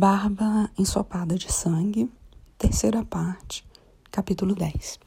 Barba 0.00 0.70
ensopada 0.78 1.34
de 1.34 1.52
sangue, 1.52 2.08
terceira 2.56 3.04
parte, 3.04 3.66
capítulo 4.12 4.54
10. 4.54 5.00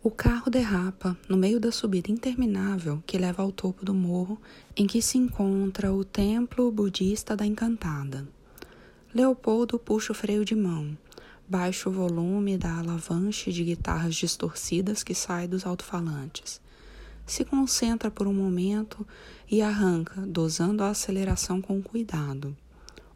O 0.00 0.12
carro 0.12 0.48
derrapa 0.48 1.18
no 1.28 1.36
meio 1.36 1.58
da 1.58 1.72
subida 1.72 2.08
interminável 2.08 3.02
que 3.04 3.18
leva 3.18 3.42
ao 3.42 3.50
topo 3.50 3.84
do 3.84 3.92
morro 3.92 4.40
em 4.76 4.86
que 4.86 5.02
se 5.02 5.18
encontra 5.18 5.92
o 5.92 6.04
templo 6.04 6.70
budista 6.70 7.34
da 7.34 7.44
Encantada. 7.44 8.28
Leopoldo 9.12 9.76
puxa 9.76 10.12
o 10.12 10.14
freio 10.14 10.44
de 10.44 10.54
mão, 10.54 10.96
baixa 11.48 11.88
o 11.88 11.92
volume 11.92 12.56
da 12.56 12.78
alavanche 12.78 13.50
de 13.50 13.64
guitarras 13.64 14.14
distorcidas 14.14 15.02
que 15.02 15.16
sai 15.16 15.48
dos 15.48 15.66
alto-falantes. 15.66 16.60
Se 17.26 17.44
concentra 17.44 18.08
por 18.08 18.28
um 18.28 18.34
momento 18.34 19.04
e 19.50 19.60
arranca, 19.60 20.24
dosando 20.28 20.84
a 20.84 20.90
aceleração 20.90 21.60
com 21.60 21.82
cuidado 21.82 22.56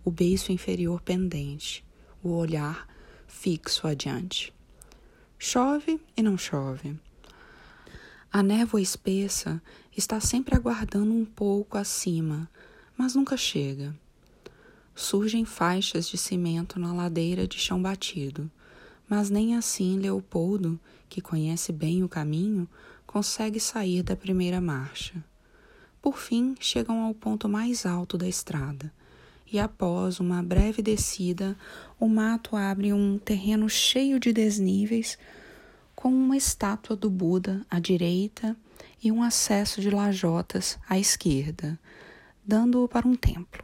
o 0.04 0.10
beiço 0.10 0.52
inferior 0.52 1.00
pendente, 1.00 1.84
o 2.22 2.30
olhar 2.30 2.88
fixo 3.26 3.86
adiante. 3.86 4.52
Chove 5.38 6.00
e 6.16 6.22
não 6.22 6.36
chove. 6.36 6.98
A 8.32 8.42
névoa 8.42 8.80
espessa 8.80 9.62
está 9.96 10.20
sempre 10.20 10.54
aguardando 10.54 11.12
um 11.12 11.24
pouco 11.24 11.76
acima, 11.76 12.48
mas 12.96 13.14
nunca 13.14 13.36
chega. 13.36 13.94
Surgem 14.94 15.44
faixas 15.44 16.08
de 16.08 16.16
cimento 16.18 16.78
na 16.78 16.92
ladeira 16.92 17.46
de 17.46 17.58
chão 17.58 17.80
batido, 17.80 18.50
mas 19.08 19.30
nem 19.30 19.56
assim 19.56 19.98
Leopoldo, 19.98 20.80
que 21.08 21.20
conhece 21.20 21.72
bem 21.72 22.02
o 22.02 22.08
caminho, 22.08 22.68
consegue 23.06 23.60
sair 23.60 24.02
da 24.02 24.16
primeira 24.16 24.60
marcha. 24.60 25.22
Por 26.00 26.18
fim, 26.18 26.54
chegam 26.58 27.02
ao 27.02 27.14
ponto 27.14 27.48
mais 27.48 27.84
alto 27.84 28.16
da 28.16 28.28
estrada 28.28 28.92
e 29.52 29.58
após 29.58 30.18
uma 30.18 30.42
breve 30.42 30.80
descida, 30.80 31.56
o 32.00 32.08
mato 32.08 32.56
abre 32.56 32.92
um 32.92 33.18
terreno 33.18 33.68
cheio 33.68 34.18
de 34.18 34.32
desníveis, 34.32 35.18
com 35.94 36.08
uma 36.08 36.36
estátua 36.36 36.96
do 36.96 37.10
Buda 37.10 37.64
à 37.70 37.78
direita 37.78 38.56
e 39.02 39.12
um 39.12 39.22
acesso 39.22 39.80
de 39.82 39.90
lajotas 39.90 40.78
à 40.88 40.98
esquerda, 40.98 41.78
dando 42.44 42.88
para 42.88 43.06
um 43.06 43.14
templo. 43.14 43.62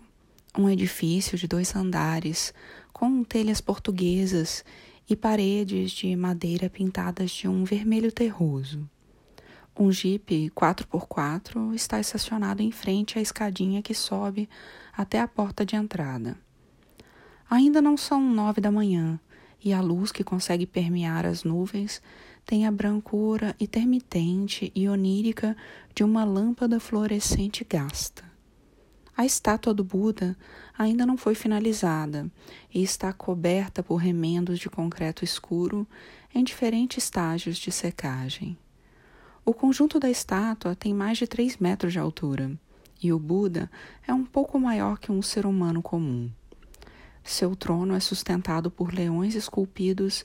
Um 0.56 0.68
edifício 0.68 1.38
de 1.38 1.48
dois 1.48 1.74
andares, 1.74 2.52
com 2.92 3.24
telhas 3.24 3.60
portuguesas 3.60 4.64
e 5.08 5.16
paredes 5.16 5.92
de 5.92 6.14
madeira 6.14 6.68
pintadas 6.68 7.30
de 7.30 7.48
um 7.48 7.64
vermelho 7.64 8.12
terroso. 8.12 8.86
Um 9.80 9.92
Jeep 9.92 10.50
4x4 10.50 11.72
está 11.72 12.00
estacionado 12.00 12.60
em 12.60 12.72
frente 12.72 13.16
à 13.16 13.22
escadinha 13.22 13.80
que 13.80 13.94
sobe 13.94 14.48
até 14.98 15.20
a 15.20 15.28
porta 15.28 15.64
de 15.64 15.76
entrada. 15.76 16.36
Ainda 17.48 17.80
não 17.80 17.96
são 17.96 18.20
nove 18.20 18.60
da 18.60 18.72
manhã 18.72 19.20
e 19.64 19.72
a 19.72 19.80
luz 19.80 20.10
que 20.10 20.24
consegue 20.24 20.66
permear 20.66 21.24
as 21.24 21.44
nuvens 21.44 22.02
tem 22.44 22.66
a 22.66 22.72
brancura 22.72 23.54
intermitente 23.60 24.72
e 24.74 24.88
onírica 24.88 25.56
de 25.94 26.02
uma 26.02 26.24
lâmpada 26.24 26.80
fluorescente 26.80 27.64
gasta. 27.64 28.24
A 29.16 29.24
estátua 29.24 29.72
do 29.72 29.84
Buda 29.84 30.36
ainda 30.76 31.06
não 31.06 31.16
foi 31.16 31.36
finalizada 31.36 32.28
e 32.74 32.82
está 32.82 33.12
coberta 33.12 33.84
por 33.84 33.96
remendos 33.96 34.58
de 34.58 34.68
concreto 34.68 35.22
escuro 35.22 35.86
em 36.34 36.42
diferentes 36.42 37.04
estágios 37.04 37.56
de 37.56 37.70
secagem. 37.70 38.58
O 39.44 39.54
conjunto 39.54 40.00
da 40.00 40.10
estátua 40.10 40.74
tem 40.74 40.92
mais 40.92 41.18
de 41.18 41.26
3 41.28 41.56
metros 41.58 41.92
de 41.92 42.00
altura 42.00 42.58
e 43.02 43.12
o 43.12 43.18
Buda 43.18 43.70
é 44.06 44.12
um 44.12 44.24
pouco 44.24 44.58
maior 44.58 44.98
que 44.98 45.12
um 45.12 45.22
ser 45.22 45.46
humano 45.46 45.82
comum. 45.82 46.30
Seu 47.22 47.54
trono 47.54 47.94
é 47.94 48.00
sustentado 48.00 48.70
por 48.70 48.92
leões 48.92 49.34
esculpidos 49.34 50.24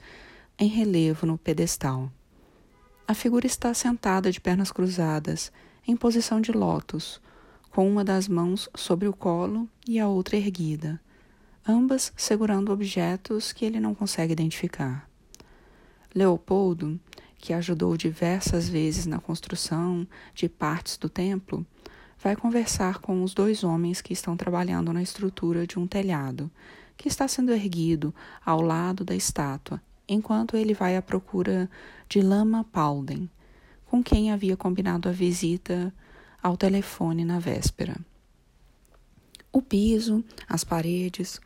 em 0.57 0.67
relevo 0.67 1.25
no 1.25 1.37
pedestal. 1.37 2.11
A 3.07 3.13
figura 3.13 3.45
está 3.45 3.73
sentada 3.73 4.31
de 4.31 4.39
pernas 4.39 4.71
cruzadas, 4.71 5.51
em 5.85 5.95
posição 5.95 6.39
de 6.39 6.51
lótus, 6.51 7.21
com 7.69 7.89
uma 7.89 8.03
das 8.03 8.27
mãos 8.27 8.69
sobre 8.75 9.07
o 9.07 9.13
colo 9.13 9.67
e 9.87 9.99
a 9.99 10.07
outra 10.07 10.37
erguida, 10.37 11.01
ambas 11.67 12.13
segurando 12.15 12.71
objetos 12.71 13.51
que 13.51 13.65
ele 13.65 13.79
não 13.79 13.93
consegue 13.93 14.31
identificar. 14.31 15.09
Leopoldo 16.15 16.99
que 17.43 17.51
ajudou 17.51 17.97
diversas 17.97 18.69
vezes 18.69 19.05
na 19.05 19.19
construção 19.19 20.07
de 20.33 20.47
partes 20.47 20.95
do 20.95 21.09
templo, 21.09 21.65
vai 22.23 22.37
conversar 22.37 22.99
com 22.99 23.21
os 23.21 23.33
dois 23.33 23.65
homens 23.65 24.01
que 24.01 24.13
estão 24.13 24.37
trabalhando 24.37 24.93
na 24.93 25.03
estrutura 25.03 25.67
de 25.67 25.77
um 25.77 25.85
telhado, 25.85 26.49
que 26.95 27.09
está 27.09 27.27
sendo 27.27 27.51
erguido 27.51 28.15
ao 28.45 28.61
lado 28.61 29.03
da 29.03 29.13
estátua, 29.13 29.81
enquanto 30.07 30.55
ele 30.55 30.73
vai 30.73 30.95
à 30.95 31.01
procura 31.01 31.69
de 32.07 32.21
Lama 32.21 32.63
Paulden, 32.63 33.29
com 33.85 34.01
quem 34.01 34.31
havia 34.31 34.55
combinado 34.55 35.09
a 35.09 35.11
visita 35.11 35.93
ao 36.41 36.55
telefone 36.55 37.25
na 37.25 37.39
véspera. 37.39 37.97
O 39.51 39.61
piso, 39.61 40.23
as 40.47 40.63
paredes, 40.63 41.41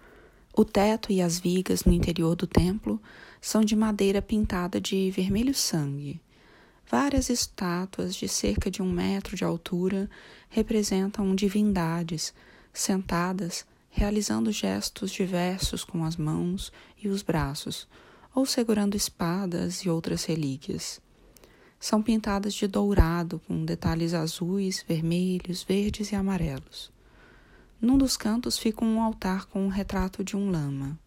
o 0.55 0.63
teto 0.63 1.11
e 1.11 1.21
as 1.23 1.39
vigas 1.39 1.85
no 1.85 1.91
interior 1.91 2.35
do 2.35 2.45
templo 2.45 3.01
são 3.41 3.61
de 3.63 3.75
madeira 3.75 4.21
pintada 4.21 4.79
de 4.79 5.09
vermelho 5.09 5.55
sangue. 5.55 6.21
Várias 6.89 7.29
estátuas 7.29 8.15
de 8.15 8.29
cerca 8.29 8.71
de 8.71 8.81
um 8.81 8.89
metro 8.89 9.35
de 9.35 9.43
altura 9.43 10.09
representam 10.49 11.35
divindades 11.35 12.33
sentadas, 12.71 13.65
realizando 13.89 14.51
gestos 14.53 15.11
diversos 15.11 15.83
com 15.83 16.05
as 16.05 16.15
mãos 16.15 16.71
e 16.97 17.09
os 17.09 17.21
braços, 17.21 17.87
ou 18.33 18.45
segurando 18.45 18.95
espadas 18.95 19.79
e 19.83 19.89
outras 19.89 20.23
relíquias. 20.23 21.01
São 21.77 22.01
pintadas 22.01 22.53
de 22.53 22.67
dourado, 22.67 23.41
com 23.45 23.65
detalhes 23.65 24.13
azuis, 24.13 24.83
vermelhos, 24.87 25.63
verdes 25.63 26.11
e 26.13 26.15
amarelos. 26.15 26.89
Num 27.81 27.97
dos 27.97 28.15
cantos 28.15 28.57
fica 28.57 28.85
um 28.85 29.01
altar 29.01 29.45
com 29.47 29.65
um 29.65 29.67
retrato 29.67 30.23
de 30.23 30.37
um 30.37 30.49
lama. 30.49 30.97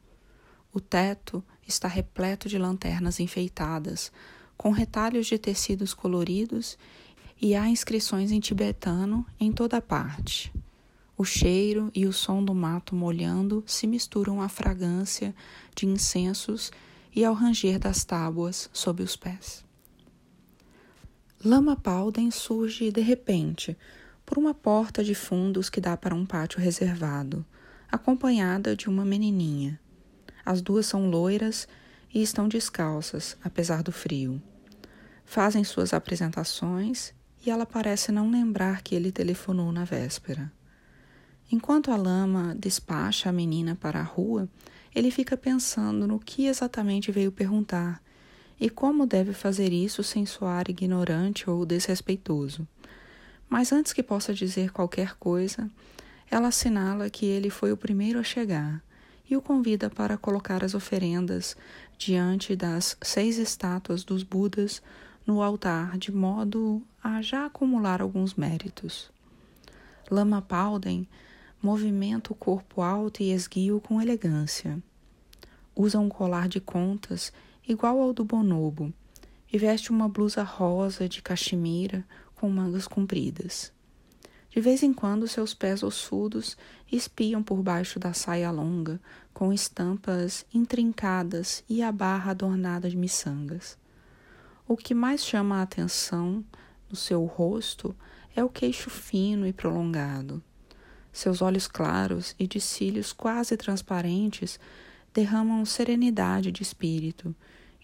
O 0.73 0.79
teto 0.79 1.43
está 1.67 1.89
repleto 1.89 2.49
de 2.49 2.59
lanternas 2.59 3.19
enfeitadas, 3.19 4.13
com 4.61 4.73
retalhos 4.73 5.27
de 5.27 5.39
tecidos 5.39 5.95
coloridos 5.95 6.77
e 7.41 7.55
há 7.55 7.67
inscrições 7.67 8.31
em 8.31 8.39
tibetano 8.41 9.25
em 9.41 9.51
toda 9.51 9.81
parte. 9.81 10.53
O 11.17 11.25
cheiro 11.25 11.91
e 11.95 12.05
o 12.05 12.13
som 12.13 12.45
do 12.45 12.55
mato 12.55 12.95
molhando 12.95 13.65
se 13.67 13.87
misturam 13.87 14.43
à 14.43 14.51
fragrância 14.51 15.35
de 15.75 15.87
incensos 15.87 16.71
e 17.17 17.25
ao 17.25 17.33
ranger 17.33 17.79
das 17.79 18.05
tábuas 18.05 18.69
sob 18.71 19.03
os 19.03 19.17
pés. 19.17 19.65
Lama 21.43 21.75
Pauden 21.75 22.31
surge 22.31 22.93
de 22.93 23.01
repente, 23.01 23.75
por 24.27 24.37
uma 24.37 24.53
porta 24.53 25.03
de 25.03 25.15
fundos 25.15 25.71
que 25.71 25.81
dá 25.81 25.97
para 25.97 26.15
um 26.15 26.27
pátio 26.27 26.61
reservado, 26.61 27.47
acompanhada 27.91 28.77
de 28.77 28.91
uma 28.91 29.07
menininha. 29.07 29.81
As 30.45 30.61
duas 30.61 30.85
são 30.85 31.09
loiras 31.09 31.67
e 32.13 32.21
estão 32.21 32.47
descalças, 32.47 33.39
apesar 33.43 33.83
do 33.83 33.91
frio. 33.91 34.39
Fazem 35.31 35.63
suas 35.63 35.95
apresentações 35.95 37.15
e 37.47 37.53
ela 37.53 37.65
parece 37.65 38.11
não 38.11 38.33
lembrar 38.33 38.83
que 38.83 38.97
ele 38.97 39.13
telefonou 39.13 39.71
na 39.71 39.85
véspera. 39.85 40.53
Enquanto 41.53 41.93
a 41.93 41.97
lama 41.97 42.53
despacha 42.59 43.29
a 43.29 43.33
menina 43.33 43.79
para 43.81 44.01
a 44.01 44.03
rua, 44.03 44.49
ele 44.93 45.09
fica 45.09 45.37
pensando 45.37 46.05
no 46.05 46.19
que 46.19 46.47
exatamente 46.47 47.13
veio 47.13 47.31
perguntar 47.31 48.03
e 48.59 48.69
como 48.69 49.07
deve 49.07 49.33
fazer 49.33 49.73
isso 49.73 50.03
sem 50.03 50.27
soar 50.27 50.69
ignorante 50.69 51.49
ou 51.49 51.65
desrespeitoso. 51.65 52.67
Mas 53.49 53.71
antes 53.71 53.93
que 53.93 54.03
possa 54.03 54.35
dizer 54.35 54.73
qualquer 54.73 55.15
coisa, 55.15 55.71
ela 56.29 56.49
assinala 56.49 57.09
que 57.09 57.25
ele 57.25 57.51
foi 57.51 57.71
o 57.71 57.77
primeiro 57.77 58.19
a 58.19 58.25
chegar 58.25 58.83
e 59.31 59.37
o 59.37 59.41
convida 59.41 59.89
para 59.89 60.19
colocar 60.19 60.65
as 60.65 60.75
oferendas 60.75 61.57
diante 61.97 62.57
das 62.57 62.97
seis 63.01 63.39
estátuas 63.39 64.03
dos 64.03 64.25
Budas 64.25 64.83
no 65.31 65.43
altar, 65.43 65.97
de 65.97 66.11
modo 66.11 66.83
a 67.01 67.23
já 67.23 67.47
acumular 67.47 68.03
alguns 68.03 68.35
méritos. 68.35 69.13
Lama 70.11 70.43
Pauden 70.43 71.07
movimenta 71.63 72.33
o 72.33 72.35
corpo 72.35 72.83
alto 72.83 73.23
e 73.23 73.31
esguio 73.31 73.81
com 73.81 74.03
elegância. 74.03 74.83
Usa 75.73 76.01
um 76.01 76.09
colar 76.09 76.49
de 76.49 76.59
contas 76.59 77.33
igual 77.69 78.01
ao 78.01 78.13
do 78.13 78.25
bonobo 78.25 78.93
e 79.53 79.57
veste 79.57 79.93
uma 79.93 80.09
blusa 80.09 80.43
rosa 80.43 81.09
de 81.09 81.23
caxemira 81.23 82.05
com 82.35 82.51
mangas 82.51 82.89
compridas. 82.89 83.73
De 84.51 84.61
vez 84.61 84.83
em 84.83 84.93
quando, 84.93 85.29
seus 85.29 85.55
pés 85.55 85.85
ossudos 85.85 86.57
espiam 86.91 87.41
por 87.41 87.63
baixo 87.63 88.01
da 88.01 88.13
saia 88.13 88.51
longa, 88.51 89.01
com 89.33 89.53
estampas 89.53 90.45
intrincadas 90.53 91.63
e 91.69 91.85
a 91.85 91.93
barra 91.93 92.33
adornada 92.33 92.91
de 92.91 92.97
miçangas. 92.97 93.79
O 94.71 94.77
que 94.77 94.95
mais 94.95 95.25
chama 95.25 95.57
a 95.57 95.63
atenção 95.63 96.45
no 96.89 96.95
seu 96.95 97.25
rosto 97.25 97.93
é 98.37 98.45
o 98.45 98.49
queixo 98.49 98.89
fino 98.89 99.45
e 99.45 99.53
prolongado. 99.53 100.41
Seus 101.13 101.43
olhos 101.43 101.67
claros 101.67 102.37
e 102.39 102.47
de 102.47 102.61
cílios 102.61 103.13
quase 103.13 103.57
transparentes 103.57 104.61
derramam 105.13 105.65
serenidade 105.65 106.53
de 106.53 106.63
espírito, 106.63 107.35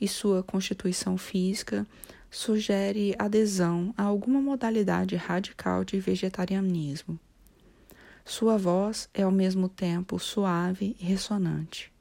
e 0.00 0.06
sua 0.06 0.44
constituição 0.44 1.18
física 1.18 1.84
sugere 2.30 3.16
adesão 3.18 3.92
a 3.98 4.04
alguma 4.04 4.40
modalidade 4.40 5.16
radical 5.16 5.82
de 5.82 5.98
vegetarianismo. 5.98 7.18
Sua 8.24 8.56
voz 8.56 9.08
é 9.12 9.24
ao 9.24 9.32
mesmo 9.32 9.68
tempo 9.68 10.20
suave 10.20 10.94
e 11.00 11.04
ressonante. 11.04 11.92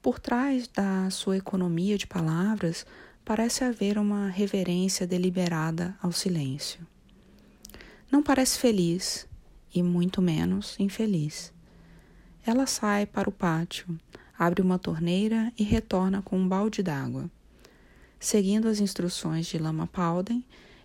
Por 0.00 0.18
trás 0.18 0.66
da 0.66 1.10
sua 1.10 1.36
economia 1.36 1.98
de 1.98 2.06
palavras 2.06 2.86
parece 3.24 3.64
haver 3.64 3.98
uma 3.98 4.28
reverência 4.28 5.06
deliberada 5.06 5.96
ao 6.02 6.12
silêncio. 6.12 6.86
Não 8.10 8.22
parece 8.22 8.58
feliz 8.58 9.26
e 9.74 9.82
muito 9.82 10.20
menos 10.20 10.76
infeliz. 10.78 11.52
Ela 12.44 12.66
sai 12.66 13.06
para 13.06 13.28
o 13.28 13.32
pátio, 13.32 13.98
abre 14.38 14.60
uma 14.60 14.78
torneira 14.78 15.52
e 15.56 15.62
retorna 15.62 16.20
com 16.20 16.36
um 16.38 16.48
balde 16.48 16.82
d'água. 16.82 17.30
Seguindo 18.18 18.68
as 18.68 18.80
instruções 18.80 19.46
de 19.46 19.58
Lama 19.58 19.86
Pauden, 19.86 20.44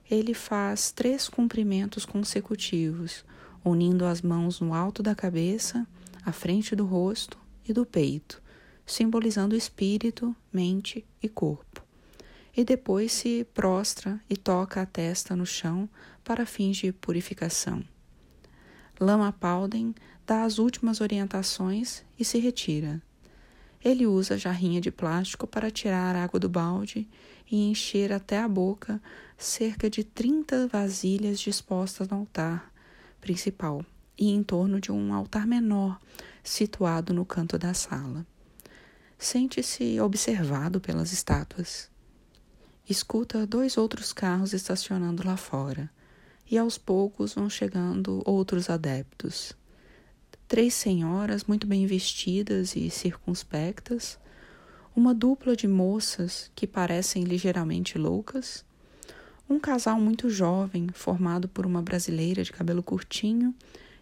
ele 0.09 0.33
faz 0.33 0.91
três 0.91 1.27
cumprimentos 1.27 2.05
consecutivos, 2.05 3.25
unindo 3.63 4.05
as 4.05 4.21
mãos 4.21 4.61
no 4.61 4.73
alto 4.73 5.03
da 5.03 5.13
cabeça, 5.13 5.85
à 6.25 6.31
frente 6.31 6.75
do 6.75 6.85
rosto 6.85 7.37
e 7.67 7.73
do 7.73 7.85
peito, 7.85 8.41
simbolizando 8.85 9.55
espírito, 9.55 10.35
mente 10.53 11.03
e 11.21 11.27
corpo. 11.27 11.86
E 12.57 12.65
depois 12.65 13.11
se 13.13 13.45
prostra 13.53 14.19
e 14.27 14.35
toca 14.35 14.81
a 14.81 14.85
testa 14.85 15.35
no 15.35 15.45
chão 15.45 15.87
para 16.23 16.45
fins 16.45 16.77
de 16.77 16.91
purificação. 16.91 17.83
Lama 18.99 19.31
Pauden 19.31 19.93
dá 20.25 20.43
as 20.43 20.57
últimas 20.57 20.99
orientações 20.99 22.03
e 22.19 22.25
se 22.25 22.39
retira, 22.39 23.01
ele 23.83 24.07
usa 24.07 24.33
a 24.33 24.37
jarrinha 24.37 24.81
de 24.81 24.91
plástico 24.91 25.45
para 25.45 25.71
tirar 25.71 26.15
a 26.15 26.23
água 26.23 26.39
do 26.39 26.49
balde 26.49 27.07
e 27.49 27.69
encher 27.69 28.11
até 28.11 28.39
a 28.39 28.47
boca 28.47 29.01
cerca 29.37 29.89
de 29.89 30.03
30 30.03 30.67
vasilhas 30.67 31.39
dispostas 31.39 32.07
no 32.07 32.17
altar 32.17 32.71
principal 33.21 33.85
e 34.17 34.29
em 34.29 34.41
torno 34.41 34.81
de 34.81 34.91
um 34.91 35.13
altar 35.13 35.45
menor 35.45 35.99
situado 36.43 37.13
no 37.13 37.23
canto 37.25 37.57
da 37.57 37.73
sala. 37.73 38.25
Sente-se 39.17 39.99
observado 39.99 40.81
pelas 40.81 41.11
estátuas. 41.11 41.89
Escuta 42.89 43.45
dois 43.45 43.77
outros 43.77 44.13
carros 44.13 44.53
estacionando 44.53 45.21
lá 45.27 45.35
fora, 45.35 45.89
e 46.49 46.57
aos 46.57 46.77
poucos 46.77 47.33
vão 47.33 47.49
chegando 47.49 48.21
outros 48.23 48.69
adeptos. 48.69 49.51
Três 50.47 50.73
senhoras 50.73 51.43
muito 51.43 51.67
bem 51.67 51.85
vestidas 51.85 52.77
e 52.77 52.89
circunspectas, 52.89 54.17
uma 54.95 55.13
dupla 55.13 55.53
de 55.53 55.67
moças 55.67 56.49
que 56.55 56.65
parecem 56.65 57.25
ligeiramente 57.25 57.97
loucas, 57.97 58.63
um 59.49 59.59
casal 59.59 59.99
muito 59.99 60.29
jovem 60.29 60.87
formado 60.93 61.49
por 61.49 61.65
uma 61.65 61.81
brasileira 61.81 62.41
de 62.41 62.53
cabelo 62.53 62.81
curtinho 62.81 63.53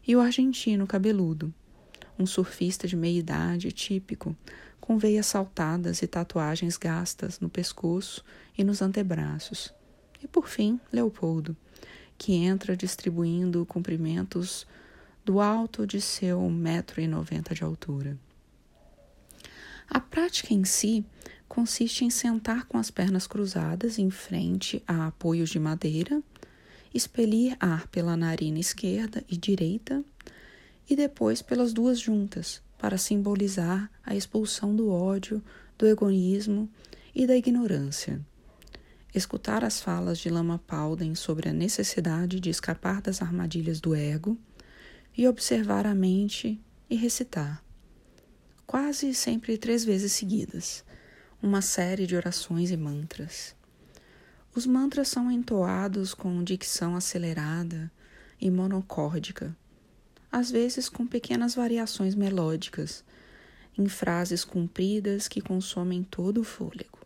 e 0.08 0.16
o 0.16 0.22
argentino 0.22 0.86
cabeludo, 0.86 1.52
um 2.20 2.28
surfista 2.28 2.88
de 2.88 2.96
meia 2.96 3.18
idade 3.18 3.72
típico, 3.72 4.38
com 4.86 5.00
veias 5.00 5.26
saltadas 5.26 6.04
e 6.04 6.08
tatuagens 6.08 6.78
gastas 6.78 7.40
no 7.40 7.50
pescoço 7.50 8.24
e 8.56 8.64
nos 8.64 8.84
antebraços. 8.84 9.74
E 10.22 10.28
por 10.28 10.48
fim, 10.48 10.80
Leopoldo, 10.94 11.58
que 12.20 12.34
entra 12.34 12.78
distribuindo 12.78 13.66
cumprimentos 13.66 14.68
do 15.26 15.42
alto 15.42 15.88
de 15.88 16.00
seu 16.00 16.48
metro 16.52 17.02
e 17.02 17.08
noventa 17.08 17.56
de 17.56 17.64
altura. 17.64 18.16
A 19.90 20.00
prática 20.00 20.54
em 20.54 20.64
si 20.64 21.04
consiste 21.48 22.06
em 22.06 22.12
sentar 22.12 22.66
com 22.66 22.78
as 22.78 22.92
pernas 22.92 23.26
cruzadas 23.26 23.98
em 23.98 24.12
frente 24.12 24.84
a 24.88 25.08
apoios 25.08 25.50
de 25.50 25.60
madeira, 25.60 26.22
expelir 26.94 27.58
ar 27.60 27.88
pela 27.88 28.16
narina 28.16 28.60
esquerda 28.60 29.24
e 29.28 29.36
direita 29.36 30.04
e 30.88 30.96
depois 30.96 31.42
pelas 31.42 31.74
duas 31.74 32.00
juntas, 32.00 32.62
para 32.78 32.98
simbolizar 32.98 33.90
a 34.04 34.16
expulsão 34.16 34.76
do 34.76 34.90
ódio, 34.90 35.44
do 35.78 35.86
egoísmo 35.86 36.70
e 37.14 37.26
da 37.26 37.36
ignorância. 37.36 38.20
Escutar 39.14 39.64
as 39.64 39.80
falas 39.80 40.20
de 40.20 40.30
Lama 40.30 40.60
Pauden 40.68 41.16
sobre 41.16 41.48
a 41.50 41.54
necessidade 41.54 42.40
de 42.40 42.50
escapar 42.50 43.02
das 43.02 43.22
armadilhas 43.22 43.80
do 43.80 43.96
ego 43.96 44.38
e 45.18 45.28
observar 45.28 45.88
a 45.88 45.96
mente 45.96 46.62
e 46.90 46.96
recitar, 46.96 47.64
quase 48.68 49.14
sempre 49.14 49.58
três 49.58 49.86
vezes 49.86 50.12
seguidas, 50.12 50.84
uma 51.42 51.62
série 51.62 52.06
de 52.06 52.16
orações 52.16 52.72
e 52.72 52.78
mantras. 52.78 53.56
Os 54.54 54.66
mantras 54.66 55.08
são 55.08 55.32
entoados 55.32 56.14
com 56.14 56.44
dicção 56.44 56.96
acelerada 56.96 57.92
e 58.40 58.52
monocórdica, 58.52 59.56
às 60.36 60.52
vezes 60.52 60.90
com 60.90 61.08
pequenas 61.08 61.56
variações 61.56 62.14
melódicas, 62.14 63.06
em 63.78 63.88
frases 63.88 64.44
compridas 64.44 65.30
que 65.30 65.40
consomem 65.40 66.04
todo 66.04 66.42
o 66.42 66.44
fôlego. 66.44 67.00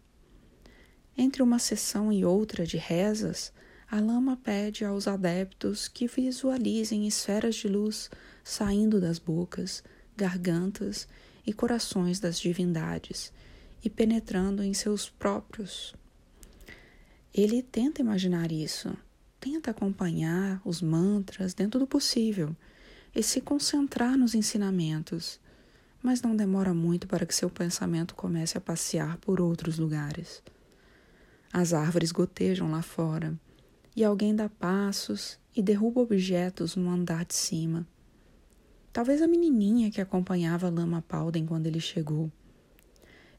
Entre 1.15 1.43
uma 1.43 1.59
sessão 1.59 2.11
e 2.11 2.25
outra 2.25 2.65
de 2.65 2.77
rezas, 2.77 3.53
a 3.87 3.99
lama 3.99 4.35
pede 4.35 4.83
aos 4.83 5.07
adeptos 5.07 5.87
que 5.87 6.07
visualizem 6.07 7.05
esferas 7.05 7.53
de 7.53 7.67
luz 7.67 8.09
saindo 8.43 8.99
das 8.99 9.19
bocas, 9.19 9.83
gargantas 10.17 11.07
e 11.45 11.53
corações 11.53 12.19
das 12.19 12.39
divindades 12.39 13.31
e 13.83 13.91
penetrando 13.91 14.63
em 14.63 14.73
seus 14.73 15.07
próprios. 15.07 15.93
Ele 17.31 17.61
tenta 17.61 18.01
imaginar 18.01 18.51
isso, 18.51 18.91
tenta 19.39 19.69
acompanhar 19.69 20.59
os 20.65 20.81
mantras 20.81 21.53
dentro 21.53 21.79
do 21.79 21.85
possível 21.85 22.55
e 23.15 23.23
se 23.23 23.41
concentrar 23.41 24.17
nos 24.17 24.35
ensinamentos, 24.35 25.39
mas 26.01 26.21
não 26.21 26.35
demora 26.35 26.73
muito 26.73 27.07
para 27.07 27.25
que 27.25 27.35
seu 27.35 27.49
pensamento 27.49 28.15
comece 28.15 28.57
a 28.57 28.61
passear 28.61 29.17
por 29.17 29.41
outros 29.41 29.77
lugares. 29.77 30.41
As 31.51 31.73
árvores 31.73 32.11
gotejam 32.11 32.71
lá 32.71 32.81
fora 32.81 33.37
e 33.95 34.03
alguém 34.03 34.35
dá 34.35 34.47
passos 34.47 35.39
e 35.55 35.61
derruba 35.61 36.01
objetos 36.01 36.75
no 36.75 36.89
andar 36.89 37.25
de 37.25 37.33
cima. 37.33 37.87
Talvez 38.93 39.21
a 39.21 39.27
menininha 39.27 39.91
que 39.91 40.01
acompanhava 40.01 40.69
Lama 40.69 41.01
Pauden 41.01 41.45
quando 41.45 41.67
ele 41.67 41.79
chegou. 41.79 42.31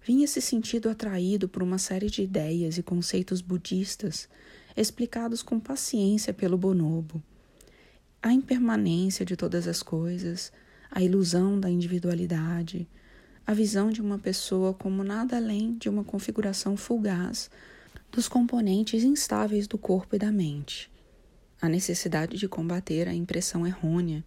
Vinha 0.02 0.26
se 0.26 0.40
sentindo 0.40 0.88
atraído 0.88 1.48
por 1.48 1.62
uma 1.62 1.78
série 1.78 2.08
de 2.08 2.22
ideias 2.22 2.78
e 2.78 2.82
conceitos 2.82 3.40
budistas 3.40 4.28
explicados 4.76 5.42
com 5.42 5.60
paciência 5.60 6.32
pelo 6.32 6.56
bonobo. 6.56 7.22
A 8.22 8.34
impermanência 8.34 9.24
de 9.24 9.34
todas 9.34 9.66
as 9.66 9.82
coisas, 9.82 10.52
a 10.90 11.02
ilusão 11.02 11.58
da 11.58 11.70
individualidade, 11.70 12.86
a 13.46 13.54
visão 13.54 13.90
de 13.90 14.02
uma 14.02 14.18
pessoa 14.18 14.74
como 14.74 15.02
nada 15.02 15.38
além 15.38 15.74
de 15.78 15.88
uma 15.88 16.04
configuração 16.04 16.76
fugaz 16.76 17.50
dos 18.12 18.28
componentes 18.28 19.04
instáveis 19.04 19.66
do 19.66 19.78
corpo 19.78 20.16
e 20.16 20.18
da 20.18 20.30
mente, 20.30 20.90
a 21.62 21.68
necessidade 21.68 22.36
de 22.36 22.46
combater 22.46 23.08
a 23.08 23.14
impressão 23.14 23.66
errônea 23.66 24.22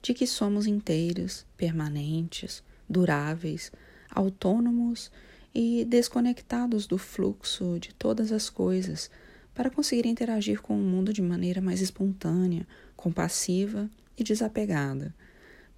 de 0.00 0.14
que 0.14 0.26
somos 0.26 0.64
inteiros, 0.64 1.44
permanentes, 1.56 2.62
duráveis, 2.88 3.72
autônomos 4.08 5.10
e 5.52 5.84
desconectados 5.84 6.86
do 6.86 6.96
fluxo 6.96 7.76
de 7.80 7.92
todas 7.92 8.30
as 8.30 8.48
coisas 8.48 9.10
para 9.56 9.70
conseguir 9.70 10.06
interagir 10.06 10.60
com 10.60 10.78
o 10.78 10.84
mundo 10.84 11.14
de 11.14 11.22
maneira 11.22 11.62
mais 11.62 11.80
espontânea, 11.80 12.68
compassiva 12.94 13.90
e 14.14 14.22
desapegada, 14.22 15.14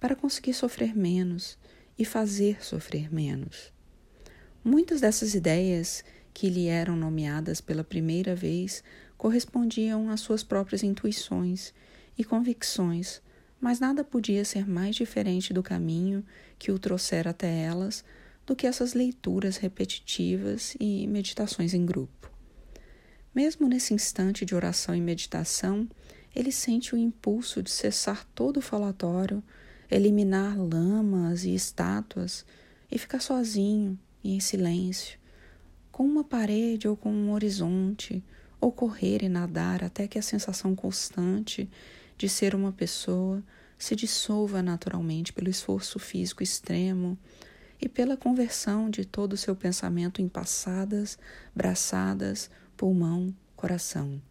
para 0.01 0.17
conseguir 0.17 0.53
sofrer 0.53 0.93
menos 0.93 1.57
e 1.97 2.03
fazer 2.03 2.61
sofrer 2.61 3.11
menos. 3.11 3.71
Muitas 4.61 4.99
dessas 4.99 5.33
ideias 5.33 6.03
que 6.33 6.49
lhe 6.49 6.67
eram 6.67 6.97
nomeadas 6.97 7.61
pela 7.61 7.81
primeira 7.81 8.35
vez 8.35 8.83
correspondiam 9.17 10.09
às 10.09 10.19
suas 10.19 10.43
próprias 10.43 10.83
intuições 10.83 11.73
e 12.17 12.23
convicções, 12.25 13.21
mas 13.61 13.79
nada 13.79 14.03
podia 14.03 14.43
ser 14.43 14.67
mais 14.67 14.93
diferente 14.93 15.53
do 15.53 15.63
caminho 15.63 16.21
que 16.57 16.69
o 16.69 16.77
trouxera 16.77 17.29
até 17.29 17.61
elas 17.61 18.03
do 18.45 18.57
que 18.57 18.67
essas 18.67 18.93
leituras 18.93 19.55
repetitivas 19.55 20.75
e 20.81 21.07
meditações 21.07 21.73
em 21.73 21.85
grupo. 21.85 22.38
Mesmo 23.33 23.67
nesse 23.67 23.93
instante 23.93 24.45
de 24.45 24.55
oração 24.55 24.95
e 24.95 25.01
meditação, 25.01 25.87
ele 26.35 26.51
sente 26.51 26.93
o 26.93 26.97
impulso 26.97 27.61
de 27.61 27.69
cessar 27.69 28.25
todo 28.33 28.57
o 28.57 28.61
falatório, 28.61 29.43
eliminar 29.89 30.57
lamas 30.57 31.43
e 31.43 31.53
estátuas 31.53 32.45
e 32.91 32.97
ficar 32.97 33.19
sozinho 33.19 33.97
e 34.23 34.35
em 34.35 34.39
silêncio, 34.39 35.19
com 35.91 36.03
uma 36.03 36.23
parede 36.23 36.87
ou 36.87 36.95
com 36.95 37.11
um 37.11 37.31
horizonte, 37.31 38.23
ou 38.59 38.71
correr 38.71 39.23
e 39.23 39.29
nadar 39.29 39.83
até 39.83 40.07
que 40.07 40.19
a 40.19 40.21
sensação 40.21 40.75
constante 40.75 41.69
de 42.17 42.27
ser 42.27 42.53
uma 42.53 42.71
pessoa 42.71 43.41
se 43.77 43.95
dissolva 43.95 44.61
naturalmente 44.61 45.31
pelo 45.31 45.49
esforço 45.49 45.97
físico 45.97 46.43
extremo 46.43 47.17
e 47.81 47.87
pela 47.87 48.17
conversão 48.17 48.89
de 48.89 49.05
todo 49.05 49.33
o 49.33 49.37
seu 49.37 49.55
pensamento 49.55 50.21
em 50.21 50.27
passadas, 50.27 51.17
braçadas, 51.55 52.51
pulmão, 52.79 53.35
coração. 53.57 54.21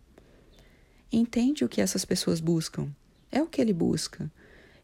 Entende 1.13 1.67
o 1.67 1.69
que 1.69 1.83
essas 1.83 2.07
pessoas 2.07 2.41
buscam? 2.41 2.89
É 3.31 3.43
o 3.43 3.47
que 3.47 3.61
ele 3.61 3.75
busca 3.75 4.33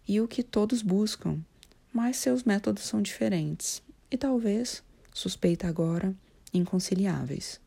e 0.06 0.20
o 0.20 0.28
que 0.28 0.42
todos 0.42 0.82
buscam, 0.82 1.42
mas 1.90 2.18
seus 2.18 2.44
métodos 2.44 2.82
são 2.82 3.00
diferentes 3.00 3.82
e 4.10 4.18
talvez, 4.18 4.82
suspeita 5.14 5.66
agora, 5.66 6.14
inconciliáveis. 6.52 7.58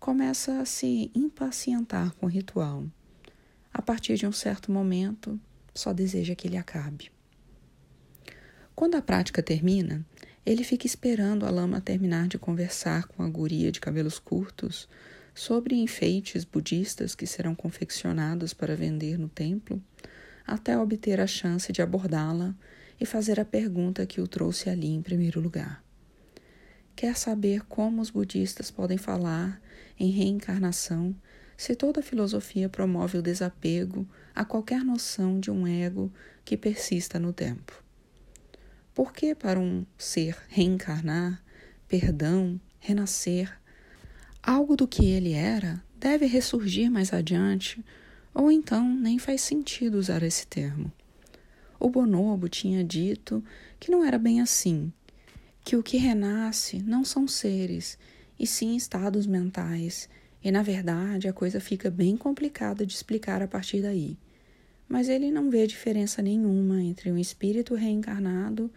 Começa 0.00 0.58
a 0.58 0.64
se 0.64 1.12
impacientar 1.14 2.12
com 2.16 2.26
o 2.26 2.28
ritual. 2.28 2.84
A 3.72 3.80
partir 3.80 4.16
de 4.16 4.26
um 4.26 4.32
certo 4.32 4.72
momento, 4.72 5.38
só 5.72 5.92
deseja 5.92 6.34
que 6.34 6.48
ele 6.48 6.56
acabe. 6.56 7.12
Quando 8.74 8.96
a 8.96 9.02
prática 9.02 9.40
termina, 9.40 10.04
ele 10.44 10.62
fica 10.62 10.86
esperando 10.86 11.46
a 11.46 11.50
lama 11.50 11.80
terminar 11.80 12.28
de 12.28 12.38
conversar 12.38 13.06
com 13.06 13.22
a 13.22 13.28
guria 13.28 13.72
de 13.72 13.80
cabelos 13.80 14.18
curtos 14.18 14.88
sobre 15.34 15.74
enfeites 15.74 16.44
budistas 16.44 17.14
que 17.14 17.26
serão 17.26 17.54
confeccionados 17.54 18.52
para 18.52 18.76
vender 18.76 19.18
no 19.18 19.28
templo, 19.28 19.82
até 20.46 20.78
obter 20.78 21.20
a 21.20 21.26
chance 21.26 21.72
de 21.72 21.82
abordá-la 21.82 22.54
e 23.00 23.06
fazer 23.06 23.40
a 23.40 23.44
pergunta 23.44 24.06
que 24.06 24.20
o 24.20 24.28
trouxe 24.28 24.68
ali 24.68 24.88
em 24.88 25.02
primeiro 25.02 25.40
lugar. 25.40 25.82
Quer 26.94 27.16
saber 27.16 27.62
como 27.66 28.00
os 28.00 28.10
budistas 28.10 28.70
podem 28.70 28.98
falar 28.98 29.60
em 29.98 30.10
reencarnação 30.10 31.14
se 31.56 31.74
toda 31.74 32.02
filosofia 32.02 32.68
promove 32.68 33.18
o 33.18 33.22
desapego 33.22 34.06
a 34.34 34.44
qualquer 34.44 34.84
noção 34.84 35.40
de 35.40 35.50
um 35.50 35.66
ego 35.66 36.12
que 36.44 36.56
persista 36.56 37.18
no 37.18 37.32
tempo. 37.32 37.83
Por 38.94 39.12
que 39.12 39.34
para 39.34 39.58
um 39.58 39.84
ser 39.98 40.36
reencarnar, 40.48 41.42
perdão, 41.88 42.60
renascer, 42.78 43.52
algo 44.40 44.76
do 44.76 44.86
que 44.86 45.04
ele 45.04 45.32
era 45.32 45.82
deve 45.98 46.26
ressurgir 46.26 46.88
mais 46.92 47.12
adiante, 47.12 47.84
ou 48.32 48.52
então 48.52 48.88
nem 48.88 49.18
faz 49.18 49.40
sentido 49.40 49.98
usar 49.98 50.22
esse 50.22 50.46
termo? 50.46 50.92
O 51.80 51.90
bonobo 51.90 52.48
tinha 52.48 52.84
dito 52.84 53.42
que 53.80 53.90
não 53.90 54.04
era 54.04 54.16
bem 54.16 54.40
assim, 54.40 54.92
que 55.64 55.74
o 55.74 55.82
que 55.82 55.96
renasce 55.96 56.80
não 56.80 57.04
são 57.04 57.26
seres, 57.26 57.98
e 58.38 58.46
sim 58.46 58.76
estados 58.76 59.26
mentais, 59.26 60.08
e 60.40 60.52
na 60.52 60.62
verdade 60.62 61.26
a 61.26 61.32
coisa 61.32 61.58
fica 61.58 61.90
bem 61.90 62.16
complicada 62.16 62.86
de 62.86 62.94
explicar 62.94 63.42
a 63.42 63.48
partir 63.48 63.82
daí 63.82 64.16
mas 64.88 65.08
ele 65.08 65.30
não 65.30 65.50
vê 65.50 65.66
diferença 65.66 66.22
nenhuma 66.22 66.82
entre 66.82 67.10
um 67.10 67.18
espírito 67.18 67.74
reencarnado 67.74 68.70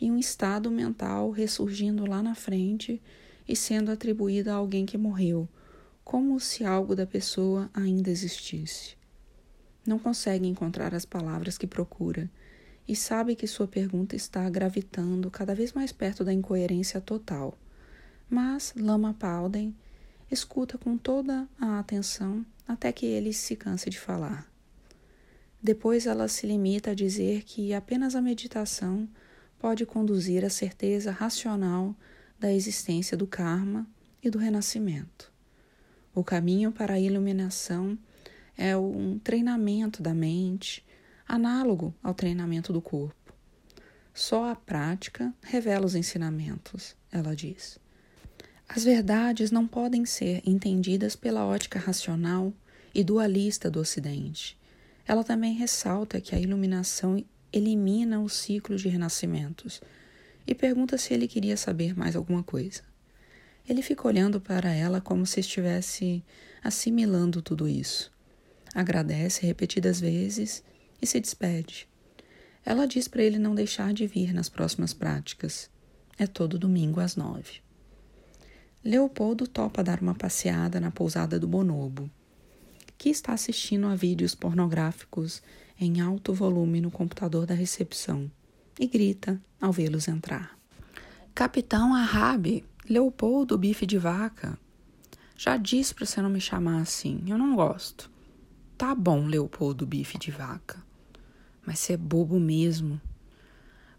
e 0.00 0.10
um 0.10 0.18
estado 0.18 0.70
mental 0.70 1.30
ressurgindo 1.30 2.06
lá 2.06 2.22
na 2.22 2.34
frente 2.34 3.00
e 3.48 3.56
sendo 3.56 3.90
atribuído 3.90 4.50
a 4.50 4.54
alguém 4.54 4.84
que 4.84 4.98
morreu, 4.98 5.48
como 6.04 6.38
se 6.38 6.64
algo 6.64 6.94
da 6.94 7.06
pessoa 7.06 7.70
ainda 7.72 8.10
existisse. 8.10 8.96
Não 9.86 9.98
consegue 9.98 10.46
encontrar 10.46 10.94
as 10.94 11.04
palavras 11.04 11.56
que 11.56 11.66
procura 11.66 12.30
e 12.88 12.94
sabe 12.94 13.34
que 13.34 13.46
sua 13.46 13.66
pergunta 13.66 14.14
está 14.14 14.48
gravitando 14.50 15.30
cada 15.30 15.54
vez 15.54 15.72
mais 15.72 15.92
perto 15.92 16.24
da 16.24 16.32
incoerência 16.32 17.00
total. 17.00 17.56
Mas 18.28 18.74
Lama 18.76 19.14
Pauden 19.14 19.74
escuta 20.30 20.76
com 20.76 20.98
toda 20.98 21.48
a 21.60 21.78
atenção 21.78 22.44
até 22.66 22.92
que 22.92 23.06
ele 23.06 23.32
se 23.32 23.54
canse 23.54 23.88
de 23.88 23.98
falar. 23.98 24.55
Depois 25.62 26.06
ela 26.06 26.28
se 26.28 26.46
limita 26.46 26.90
a 26.90 26.94
dizer 26.94 27.42
que 27.42 27.72
apenas 27.72 28.14
a 28.14 28.22
meditação 28.22 29.08
pode 29.58 29.86
conduzir 29.86 30.44
à 30.44 30.50
certeza 30.50 31.10
racional 31.10 31.94
da 32.38 32.52
existência 32.52 33.16
do 33.16 33.26
karma 33.26 33.86
e 34.22 34.30
do 34.30 34.38
renascimento. 34.38 35.32
O 36.14 36.22
caminho 36.22 36.70
para 36.70 36.94
a 36.94 37.00
iluminação 37.00 37.98
é 38.56 38.76
um 38.76 39.18
treinamento 39.18 40.02
da 40.02 40.14
mente, 40.14 40.84
análogo 41.26 41.94
ao 42.02 42.14
treinamento 42.14 42.72
do 42.72 42.80
corpo. 42.80 43.34
Só 44.14 44.50
a 44.50 44.56
prática 44.56 45.34
revela 45.42 45.84
os 45.84 45.94
ensinamentos, 45.94 46.94
ela 47.10 47.34
diz. 47.34 47.78
As 48.68 48.84
verdades 48.84 49.50
não 49.50 49.66
podem 49.66 50.04
ser 50.04 50.42
entendidas 50.46 51.14
pela 51.14 51.44
ótica 51.44 51.78
racional 51.78 52.52
e 52.94 53.04
dualista 53.04 53.70
do 53.70 53.80
Ocidente 53.80 54.58
ela 55.06 55.22
também 55.22 55.54
ressalta 55.54 56.20
que 56.20 56.34
a 56.34 56.40
iluminação 56.40 57.24
elimina 57.52 58.20
o 58.20 58.28
ciclo 58.28 58.76
de 58.76 58.88
renascimentos 58.88 59.80
e 60.46 60.54
pergunta 60.54 60.98
se 60.98 61.14
ele 61.14 61.28
queria 61.28 61.56
saber 61.56 61.96
mais 61.96 62.16
alguma 62.16 62.42
coisa. 62.42 62.82
Ele 63.68 63.82
fica 63.82 64.06
olhando 64.06 64.40
para 64.40 64.72
ela 64.72 65.00
como 65.00 65.24
se 65.24 65.40
estivesse 65.40 66.24
assimilando 66.62 67.40
tudo 67.40 67.68
isso. 67.68 68.12
Agradece 68.74 69.46
repetidas 69.46 70.00
vezes 70.00 70.62
e 71.00 71.06
se 71.06 71.20
despede. 71.20 71.88
Ela 72.64 72.86
diz 72.86 73.06
para 73.06 73.22
ele 73.22 73.38
não 73.38 73.54
deixar 73.54 73.92
de 73.92 74.06
vir 74.06 74.32
nas 74.32 74.48
próximas 74.48 74.92
práticas. 74.92 75.70
É 76.18 76.26
todo 76.26 76.58
domingo 76.58 77.00
às 77.00 77.14
nove. 77.14 77.60
Leopoldo 78.84 79.46
topa 79.46 79.82
dar 79.82 80.00
uma 80.00 80.14
passeada 80.14 80.80
na 80.80 80.90
pousada 80.90 81.38
do 81.38 81.46
Bonobo 81.46 82.10
que 82.98 83.08
está 83.08 83.32
assistindo 83.32 83.86
a 83.86 83.94
vídeos 83.94 84.34
pornográficos 84.34 85.42
em 85.78 86.00
alto 86.00 86.32
volume 86.32 86.80
no 86.80 86.90
computador 86.90 87.46
da 87.46 87.54
recepção 87.54 88.30
e 88.78 88.86
grita 88.86 89.40
ao 89.60 89.72
vê-los 89.72 90.08
entrar. 90.08 90.58
Capitão 91.34 91.94
Arabe, 91.94 92.64
Leopoldo 92.88 93.58
Bife 93.58 93.84
de 93.84 93.98
Vaca. 93.98 94.58
Já 95.36 95.56
disse 95.56 95.94
para 95.94 96.06
você 96.06 96.22
não 96.22 96.30
me 96.30 96.40
chamar 96.40 96.80
assim, 96.80 97.22
eu 97.26 97.36
não 97.36 97.54
gosto. 97.54 98.10
Tá 98.78 98.94
bom, 98.94 99.26
Leopoldo 99.26 99.86
Bife 99.86 100.18
de 100.18 100.30
Vaca, 100.30 100.82
mas 101.64 101.78
você 101.78 101.94
é 101.94 101.96
bobo 101.96 102.40
mesmo. 102.40 103.00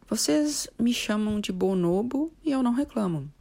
Vocês 0.10 0.68
me 0.80 0.94
chamam 0.94 1.39
de 1.39 1.51
bonobo 1.51 2.32
e 2.44 2.51
eu 2.51 2.63
não 2.63 2.74
reclamo. 2.74 3.32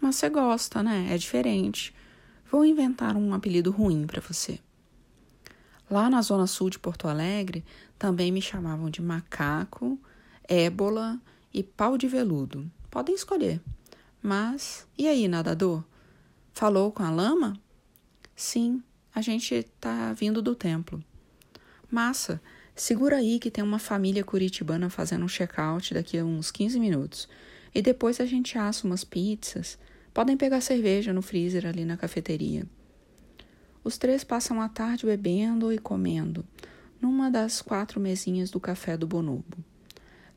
Mas 0.00 0.16
você 0.16 0.30
gosta, 0.30 0.82
né? 0.82 1.08
É 1.10 1.18
diferente. 1.18 1.94
Vou 2.50 2.64
inventar 2.64 3.16
um 3.16 3.34
apelido 3.34 3.70
ruim 3.70 4.06
para 4.06 4.20
você. 4.20 4.58
Lá 5.90 6.08
na 6.08 6.22
zona 6.22 6.46
sul 6.46 6.70
de 6.70 6.78
Porto 6.78 7.08
Alegre, 7.08 7.64
também 7.98 8.30
me 8.30 8.40
chamavam 8.40 8.88
de 8.88 9.02
macaco, 9.02 9.98
ébola 10.48 11.20
e 11.52 11.64
pau 11.64 11.98
de 11.98 12.06
veludo. 12.06 12.70
Podem 12.88 13.12
escolher. 13.12 13.60
Mas, 14.22 14.86
e 14.96 15.08
aí, 15.08 15.26
nadador? 15.26 15.82
Falou 16.52 16.92
com 16.92 17.02
a 17.02 17.10
lama? 17.10 17.60
Sim, 18.36 18.80
a 19.12 19.20
gente 19.20 19.64
tá 19.80 20.12
vindo 20.12 20.40
do 20.40 20.54
templo. 20.54 21.02
Massa, 21.90 22.40
segura 22.72 23.16
aí 23.16 23.40
que 23.40 23.50
tem 23.50 23.64
uma 23.64 23.80
família 23.80 24.22
curitibana 24.22 24.88
fazendo 24.88 25.24
um 25.24 25.28
check-out 25.28 25.92
daqui 25.92 26.18
a 26.18 26.24
uns 26.24 26.52
15 26.52 26.78
minutos. 26.78 27.28
E 27.74 27.82
depois 27.82 28.20
a 28.20 28.26
gente 28.26 28.56
assa 28.56 28.86
umas 28.86 29.02
pizzas. 29.02 29.76
Podem 30.14 30.36
pegar 30.36 30.60
cerveja 30.60 31.12
no 31.12 31.20
freezer 31.20 31.66
ali 31.66 31.84
na 31.84 31.96
cafeteria. 31.96 32.64
Os 33.82 33.96
três 33.96 34.22
passam 34.22 34.60
a 34.60 34.68
tarde 34.68 35.06
bebendo 35.06 35.72
e 35.72 35.78
comendo, 35.78 36.44
numa 37.00 37.30
das 37.30 37.62
quatro 37.62 37.98
mesinhas 37.98 38.50
do 38.50 38.60
café 38.60 38.96
do 38.96 39.06
Bonobo. 39.06 39.56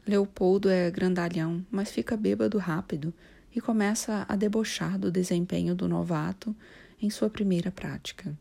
Leopoldo 0.07 0.69
é 0.69 0.89
grandalhão, 0.89 1.65
mas 1.69 1.91
fica 1.91 2.15
bêbado 2.15 2.57
rápido 2.57 3.13
e 3.55 3.62
começa 3.62 4.25
a 4.27 4.35
debochar 4.35 4.97
do 4.97 5.12
desempenho 5.12 5.75
do 5.75 5.88
novato 5.88 6.55
em 7.01 7.09
sua 7.09 7.29
primeira 7.29 7.71
prática. 7.71 8.38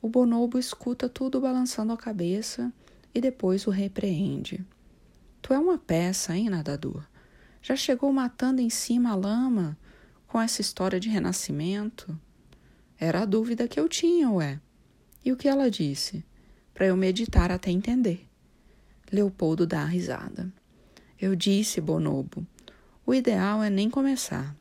O 0.00 0.08
Bonobo 0.08 0.58
escuta 0.58 1.08
tudo 1.08 1.40
balançando 1.40 1.92
a 1.92 1.96
cabeça 1.96 2.72
e 3.14 3.20
depois 3.20 3.66
o 3.66 3.70
repreende. 3.70 4.64
Tu 5.40 5.52
é 5.52 5.58
uma 5.58 5.78
peça, 5.78 6.36
hein, 6.36 6.50
nadador? 6.50 7.04
Já 7.62 7.76
chegou 7.76 8.12
matando 8.12 8.60
em 8.60 8.70
cima 8.70 9.10
a 9.10 9.14
lama 9.14 9.78
com 10.26 10.40
essa 10.40 10.60
história 10.60 11.00
de 11.00 11.08
renascimento? 11.08 12.18
Era 12.98 13.22
a 13.22 13.24
dúvida 13.24 13.68
que 13.68 13.78
eu 13.78 13.88
tinha, 13.88 14.30
ué. 14.30 14.60
E 15.24 15.32
o 15.32 15.36
que 15.36 15.48
ela 15.48 15.70
disse? 15.70 16.24
Para 16.72 16.86
eu 16.86 16.96
meditar 16.96 17.50
até 17.50 17.70
entender. 17.70 18.26
Leopoldo 19.10 19.66
dá 19.66 19.82
a 19.82 19.86
risada. 19.86 20.52
Eu 21.20 21.34
disse, 21.34 21.80
Bonobo, 21.80 22.46
o 23.06 23.14
ideal 23.14 23.62
é 23.62 23.70
nem 23.70 23.88
começar. 23.88 24.54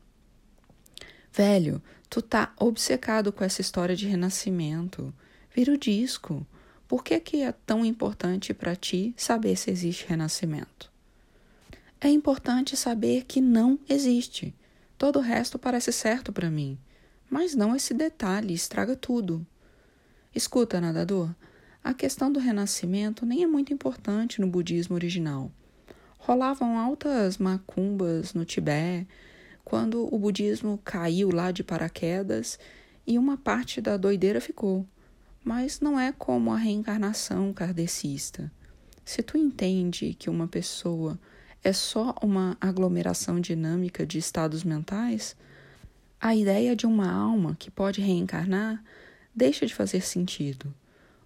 Velho, 1.32 1.82
tu 2.10 2.22
tá 2.22 2.54
obcecado 2.60 3.32
com 3.32 3.44
essa 3.44 3.62
história 3.62 3.96
de 3.96 4.08
renascimento. 4.08 5.14
Vira 5.54 5.74
o 5.74 5.78
disco. 5.78 6.46
Por 6.88 7.04
que, 7.04 7.20
que 7.20 7.42
é 7.42 7.52
tão 7.52 7.84
importante 7.84 8.54
para 8.54 8.76
ti 8.76 9.14
saber 9.18 9.56
se 9.56 9.72
existe 9.72 10.06
renascimento? 10.08 10.92
É 12.00 12.10
importante 12.10 12.78
saber 12.78 13.24
que 13.24 13.42
não 13.42 13.80
existe. 13.90 14.54
Todo 14.98 15.20
o 15.20 15.22
resto 15.22 15.58
parece 15.58 15.92
certo 15.92 16.32
para 16.32 16.52
mim. 16.52 16.78
Mas 17.34 17.56
não 17.56 17.76
esse 17.76 17.96
detalhe, 17.96 18.54
estraga 18.54 18.96
tudo. 18.96 19.44
Escuta, 20.36 20.80
nadador, 20.80 21.34
A 21.84 21.92
questão 21.92 22.32
do 22.32 22.40
renascimento 22.40 23.26
nem 23.26 23.42
é 23.42 23.48
muito 23.48 23.74
importante 23.74 24.40
no 24.40 24.46
budismo 24.46 24.94
original. 24.94 25.52
Rolavam 26.20 26.78
altas 26.78 27.40
macumbas 27.40 28.36
no 28.36 28.46
Tibete 28.46 29.08
quando 29.66 30.08
o 30.14 30.20
budismo 30.20 30.80
caiu 30.86 31.32
lá 31.32 31.50
de 31.50 31.64
paraquedas 31.64 32.60
e 33.08 33.18
uma 33.18 33.36
parte 33.36 33.82
da 33.82 33.98
doideira 33.98 34.40
ficou. 34.40 34.86
Mas 35.44 35.80
não 35.80 36.00
é 36.00 36.12
como 36.12 36.54
a 36.54 36.58
reencarnação 36.58 37.52
kardecista. 37.52 38.52
Se 39.04 39.24
tu 39.24 39.40
entende 39.40 40.14
que 40.14 40.30
uma 40.30 40.48
pessoa 40.48 41.20
é 41.64 41.74
só 41.74 42.14
uma 42.22 42.56
aglomeração 42.62 43.40
dinâmica 43.40 44.06
de 44.06 44.20
estados 44.20 44.64
mentais, 44.64 45.36
a 46.26 46.34
ideia 46.34 46.74
de 46.74 46.88
uma 46.88 47.12
alma 47.12 47.54
que 47.60 47.70
pode 47.70 48.00
reencarnar 48.00 48.82
deixa 49.36 49.66
de 49.66 49.76
fazer 49.76 50.00
sentido. 50.00 50.74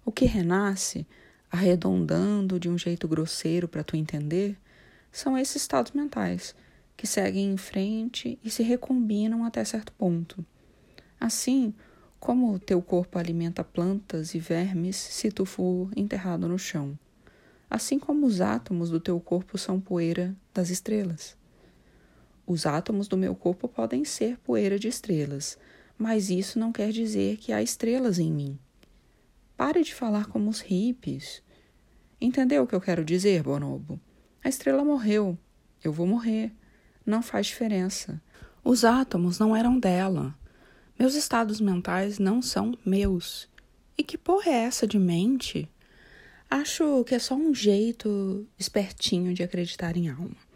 O 0.04 0.10
que 0.10 0.24
renasce, 0.24 1.06
arredondando 1.48 2.58
de 2.58 2.68
um 2.68 2.76
jeito 2.76 3.06
grosseiro 3.06 3.68
para 3.68 3.84
tu 3.84 3.94
entender, 3.94 4.58
são 5.12 5.38
esses 5.38 5.62
estados 5.62 5.92
mentais 5.92 6.52
que 6.96 7.06
seguem 7.06 7.52
em 7.52 7.56
frente 7.56 8.40
e 8.42 8.50
se 8.50 8.64
recombinam 8.64 9.44
até 9.44 9.64
certo 9.64 9.92
ponto. 9.92 10.44
Assim, 11.20 11.72
como 12.18 12.58
teu 12.58 12.82
corpo 12.82 13.20
alimenta 13.20 13.62
plantas 13.62 14.34
e 14.34 14.40
vermes 14.40 14.96
se 14.96 15.30
tu 15.30 15.44
for 15.44 15.90
enterrado 15.96 16.48
no 16.48 16.58
chão, 16.58 16.98
assim 17.70 18.00
como 18.00 18.26
os 18.26 18.40
átomos 18.40 18.90
do 18.90 18.98
teu 18.98 19.20
corpo 19.20 19.56
são 19.58 19.80
poeira 19.80 20.34
das 20.52 20.70
estrelas. 20.70 21.38
Os 22.48 22.64
átomos 22.64 23.08
do 23.08 23.16
meu 23.18 23.34
corpo 23.34 23.68
podem 23.68 24.06
ser 24.06 24.38
poeira 24.38 24.78
de 24.78 24.88
estrelas, 24.88 25.58
mas 25.98 26.30
isso 26.30 26.58
não 26.58 26.72
quer 26.72 26.90
dizer 26.90 27.36
que 27.36 27.52
há 27.52 27.60
estrelas 27.60 28.18
em 28.18 28.32
mim. 28.32 28.58
Pare 29.54 29.82
de 29.82 29.94
falar 29.94 30.28
como 30.28 30.48
os 30.48 30.60
hippies. 30.62 31.42
Entendeu 32.18 32.62
o 32.62 32.66
que 32.66 32.74
eu 32.74 32.80
quero 32.80 33.04
dizer, 33.04 33.42
Bonobo? 33.42 34.00
A 34.42 34.48
estrela 34.48 34.82
morreu. 34.82 35.36
Eu 35.84 35.92
vou 35.92 36.06
morrer. 36.06 36.50
Não 37.04 37.20
faz 37.20 37.48
diferença. 37.48 38.18
Os 38.64 38.82
átomos 38.82 39.38
não 39.38 39.54
eram 39.54 39.78
dela. 39.78 40.34
Meus 40.98 41.14
estados 41.14 41.60
mentais 41.60 42.18
não 42.18 42.40
são 42.40 42.72
meus. 42.82 43.46
E 43.94 44.02
que 44.02 44.16
porra 44.16 44.48
é 44.48 44.64
essa 44.64 44.86
de 44.86 44.98
mente? 44.98 45.70
Acho 46.48 47.04
que 47.04 47.14
é 47.14 47.18
só 47.18 47.34
um 47.34 47.54
jeito 47.54 48.48
espertinho 48.58 49.34
de 49.34 49.42
acreditar 49.42 49.98
em 49.98 50.08
alma. 50.08 50.47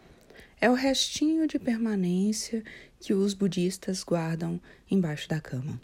É 0.63 0.71
o 0.71 0.75
restinho 0.75 1.45
de 1.49 1.59
permanência 1.59 2.63
que 3.01 3.13
os 3.13 3.35
budistas 3.35 4.05
guardam 4.05 4.61
embaixo 4.89 5.29
da 5.29 5.41
cama. 5.41 5.81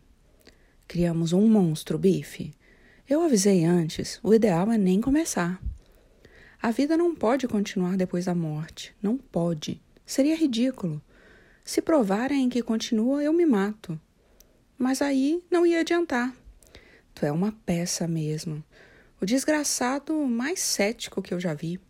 Criamos 0.87 1.33
um 1.33 1.49
monstro, 1.49 1.99
bife. 1.99 2.55
Eu 3.11 3.21
avisei 3.23 3.65
antes, 3.65 4.21
o 4.23 4.33
ideal 4.33 4.71
é 4.71 4.79
nem 4.79 5.01
começar. 5.01 5.61
A 6.63 6.71
vida 6.71 6.97
não 6.97 7.13
pode 7.13 7.49
continuar 7.49 7.97
depois 7.97 8.27
da 8.27 8.37
morte. 8.37 8.95
Não 9.03 9.17
pode. 9.17 9.83
Seria 10.07 10.37
ridículo. 10.37 11.03
Se 11.65 11.83
provarem 11.83 12.49
que 12.49 12.63
continua, 12.63 13.21
eu 13.21 13.33
me 13.33 13.45
mato. 13.45 14.01
Mas 14.79 15.03
aí 15.03 15.43
não 15.51 15.67
ia 15.67 15.81
adiantar. 15.81 16.33
Tu 17.17 17.27
é 17.27 17.33
uma 17.33 17.51
peça 17.67 18.07
mesmo. 18.07 18.63
O 19.21 19.27
desgraçado 19.27 20.15
mais 20.25 20.61
cético 20.61 21.21
que 21.21 21.35
eu 21.35 21.41
já 21.41 21.53
vi. 21.53 21.81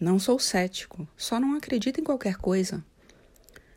Não 0.00 0.18
sou 0.18 0.38
cético, 0.38 1.06
só 1.14 1.38
não 1.38 1.54
acredito 1.54 2.00
em 2.00 2.04
qualquer 2.04 2.36
coisa. 2.36 2.82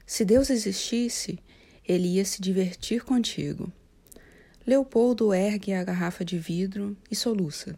Se 0.05 0.23
Deus 0.23 0.49
existisse, 0.49 1.37
ele 1.85 2.15
ia 2.15 2.23
se 2.23 2.41
divertir 2.41 3.03
contigo. 3.03 3.69
Leopoldo 4.65 5.33
ergue 5.33 5.73
a 5.73 5.83
garrafa 5.83 6.23
de 6.23 6.39
vidro 6.39 6.95
e 7.11 7.15
soluça. 7.15 7.77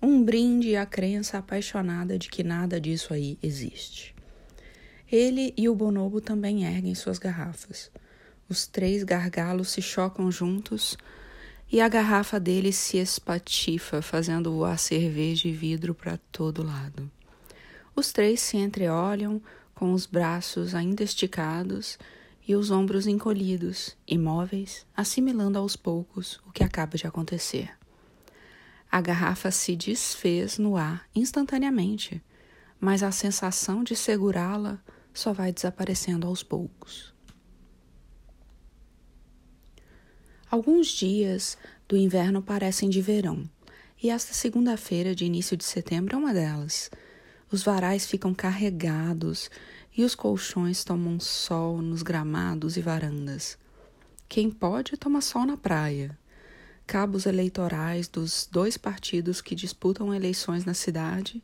Um 0.00 0.24
brinde 0.24 0.74
à 0.74 0.86
crença 0.86 1.36
apaixonada 1.36 2.18
de 2.18 2.30
que 2.30 2.42
nada 2.42 2.80
disso 2.80 3.12
aí 3.12 3.38
existe. 3.42 4.14
Ele 5.12 5.52
e 5.54 5.68
o 5.68 5.74
bonobo 5.74 6.18
também 6.18 6.64
erguem 6.64 6.94
suas 6.94 7.18
garrafas. 7.18 7.90
Os 8.48 8.66
três 8.66 9.04
gargalos 9.04 9.68
se 9.68 9.82
chocam 9.82 10.30
juntos 10.30 10.96
e 11.70 11.82
a 11.82 11.88
garrafa 11.90 12.40
dele 12.40 12.72
se 12.72 12.96
espatifa, 12.96 14.00
fazendo 14.00 14.50
voar 14.50 14.78
cerveja 14.78 15.46
e 15.46 15.52
vidro 15.52 15.94
para 15.94 16.18
todo 16.32 16.64
lado. 16.64 17.10
Os 17.96 18.12
três 18.12 18.40
se 18.40 18.58
entreolham 18.58 19.40
com 19.74 19.94
os 19.94 20.04
braços 20.04 20.74
ainda 20.74 21.02
esticados 21.02 21.98
e 22.46 22.54
os 22.54 22.70
ombros 22.70 23.06
encolhidos, 23.06 23.96
imóveis, 24.06 24.86
assimilando 24.94 25.58
aos 25.58 25.76
poucos 25.76 26.38
o 26.46 26.52
que 26.52 26.62
acaba 26.62 26.98
de 26.98 27.06
acontecer. 27.06 27.70
A 28.92 29.00
garrafa 29.00 29.50
se 29.50 29.74
desfez 29.74 30.58
no 30.58 30.76
ar 30.76 31.08
instantaneamente, 31.14 32.22
mas 32.78 33.02
a 33.02 33.10
sensação 33.10 33.82
de 33.82 33.96
segurá-la 33.96 34.78
só 35.14 35.32
vai 35.32 35.50
desaparecendo 35.50 36.26
aos 36.26 36.42
poucos. 36.42 37.14
Alguns 40.50 40.88
dias 40.88 41.56
do 41.88 41.96
inverno 41.96 42.42
parecem 42.42 42.90
de 42.90 43.00
verão, 43.00 43.48
e 44.00 44.10
esta 44.10 44.34
segunda-feira 44.34 45.14
de 45.14 45.24
início 45.24 45.56
de 45.56 45.64
setembro 45.64 46.14
é 46.14 46.18
uma 46.18 46.34
delas. 46.34 46.90
Os 47.50 47.62
varais 47.62 48.06
ficam 48.06 48.34
carregados 48.34 49.48
e 49.96 50.02
os 50.02 50.16
colchões 50.16 50.82
tomam 50.82 51.20
sol 51.20 51.80
nos 51.80 52.02
gramados 52.02 52.76
e 52.76 52.82
varandas. 52.82 53.56
Quem 54.28 54.50
pode 54.50 54.96
toma 54.96 55.20
sol 55.20 55.46
na 55.46 55.56
praia. 55.56 56.18
Cabos 56.86 57.24
eleitorais 57.24 58.08
dos 58.08 58.48
dois 58.50 58.76
partidos 58.76 59.40
que 59.40 59.54
disputam 59.54 60.12
eleições 60.12 60.64
na 60.64 60.74
cidade 60.74 61.40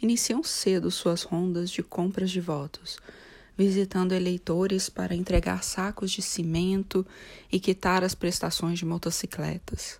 iniciam 0.00 0.42
cedo 0.42 0.90
suas 0.90 1.22
rondas 1.22 1.70
de 1.70 1.82
compras 1.82 2.30
de 2.30 2.40
votos, 2.40 2.98
visitando 3.56 4.12
eleitores 4.12 4.90
para 4.90 5.14
entregar 5.14 5.64
sacos 5.64 6.10
de 6.10 6.20
cimento 6.20 7.06
e 7.50 7.58
quitar 7.58 8.04
as 8.04 8.14
prestações 8.14 8.78
de 8.78 8.84
motocicletas. 8.84 9.98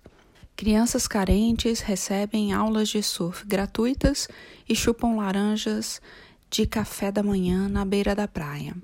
Crianças 0.57 1.07
carentes 1.07 1.81
recebem 1.81 2.51
aulas 2.51 2.89
de 2.89 3.03
surf 3.03 3.45
gratuitas 3.45 4.27
e 4.67 4.75
chupam 4.75 5.15
laranjas 5.15 6.01
de 6.49 6.65
café 6.65 7.11
da 7.11 7.21
manhã 7.21 7.69
na 7.69 7.85
beira 7.85 8.15
da 8.15 8.27
praia. 8.27 8.75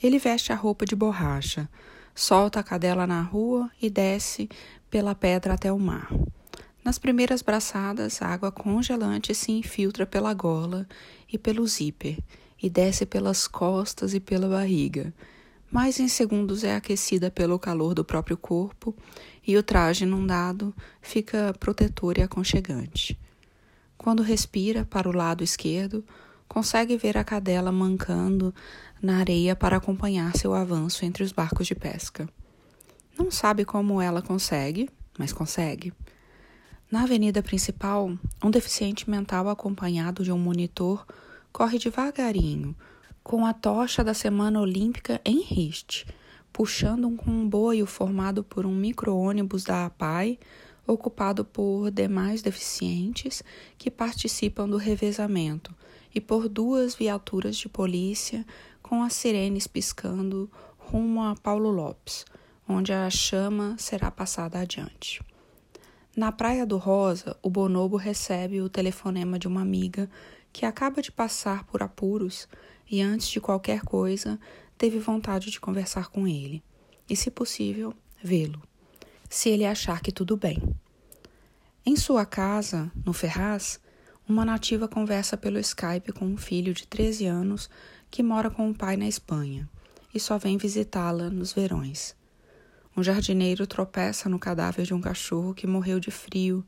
Ele 0.00 0.20
veste 0.20 0.52
a 0.52 0.54
roupa 0.54 0.86
de 0.86 0.94
borracha, 0.94 1.68
solta 2.14 2.60
a 2.60 2.62
cadela 2.62 3.08
na 3.08 3.22
rua 3.22 3.68
e 3.82 3.90
desce 3.90 4.48
pela 4.88 5.12
pedra 5.12 5.54
até 5.54 5.72
o 5.72 5.80
mar. 5.80 6.08
Nas 6.84 6.96
primeiras 6.96 7.42
braçadas, 7.42 8.22
a 8.22 8.28
água 8.28 8.52
congelante 8.52 9.34
se 9.34 9.50
infiltra 9.50 10.06
pela 10.06 10.32
gola 10.32 10.86
e 11.28 11.36
pelo 11.36 11.66
zíper 11.66 12.18
e 12.62 12.70
desce 12.70 13.04
pelas 13.04 13.48
costas 13.48 14.14
e 14.14 14.20
pela 14.20 14.48
barriga. 14.48 15.12
Mais 15.72 15.98
em 15.98 16.06
segundos 16.06 16.62
é 16.62 16.76
aquecida 16.76 17.32
pelo 17.32 17.58
calor 17.58 17.94
do 17.94 18.04
próprio 18.04 18.36
corpo 18.36 18.94
e 19.46 19.56
o 19.56 19.62
traje 19.62 20.04
inundado 20.04 20.74
fica 21.00 21.54
protetor 21.58 22.18
e 22.18 22.22
aconchegante. 22.22 23.18
Quando 23.96 24.22
respira 24.22 24.84
para 24.84 25.08
o 25.08 25.12
lado 25.12 25.44
esquerdo, 25.44 26.04
consegue 26.48 26.96
ver 26.96 27.16
a 27.16 27.24
cadela 27.24 27.70
mancando 27.70 28.54
na 29.00 29.18
areia 29.18 29.54
para 29.54 29.76
acompanhar 29.76 30.36
seu 30.36 30.54
avanço 30.54 31.04
entre 31.04 31.22
os 31.22 31.32
barcos 31.32 31.66
de 31.66 31.74
pesca. 31.74 32.28
Não 33.18 33.30
sabe 33.30 33.64
como 33.64 34.00
ela 34.00 34.22
consegue, 34.22 34.88
mas 35.18 35.32
consegue. 35.32 35.92
Na 36.90 37.02
avenida 37.02 37.42
principal, 37.42 38.10
um 38.42 38.50
deficiente 38.50 39.08
mental 39.08 39.48
acompanhado 39.48 40.24
de 40.24 40.32
um 40.32 40.38
monitor 40.38 41.06
corre 41.52 41.78
devagarinho, 41.78 42.74
com 43.22 43.46
a 43.46 43.52
tocha 43.52 44.02
da 44.02 44.14
Semana 44.14 44.60
Olímpica 44.60 45.20
em 45.24 45.42
riste, 45.42 46.06
puxando 46.60 47.06
um 47.06 47.16
comboio 47.16 47.86
formado 47.86 48.44
por 48.44 48.66
um 48.66 48.74
micro-ônibus 48.74 49.64
da 49.64 49.86
APAI, 49.86 50.38
ocupado 50.86 51.42
por 51.42 51.90
demais 51.90 52.42
deficientes 52.42 53.42
que 53.78 53.90
participam 53.90 54.68
do 54.68 54.76
revezamento, 54.76 55.74
e 56.14 56.20
por 56.20 56.50
duas 56.50 56.94
viaturas 56.94 57.56
de 57.56 57.66
polícia 57.66 58.44
com 58.82 59.02
as 59.02 59.14
sirenes 59.14 59.66
piscando 59.66 60.50
rumo 60.76 61.22
a 61.22 61.34
Paulo 61.34 61.70
Lopes, 61.70 62.26
onde 62.68 62.92
a 62.92 63.08
chama 63.08 63.74
será 63.78 64.10
passada 64.10 64.60
adiante. 64.60 65.24
Na 66.14 66.30
Praia 66.30 66.66
do 66.66 66.76
Rosa, 66.76 67.38
o 67.42 67.48
Bonobo 67.48 67.96
recebe 67.96 68.60
o 68.60 68.68
telefonema 68.68 69.38
de 69.38 69.48
uma 69.48 69.62
amiga 69.62 70.10
que 70.52 70.66
acaba 70.66 71.00
de 71.00 71.10
passar 71.10 71.64
por 71.64 71.82
apuros 71.82 72.46
e, 72.86 73.00
antes 73.00 73.28
de 73.28 73.40
qualquer 73.40 73.80
coisa, 73.80 74.38
teve 74.80 74.98
vontade 74.98 75.50
de 75.50 75.60
conversar 75.60 76.08
com 76.08 76.26
ele 76.26 76.64
e, 77.06 77.14
se 77.14 77.30
possível, 77.30 77.92
vê-lo, 78.24 78.62
se 79.28 79.50
ele 79.50 79.66
achar 79.66 80.00
que 80.00 80.10
tudo 80.10 80.38
bem. 80.38 80.58
Em 81.84 81.94
sua 81.96 82.24
casa, 82.24 82.90
no 83.04 83.12
Ferraz, 83.12 83.78
uma 84.26 84.42
nativa 84.42 84.88
conversa 84.88 85.36
pelo 85.36 85.58
Skype 85.58 86.14
com 86.14 86.24
um 86.24 86.38
filho 86.38 86.72
de 86.72 86.86
13 86.86 87.26
anos 87.26 87.68
que 88.10 88.22
mora 88.22 88.48
com 88.48 88.70
o 88.70 88.74
pai 88.74 88.96
na 88.96 89.06
Espanha 89.06 89.68
e 90.14 90.18
só 90.18 90.38
vem 90.38 90.56
visitá-la 90.56 91.28
nos 91.28 91.52
verões. 91.52 92.16
Um 92.96 93.02
jardineiro 93.02 93.66
tropeça 93.66 94.30
no 94.30 94.38
cadáver 94.38 94.86
de 94.86 94.94
um 94.94 95.00
cachorro 95.02 95.52
que 95.52 95.66
morreu 95.66 96.00
de 96.00 96.10
frio 96.10 96.64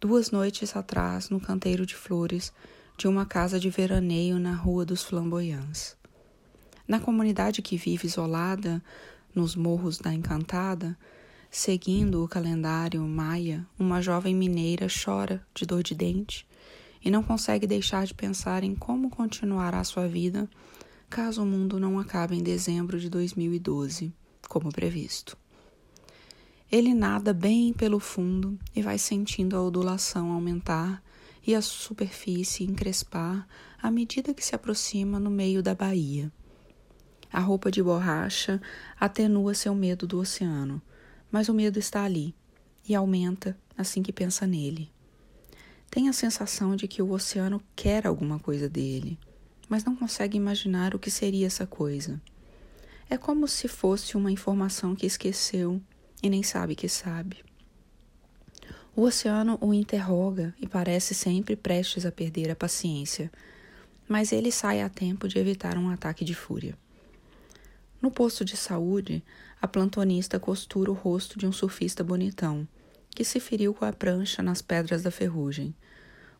duas 0.00 0.30
noites 0.30 0.74
atrás 0.74 1.28
no 1.28 1.38
canteiro 1.38 1.84
de 1.84 1.94
flores 1.94 2.54
de 2.96 3.06
uma 3.06 3.26
casa 3.26 3.60
de 3.60 3.68
veraneio 3.68 4.38
na 4.38 4.54
Rua 4.54 4.86
dos 4.86 5.02
Flamboyants. 5.02 5.94
Na 6.86 7.00
comunidade 7.00 7.62
que 7.62 7.78
vive 7.78 8.06
isolada 8.06 8.82
nos 9.34 9.56
morros 9.56 9.96
da 9.96 10.12
Encantada, 10.12 10.96
seguindo 11.50 12.22
o 12.22 12.28
calendário 12.28 13.00
maia, 13.02 13.66
uma 13.78 14.02
jovem 14.02 14.34
mineira 14.34 14.86
chora 14.88 15.42
de 15.54 15.64
dor 15.64 15.82
de 15.82 15.94
dente 15.94 16.46
e 17.02 17.10
não 17.10 17.22
consegue 17.22 17.66
deixar 17.66 18.06
de 18.06 18.12
pensar 18.12 18.62
em 18.62 18.74
como 18.74 19.08
continuará 19.08 19.82
sua 19.82 20.06
vida 20.06 20.48
caso 21.08 21.42
o 21.42 21.46
mundo 21.46 21.80
não 21.80 21.98
acabe 21.98 22.36
em 22.36 22.42
dezembro 22.42 22.98
de 22.98 23.08
2012, 23.08 24.12
como 24.48 24.70
previsto. 24.70 25.38
Ele 26.70 26.92
nada 26.92 27.32
bem 27.32 27.72
pelo 27.72 28.00
fundo 28.00 28.58
e 28.74 28.82
vai 28.82 28.98
sentindo 28.98 29.56
a 29.56 29.62
ondulação 29.62 30.32
aumentar 30.32 31.02
e 31.46 31.54
a 31.54 31.62
superfície 31.62 32.64
encrespar 32.64 33.46
à 33.80 33.90
medida 33.90 34.34
que 34.34 34.44
se 34.44 34.54
aproxima 34.54 35.20
no 35.20 35.30
meio 35.30 35.62
da 35.62 35.74
baía. 35.74 36.32
A 37.34 37.40
roupa 37.40 37.68
de 37.68 37.82
borracha 37.82 38.62
atenua 38.98 39.54
seu 39.54 39.74
medo 39.74 40.06
do 40.06 40.20
oceano, 40.20 40.80
mas 41.32 41.48
o 41.48 41.52
medo 41.52 41.80
está 41.80 42.04
ali 42.04 42.32
e 42.88 42.94
aumenta 42.94 43.58
assim 43.76 44.04
que 44.04 44.12
pensa 44.12 44.46
nele. 44.46 44.88
Tem 45.90 46.08
a 46.08 46.12
sensação 46.12 46.76
de 46.76 46.86
que 46.86 47.02
o 47.02 47.10
oceano 47.10 47.60
quer 47.74 48.06
alguma 48.06 48.38
coisa 48.38 48.68
dele, 48.68 49.18
mas 49.68 49.82
não 49.82 49.96
consegue 49.96 50.36
imaginar 50.36 50.94
o 50.94 50.98
que 51.00 51.10
seria 51.10 51.48
essa 51.48 51.66
coisa. 51.66 52.22
É 53.10 53.18
como 53.18 53.48
se 53.48 53.66
fosse 53.66 54.16
uma 54.16 54.30
informação 54.30 54.94
que 54.94 55.04
esqueceu 55.04 55.82
e 56.22 56.30
nem 56.30 56.44
sabe 56.44 56.76
que 56.76 56.88
sabe. 56.88 57.44
O 58.94 59.02
oceano 59.02 59.58
o 59.60 59.74
interroga 59.74 60.54
e 60.60 60.68
parece 60.68 61.14
sempre 61.14 61.56
prestes 61.56 62.06
a 62.06 62.12
perder 62.12 62.52
a 62.52 62.54
paciência, 62.54 63.28
mas 64.08 64.30
ele 64.30 64.52
sai 64.52 64.80
a 64.80 64.88
tempo 64.88 65.26
de 65.26 65.36
evitar 65.36 65.76
um 65.76 65.90
ataque 65.90 66.24
de 66.24 66.32
fúria. 66.32 66.78
No 68.04 68.10
posto 68.10 68.44
de 68.44 68.54
saúde, 68.54 69.24
a 69.62 69.66
plantonista 69.66 70.38
costura 70.38 70.90
o 70.90 70.94
rosto 70.94 71.38
de 71.38 71.46
um 71.46 71.52
surfista 71.52 72.04
bonitão, 72.04 72.68
que 73.08 73.24
se 73.24 73.40
feriu 73.40 73.72
com 73.72 73.86
a 73.86 73.94
prancha 73.94 74.42
nas 74.42 74.60
pedras 74.60 75.02
da 75.02 75.10
ferrugem, 75.10 75.74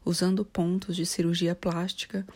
usando 0.05 0.45
pontos 0.45 0.95
de 0.95 1.07
cirurgia 1.07 1.55
plástica 1.55 2.27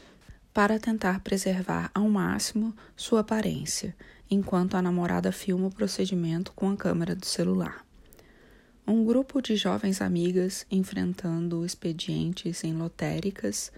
para 0.55 0.81
tentar 0.81 1.21
preservar 1.21 1.91
ao 1.95 2.09
máximo 2.09 2.75
sua 2.97 3.21
aparência 3.21 3.95
enquanto 4.31 4.79
a 4.79 4.81
namorada 4.81 5.31
filma 5.31 5.67
o 5.67 5.75
procedimento 5.75 6.51
com 6.53 6.71
a 6.71 6.77
câmera 6.79 7.15
do 7.15 7.27
celular. 7.27 7.85
Um 8.87 9.05
grupo 9.05 9.43
de 9.43 9.57
jovens 9.57 10.01
amigas 10.01 10.65
enfrentando 10.71 11.67
expedientes 11.67 12.65
em 12.65 12.73
lotéricas, 12.73 13.71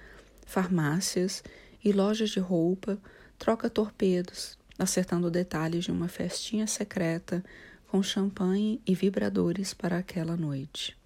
farmácias 0.46 1.42
e 1.84 1.90
lojas 1.90 2.30
de 2.30 2.38
roupa 2.38 2.96
troca 3.36 3.68
torpedos, 3.68 4.59
acertando 4.82 5.30
detalhes 5.30 5.84
de 5.84 5.92
uma 5.92 6.08
festinha 6.08 6.66
secreta 6.66 7.44
com 7.88 8.02
champanhe 8.02 8.80
e 8.86 8.94
vibradores 8.94 9.74
para 9.74 9.98
aquela 9.98 10.36
noite. 10.36 10.96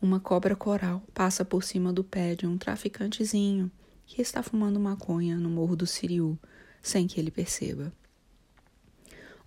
Uma 0.00 0.18
cobra 0.18 0.56
coral 0.56 1.02
passa 1.14 1.44
por 1.44 1.62
cima 1.62 1.92
do 1.92 2.02
pé 2.02 2.34
de 2.34 2.46
um 2.46 2.58
traficantezinho 2.58 3.70
que 4.04 4.20
está 4.20 4.42
fumando 4.42 4.80
maconha 4.80 5.36
no 5.36 5.48
Morro 5.48 5.76
do 5.76 5.86
Siriu, 5.86 6.38
sem 6.82 7.06
que 7.06 7.20
ele 7.20 7.30
perceba. 7.30 7.92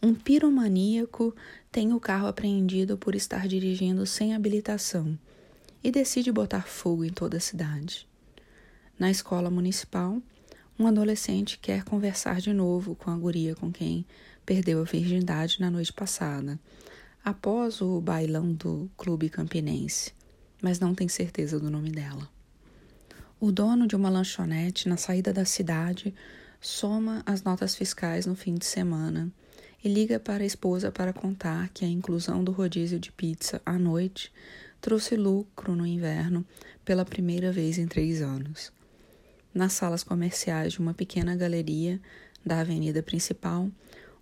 Um 0.02 0.14
piromaníaco 0.14 1.36
tem 1.72 1.94
o 1.94 2.00
carro 2.00 2.28
apreendido 2.28 2.98
por 2.98 3.16
estar 3.16 3.48
dirigindo 3.48 4.06
sem 4.06 4.34
habilitação 4.34 5.18
e 5.84 5.92
decide 5.92 6.32
botar 6.32 6.68
fogo 6.68 7.04
em 7.04 7.12
toda 7.12 7.38
a 7.38 7.42
cidade. 7.42 8.08
Na 8.98 9.12
escola 9.12 9.50
municipal, 9.50 10.22
um 10.78 10.88
adolescente 10.88 11.58
quer 11.58 11.84
conversar 11.84 12.42
de 12.42 12.52
novo 12.52 12.96
com 12.96 13.10
a 13.10 13.18
guria 13.18 13.56
com 13.56 13.72
quem 13.72 14.06
perdeu 14.46 14.82
a 14.82 14.84
virgindade 14.84 15.60
na 15.60 15.72
noite 15.72 15.94
passada, 15.94 16.60
após 17.24 17.82
o 17.82 18.02
bailão 18.02 18.54
do 18.54 18.90
clube 18.98 19.30
campinense, 19.30 20.14
mas 20.62 20.80
não 20.80 20.94
tem 20.94 21.08
certeza 21.08 21.60
do 21.60 21.72
nome 21.72 21.90
dela. 21.90 22.30
O 23.40 23.52
dono 23.52 23.88
de 23.88 23.96
uma 23.96 24.10
lanchonete 24.10 24.88
na 24.88 24.98
saída 24.98 25.32
da 25.32 25.46
cidade 25.46 26.14
soma 26.60 27.24
as 27.26 27.42
notas 27.44 27.76
fiscais 27.76 28.26
no 28.26 28.36
fim 28.36 28.56
de 28.56 28.66
semana 28.66 29.32
e 29.84 29.88
liga 29.88 30.20
para 30.20 30.44
a 30.44 30.48
esposa 30.48 30.92
para 30.92 31.14
contar 31.14 31.70
que 31.70 31.86
a 31.86 31.88
inclusão 31.88 32.44
do 32.44 32.52
rodízio 32.52 33.00
de 33.00 33.12
pizza 33.12 33.62
à 33.66 33.78
noite 33.78 34.32
trouxe 34.82 35.16
lucro 35.16 35.76
no 35.76 35.86
inverno 35.86 36.46
pela 36.84 37.06
primeira 37.06 37.52
vez 37.52 37.78
em 37.78 37.88
três 37.88 38.22
anos. 38.22 38.72
Nas 39.56 39.72
salas 39.72 40.04
comerciais 40.04 40.74
de 40.74 40.80
uma 40.80 40.94
pequena 40.94 41.34
galeria 41.34 42.02
da 42.46 42.60
avenida 42.60 43.02
principal, 43.02 43.72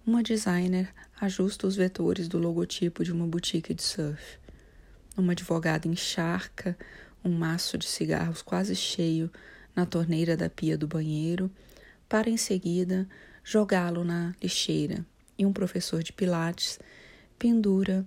uma 0.05 0.21
designer 0.21 0.93
ajusta 1.19 1.65
os 1.65 1.75
vetores 1.75 2.27
do 2.27 2.37
logotipo 2.37 3.03
de 3.03 3.11
uma 3.11 3.25
boutique 3.25 3.73
de 3.73 3.81
surf. 3.81 4.37
Uma 5.17 5.31
advogada 5.31 5.87
encharca 5.87 6.77
um 7.25 7.31
maço 7.31 7.79
de 7.79 7.87
cigarros 7.87 8.43
quase 8.43 8.75
cheio 8.75 9.27
na 9.75 9.87
torneira 9.87 10.37
da 10.37 10.51
pia 10.51 10.77
do 10.77 10.87
banheiro, 10.87 11.49
para 12.07 12.29
em 12.29 12.37
seguida 12.37 13.09
jogá-lo 13.43 14.03
na 14.03 14.35
lixeira 14.39 15.03
e 15.35 15.47
um 15.47 15.51
professor 15.51 16.03
de 16.03 16.13
Pilates 16.13 16.77
pendura 17.39 18.05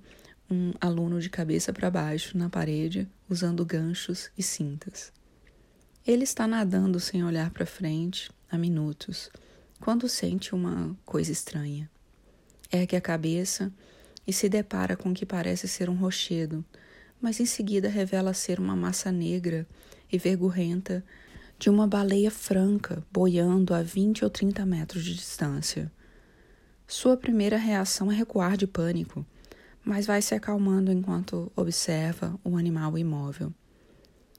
um 0.48 0.72
aluno 0.80 1.20
de 1.20 1.28
cabeça 1.28 1.72
para 1.72 1.90
baixo 1.90 2.38
na 2.38 2.48
parede 2.48 3.08
usando 3.28 3.66
ganchos 3.66 4.30
e 4.38 4.44
cintas. 4.44 5.15
Ele 6.06 6.22
está 6.22 6.46
nadando 6.46 7.00
sem 7.00 7.24
olhar 7.24 7.50
para 7.50 7.66
frente 7.66 8.30
há 8.48 8.56
minutos, 8.56 9.28
quando 9.80 10.08
sente 10.08 10.54
uma 10.54 10.96
coisa 11.04 11.32
estranha. 11.32 11.90
Ergue 12.70 12.94
a 12.94 13.00
cabeça 13.00 13.72
e 14.24 14.32
se 14.32 14.48
depara 14.48 14.96
com 14.96 15.10
o 15.10 15.14
que 15.14 15.26
parece 15.26 15.66
ser 15.66 15.90
um 15.90 15.96
rochedo, 15.96 16.64
mas 17.20 17.40
em 17.40 17.44
seguida 17.44 17.88
revela 17.88 18.32
ser 18.32 18.60
uma 18.60 18.76
massa 18.76 19.10
negra 19.10 19.66
e 20.10 20.16
vergurrenta 20.16 21.04
de 21.58 21.68
uma 21.68 21.88
baleia 21.88 22.30
franca 22.30 23.04
boiando 23.12 23.74
a 23.74 23.82
20 23.82 24.22
ou 24.22 24.30
30 24.30 24.64
metros 24.64 25.04
de 25.04 25.12
distância. 25.12 25.90
Sua 26.86 27.16
primeira 27.16 27.56
reação 27.56 28.12
é 28.12 28.14
recuar 28.14 28.56
de 28.56 28.68
pânico, 28.68 29.26
mas 29.84 30.06
vai 30.06 30.22
se 30.22 30.36
acalmando 30.36 30.92
enquanto 30.92 31.50
observa 31.56 32.38
o 32.44 32.56
animal 32.56 32.96
imóvel. 32.96 33.52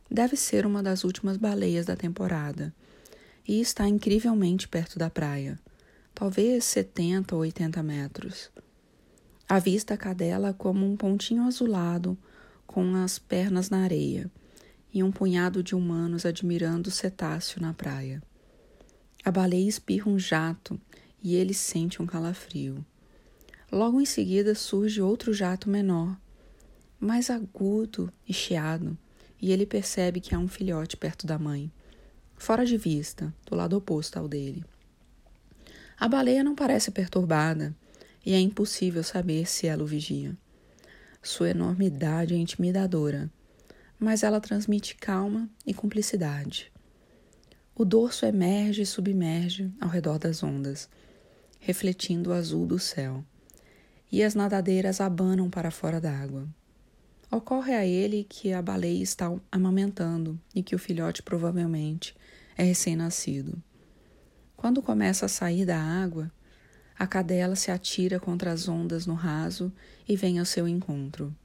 Deve 0.09 0.37
ser 0.37 0.65
uma 0.65 0.81
das 0.81 1.03
últimas 1.03 1.37
baleias 1.37 1.85
da 1.85 1.95
temporada 1.95 2.73
e 3.47 3.59
está 3.59 3.87
incrivelmente 3.87 4.67
perto 4.67 4.97
da 4.97 5.09
praia, 5.09 5.59
talvez 6.13 6.63
70 6.65 7.35
ou 7.35 7.41
80 7.41 7.83
metros. 7.83 8.49
Avista 9.47 9.93
a 9.93 9.97
cadela 9.97 10.53
como 10.53 10.85
um 10.85 10.95
pontinho 10.95 11.43
azulado 11.43 12.17
com 12.65 12.95
as 12.95 13.19
pernas 13.19 13.69
na 13.69 13.83
areia 13.83 14.29
e 14.93 15.03
um 15.03 15.11
punhado 15.11 15.61
de 15.61 15.75
humanos 15.75 16.25
admirando 16.25 16.89
o 16.89 16.91
cetáceo 16.91 17.61
na 17.61 17.73
praia. 17.73 18.21
A 19.23 19.31
baleia 19.31 19.67
espirra 19.67 20.09
um 20.09 20.17
jato 20.17 20.79
e 21.21 21.35
ele 21.35 21.53
sente 21.53 22.01
um 22.01 22.05
calafrio. 22.05 22.85
Logo 23.71 23.99
em 23.99 24.05
seguida 24.05 24.55
surge 24.55 25.01
outro 25.01 25.33
jato 25.33 25.69
menor, 25.69 26.17
mais 26.99 27.29
agudo 27.29 28.11
e 28.27 28.33
chiado, 28.33 28.97
e 29.41 29.51
ele 29.51 29.65
percebe 29.65 30.19
que 30.19 30.33
há 30.33 30.39
um 30.39 30.47
filhote 30.47 30.97
perto 30.97 31.27
da 31.27 31.37
mãe, 31.37 31.71
fora 32.35 32.65
de 32.65 32.77
vista, 32.77 33.33
do 33.45 33.55
lado 33.55 33.75
oposto 33.75 34.17
ao 34.17 34.27
dele. 34.27 34.63
A 35.99 36.07
baleia 36.07 36.43
não 36.43 36.55
parece 36.55 36.91
perturbada 36.91 37.75
e 38.25 38.33
é 38.33 38.39
impossível 38.39 39.03
saber 39.03 39.47
se 39.47 39.67
ela 39.67 39.83
o 39.83 39.87
vigia. 39.87 40.37
Sua 41.23 41.49
enormidade 41.49 42.33
é 42.33 42.37
intimidadora, 42.37 43.29
mas 43.99 44.21
ela 44.21 44.39
transmite 44.39 44.95
calma 44.95 45.49
e 45.65 45.73
cumplicidade. 45.73 46.71
O 47.75 47.83
dorso 47.83 48.25
emerge 48.25 48.81
e 48.83 48.85
submerge 48.85 49.71
ao 49.79 49.89
redor 49.89 50.19
das 50.19 50.43
ondas, 50.43 50.89
refletindo 51.59 52.29
o 52.29 52.33
azul 52.33 52.65
do 52.65 52.79
céu, 52.79 53.23
e 54.11 54.23
as 54.23 54.35
nadadeiras 54.35 55.01
abanam 55.01 55.49
para 55.49 55.71
fora 55.71 55.99
d'água. 55.99 56.47
Ocorre 57.29 57.73
a 57.73 57.85
ele 57.85 58.25
que 58.27 58.53
a 58.53 58.61
baleia 58.61 59.03
está 59.03 59.29
amamentando 59.51 60.39
e 60.55 60.63
que 60.63 60.73
o 60.73 60.79
filhote 60.79 61.21
provavelmente 61.21 62.15
é 62.57 62.63
recém-nascido. 62.63 63.61
Quando 64.55 64.81
começa 64.81 65.25
a 65.25 65.29
sair 65.29 65.65
da 65.65 65.77
água, 65.77 66.31
a 66.97 67.05
cadela 67.05 67.55
se 67.55 67.69
atira 67.69 68.17
contra 68.17 68.51
as 68.51 68.69
ondas 68.69 69.05
no 69.05 69.13
raso 69.13 69.71
e 70.07 70.15
vem 70.15 70.39
ao 70.39 70.45
seu 70.45 70.67
encontro. 70.69 71.35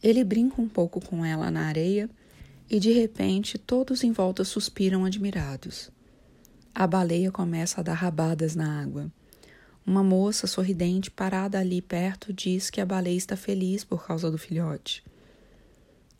Ele 0.00 0.22
brinca 0.22 0.62
um 0.62 0.68
pouco 0.68 1.00
com 1.00 1.24
ela 1.24 1.50
na 1.50 1.66
areia 1.66 2.08
e 2.70 2.78
de 2.78 2.92
repente 2.92 3.58
todos 3.58 4.04
em 4.04 4.12
volta 4.12 4.44
suspiram 4.44 5.04
admirados. 5.04 5.90
A 6.72 6.86
baleia 6.86 7.32
começa 7.32 7.80
a 7.80 7.82
dar 7.82 7.94
rabadas 7.94 8.54
na 8.54 8.80
água. 8.80 9.10
Uma 9.84 10.04
moça 10.04 10.46
sorridente 10.46 11.10
parada 11.10 11.58
ali 11.58 11.82
perto 11.82 12.32
diz 12.32 12.70
que 12.70 12.80
a 12.80 12.86
baleia 12.86 13.16
está 13.16 13.36
feliz 13.36 13.82
por 13.82 14.06
causa 14.06 14.30
do 14.30 14.38
filhote. 14.38 15.02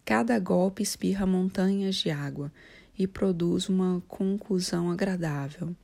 Cada 0.09 0.39
golpe 0.39 0.83
espirra 0.83 1.27
montanhas 1.27 1.97
de 1.97 2.11
água 2.11 2.51
e 2.99 3.07
produz 3.07 3.69
uma 3.69 4.03
conclusão 4.09 4.91
agradável. 4.91 5.77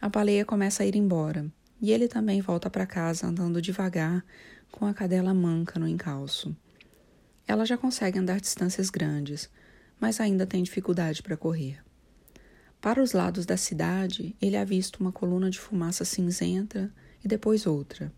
A 0.00 0.08
baleia 0.08 0.44
começa 0.44 0.84
a 0.84 0.86
ir 0.86 0.94
embora 0.94 1.52
e 1.80 1.90
ele 1.90 2.06
também 2.06 2.40
volta 2.40 2.70
para 2.70 2.86
casa 2.86 3.26
andando 3.26 3.60
devagar 3.60 4.24
com 4.70 4.86
a 4.86 4.94
cadela 4.94 5.34
manca 5.34 5.76
no 5.80 5.88
encalço. 5.88 6.56
Ela 7.44 7.66
já 7.66 7.76
consegue 7.76 8.16
andar 8.16 8.40
distâncias 8.40 8.88
grandes, 8.90 9.50
mas 9.98 10.20
ainda 10.20 10.46
tem 10.46 10.62
dificuldade 10.62 11.20
para 11.20 11.36
correr. 11.36 11.82
Para 12.80 13.02
os 13.02 13.10
lados 13.10 13.44
da 13.44 13.56
cidade, 13.56 14.36
ele 14.40 14.56
avista 14.56 15.00
uma 15.00 15.10
coluna 15.10 15.50
de 15.50 15.58
fumaça 15.58 16.04
cinzenta 16.04 16.94
e 17.24 17.26
depois 17.26 17.66
outra. 17.66 18.12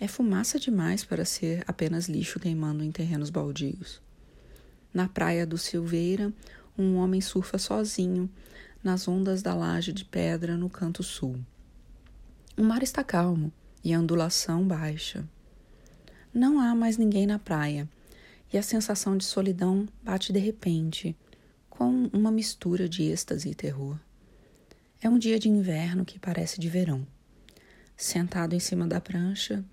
É 0.00 0.08
fumaça 0.08 0.58
demais 0.58 1.04
para 1.04 1.24
ser 1.24 1.62
apenas 1.68 2.08
lixo 2.08 2.40
queimando 2.40 2.82
em 2.82 2.90
terrenos 2.90 3.30
baldios. 3.30 4.02
Na 4.92 5.08
praia 5.08 5.46
do 5.46 5.56
Silveira, 5.56 6.32
um 6.76 6.96
homem 6.96 7.20
surfa 7.20 7.58
sozinho 7.58 8.28
nas 8.82 9.06
ondas 9.06 9.42
da 9.42 9.54
laje 9.54 9.92
de 9.92 10.04
pedra 10.04 10.56
no 10.56 10.68
canto 10.68 11.02
sul. 11.02 11.38
O 12.56 12.62
mar 12.62 12.82
está 12.82 13.04
calmo 13.04 13.52
e 13.84 13.94
a 13.94 14.00
ondulação 14.00 14.66
baixa. 14.66 15.24
Não 16.34 16.60
há 16.60 16.74
mais 16.74 16.96
ninguém 16.96 17.26
na 17.26 17.38
praia 17.38 17.88
e 18.52 18.58
a 18.58 18.62
sensação 18.62 19.16
de 19.16 19.24
solidão 19.24 19.88
bate 20.02 20.32
de 20.32 20.38
repente, 20.38 21.16
com 21.68 22.10
uma 22.12 22.32
mistura 22.32 22.88
de 22.88 23.04
êxtase 23.04 23.50
e 23.50 23.54
terror. 23.54 23.96
É 25.00 25.08
um 25.08 25.18
dia 25.18 25.38
de 25.38 25.48
inverno 25.48 26.04
que 26.04 26.18
parece 26.18 26.60
de 26.60 26.68
verão. 26.68 27.06
Sentado 27.96 28.54
em 28.54 28.60
cima 28.60 28.86
da 28.86 29.00
prancha, 29.00 29.64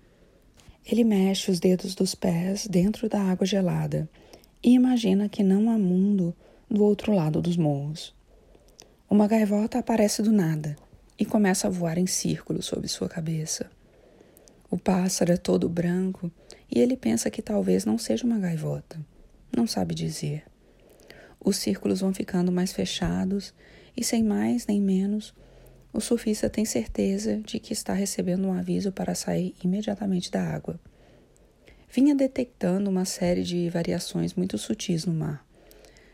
ele 0.86 1.02
mexe 1.02 1.50
os 1.50 1.58
dedos 1.58 1.94
dos 1.94 2.14
pés 2.14 2.66
dentro 2.66 3.08
da 3.08 3.20
água 3.20 3.46
gelada 3.46 4.08
e 4.62 4.72
imagina 4.72 5.28
que 5.28 5.42
não 5.42 5.70
há 5.70 5.78
mundo 5.78 6.34
do 6.70 6.84
outro 6.84 7.12
lado 7.12 7.40
dos 7.40 7.56
morros. 7.56 8.14
Uma 9.08 9.26
gaivota 9.26 9.78
aparece 9.78 10.22
do 10.22 10.32
nada 10.32 10.76
e 11.18 11.24
começa 11.24 11.66
a 11.66 11.70
voar 11.70 11.98
em 11.98 12.06
círculos 12.06 12.66
sobre 12.66 12.88
sua 12.88 13.08
cabeça. 13.08 13.70
O 14.70 14.76
pássaro 14.76 15.32
é 15.32 15.36
todo 15.36 15.68
branco 15.68 16.30
e 16.70 16.78
ele 16.78 16.96
pensa 16.96 17.30
que 17.30 17.40
talvez 17.40 17.84
não 17.84 17.96
seja 17.96 18.26
uma 18.26 18.38
gaivota. 18.38 19.00
Não 19.56 19.66
sabe 19.66 19.94
dizer. 19.94 20.44
Os 21.42 21.56
círculos 21.56 22.00
vão 22.00 22.12
ficando 22.12 22.52
mais 22.52 22.72
fechados 22.72 23.54
e, 23.96 24.04
sem 24.04 24.22
mais 24.22 24.66
nem 24.66 24.80
menos, 24.80 25.34
o 25.92 26.00
surfista 26.00 26.50
tem 26.50 26.64
certeza 26.64 27.38
de 27.38 27.58
que 27.58 27.72
está 27.72 27.94
recebendo 27.94 28.46
um 28.46 28.52
aviso 28.52 28.92
para 28.92 29.14
sair 29.14 29.54
imediatamente 29.64 30.30
da 30.30 30.42
água. 30.42 30.78
Vinha 31.90 32.14
detectando 32.14 32.90
uma 32.90 33.06
série 33.06 33.42
de 33.42 33.70
variações 33.70 34.34
muito 34.34 34.58
sutis 34.58 35.06
no 35.06 35.14
mar, 35.14 35.42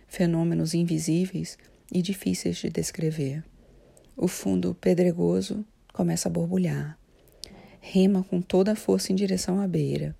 fenômenos 0.06 0.72
invisíveis 0.72 1.58
e 1.92 2.00
difíceis 2.00 2.58
de 2.58 2.70
descrever. 2.70 3.42
O 4.16 4.28
fundo 4.28 4.72
pedregoso 4.80 5.64
começa 5.92 6.28
a 6.28 6.30
borbulhar. 6.30 6.96
Rema 7.80 8.22
com 8.22 8.40
toda 8.40 8.72
a 8.72 8.76
força 8.76 9.10
em 9.10 9.16
direção 9.16 9.60
à 9.60 9.66
beira, 9.66 10.14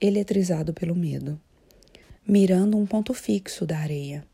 eletrizado 0.00 0.72
pelo 0.72 0.94
medo. 0.94 1.38
Mirando 2.26 2.78
um 2.78 2.86
ponto 2.86 3.12
fixo 3.12 3.66
da 3.66 3.78
areia. 3.78 4.24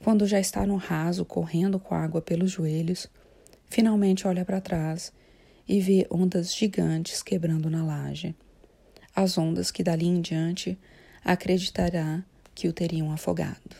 Quando 0.00 0.26
já 0.26 0.38
está 0.38 0.66
no 0.66 0.76
raso, 0.76 1.24
correndo 1.24 1.80
com 1.80 1.94
água 1.94 2.20
pelos 2.20 2.50
joelhos, 2.50 3.08
finalmente 3.70 4.28
olha 4.28 4.44
para 4.44 4.60
trás 4.60 5.10
e 5.66 5.80
vê 5.80 6.06
ondas 6.10 6.54
gigantes 6.54 7.22
quebrando 7.22 7.70
na 7.70 7.82
laje. 7.82 8.34
As 9.14 9.38
ondas 9.38 9.70
que 9.70 9.82
dali 9.82 10.06
em 10.06 10.20
diante 10.20 10.78
acreditará 11.24 12.24
que 12.54 12.68
o 12.68 12.72
teriam 12.72 13.12
afogado. 13.12 13.76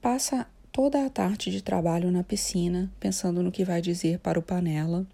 Passa 0.00 0.46
toda 0.70 1.04
a 1.04 1.10
tarde 1.10 1.50
de 1.50 1.62
trabalho 1.62 2.10
na 2.10 2.22
piscina, 2.22 2.90
pensando 3.00 3.42
no 3.42 3.50
que 3.50 3.64
vai 3.64 3.80
dizer 3.80 4.18
para 4.20 4.38
o 4.38 4.42
Panela, 4.42 5.06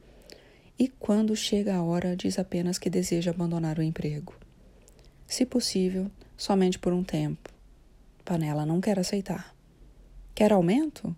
e 0.79 0.89
quando 0.89 1.35
chega 1.37 1.75
a 1.75 1.83
hora, 1.83 2.17
diz 2.17 2.39
apenas 2.39 2.79
que 2.79 2.91
deseja 2.91 3.31
abandonar 3.31 3.79
o 3.79 3.83
emprego. 3.83 4.35
Se 5.27 5.47
possível, 5.47 6.11
somente 6.37 6.79
por 6.79 6.93
um 6.93 7.05
tempo. 7.05 7.51
Panela 8.25 8.67
não 8.67 8.81
quer 8.81 8.99
aceitar. 8.99 9.55
Quer 10.35 10.53
aumento? 10.53 11.17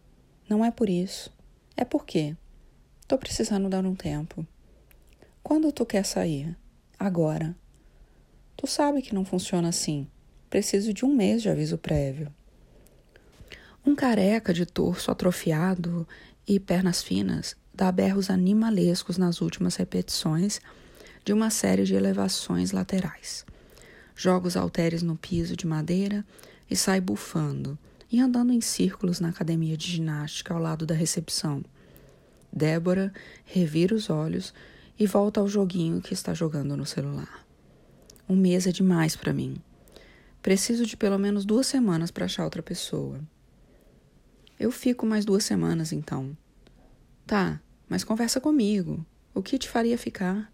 Não 0.49 0.65
é 0.65 0.71
por 0.71 0.89
isso. 0.89 1.33
É 1.77 1.85
porque 1.85 2.37
Tô 3.07 3.17
precisando 3.17 3.69
dar 3.69 3.87
um 3.87 3.95
tempo. 3.95 4.45
Quando 5.41 5.71
tu 5.71 5.87
quer 5.87 6.05
sair? 6.05 6.57
Agora. 6.99 7.55
Tu 8.57 8.67
sabe 8.67 9.03
que 9.03 9.15
não 9.15 9.25
funciona 9.25 9.69
assim. 9.69 10.09
Preciso 10.49 10.93
de 10.93 11.05
um 11.05 11.15
mês 11.15 11.43
de 11.43 11.49
aviso 11.51 11.77
prévio. 11.77 12.33
Um 13.85 13.95
careca 13.95 14.53
de 14.53 14.65
torso 14.65 15.11
atrofiado 15.11 16.09
e 16.49 16.59
pernas 16.59 17.03
finas 17.03 17.55
dá 17.75 17.93
berros 17.93 18.31
animalescos 18.31 19.19
nas 19.19 19.41
últimas 19.41 19.77
repetições 19.77 20.61
de 21.25 21.33
uma 21.33 21.51
série 21.51 21.85
de 21.85 21.95
elevações 21.95 22.73
laterais. 22.73 23.45
Joga 24.15 24.49
os 24.49 24.57
halteres 24.57 25.03
no 25.03 25.17
piso 25.17 25.55
de 25.55 25.67
madeira 25.67 26.25
e 26.71 26.75
sai 26.75 27.01
bufando 27.01 27.79
e 28.11 28.19
andando 28.19 28.53
em 28.53 28.61
círculos 28.61 29.21
na 29.21 29.29
academia 29.29 29.77
de 29.77 29.87
ginástica 29.89 30.55
ao 30.55 30.61
lado 30.61 30.87
da 30.87 30.95
recepção. 30.95 31.63
Débora 32.53 33.13
revira 33.45 33.95
os 33.95 34.09
olhos 34.09 34.55
e 34.99 35.07
volta 35.07 35.41
ao 35.41 35.49
joguinho 35.49 36.01
que 36.01 36.15
está 36.15 36.33
jogando 36.33 36.77
no 36.77 36.87
celular. 36.87 37.47
Um 38.29 38.37
mês 38.37 38.67
é 38.67 38.73
demais 38.73 39.15
para 39.15 39.33
mim. 39.33 39.57
Preciso 40.43 40.87
de 40.87 40.97
pelo 40.97 41.19
menos 41.19 41.45
duas 41.45 41.67
semanas 41.67 42.11
para 42.11 42.25
achar 42.25 42.45
outra 42.45 42.63
pessoa. 42.63 43.21
Eu 44.59 44.71
fico 44.71 45.05
mais 45.05 45.25
duas 45.25 45.45
semanas 45.45 45.93
então. 45.93 46.37
Tá, 47.27 47.61
mas 47.89 48.05
conversa 48.05 48.41
comigo. 48.41 49.05
O 49.35 49.43
que 49.43 49.59
te 49.59 49.69
faria 49.69 49.99
ficar? 49.99 50.51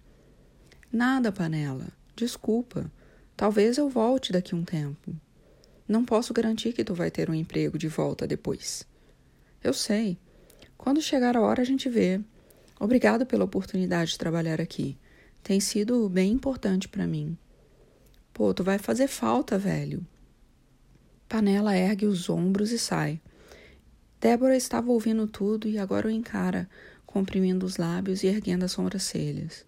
Nada, 0.93 1.31
panela. 1.31 1.87
Desculpa. 2.17 2.91
Talvez 3.37 3.79
eu 3.79 3.89
volte 3.89 4.33
daqui 4.33 4.55
um 4.55 4.65
tempo. 4.65 5.15
Não 5.87 6.05
posso 6.05 6.35
garantir 6.35 6.73
que 6.73 6.85
tu 6.85 6.95
vai 6.95 7.11
ter 7.11 7.31
um 7.31 7.35
emprego 7.35 7.79
de 7.79 7.89
volta 7.89 8.27
depois. 8.27 8.87
Eu 9.63 9.73
sei. 9.73 10.19
Quando 10.77 11.01
chegar 11.01 11.37
a 11.37 11.41
hora 11.41 11.63
a 11.63 11.65
gente 11.65 11.89
vê. 11.89 12.21
Obrigado 12.83 13.25
pela 13.25 13.45
oportunidade 13.45 14.11
de 14.11 14.19
trabalhar 14.19 14.61
aqui. 14.61 14.99
Tem 15.41 15.61
sido 15.61 16.09
bem 16.09 16.33
importante 16.33 16.89
para 16.89 17.07
mim. 17.07 17.39
Pô, 18.35 18.53
tu 18.53 18.65
vai 18.65 18.77
fazer 18.77 19.07
falta, 19.07 19.57
velho. 19.57 20.05
Panela 21.29 21.77
ergue 21.77 22.07
os 22.07 22.29
ombros 22.29 22.73
e 22.73 22.79
sai. 22.81 23.21
Débora 24.21 24.57
estava 24.57 24.91
ouvindo 24.91 25.29
tudo 25.29 25.69
e 25.69 25.79
agora 25.79 26.09
o 26.09 26.11
encara, 26.11 26.69
comprimindo 27.07 27.65
os 27.65 27.77
lábios 27.77 28.25
e 28.25 28.27
erguendo 28.27 28.65
as 28.65 28.73
sobrancelhas. 28.73 29.65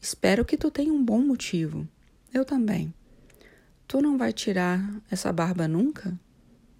Espero 0.00 0.42
que 0.42 0.56
tu 0.56 0.70
tenha 0.70 0.90
um 0.90 1.04
bom 1.04 1.20
motivo. 1.20 1.86
Eu 2.32 2.46
também. 2.46 2.94
Tu 3.86 4.00
não 4.00 4.16
vai 4.16 4.32
tirar 4.32 4.80
essa 5.10 5.30
barba 5.30 5.68
nunca? 5.68 6.18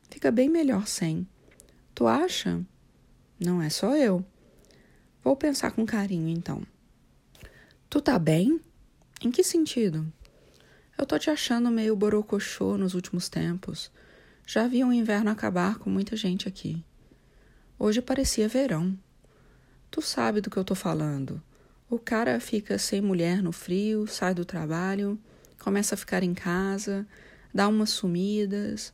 Fica 0.08 0.30
bem 0.30 0.48
melhor 0.48 0.86
sem. 0.86 1.28
Tu 1.94 2.06
acha? 2.06 2.58
Não 3.38 3.60
é 3.60 3.68
só 3.68 3.94
eu. 3.94 4.24
Vou 5.22 5.37
pensar 5.37 5.70
com 5.70 5.87
carinho 5.87 6.28
então. 6.28 6.62
Tu 7.88 8.00
tá 8.00 8.18
bem? 8.18 8.61
Em 9.22 9.30
que 9.30 9.44
sentido? 9.44 10.11
Eu 10.98 11.06
tô 11.06 11.18
te 11.18 11.30
achando 11.30 11.70
meio 11.70 11.94
borocochô 11.94 12.76
nos 12.76 12.94
últimos 12.94 13.28
tempos. 13.28 13.90
Já 14.46 14.66
vi 14.66 14.82
um 14.82 14.92
inverno 14.92 15.30
acabar 15.30 15.78
com 15.78 15.88
muita 15.88 16.16
gente 16.16 16.48
aqui. 16.48 16.85
Hoje 17.78 18.02
parecia 18.02 18.48
verão. 18.48 18.98
Tu 19.90 20.02
sabe 20.02 20.40
do 20.40 20.50
que 20.50 20.56
eu 20.56 20.64
tô 20.64 20.74
falando. 20.74 21.40
O 21.88 21.98
cara 21.98 22.40
fica 22.40 22.78
sem 22.78 23.00
mulher 23.00 23.42
no 23.42 23.52
frio, 23.52 24.06
sai 24.06 24.35
do 24.35 24.44
trabalho, 24.44 25.18
começa 25.61 25.94
a 25.94 25.98
ficar 25.98 26.22
em 26.22 26.35
casa, 26.35 27.06
dá 27.54 27.68
umas 27.68 27.90
sumidas. 27.90 28.92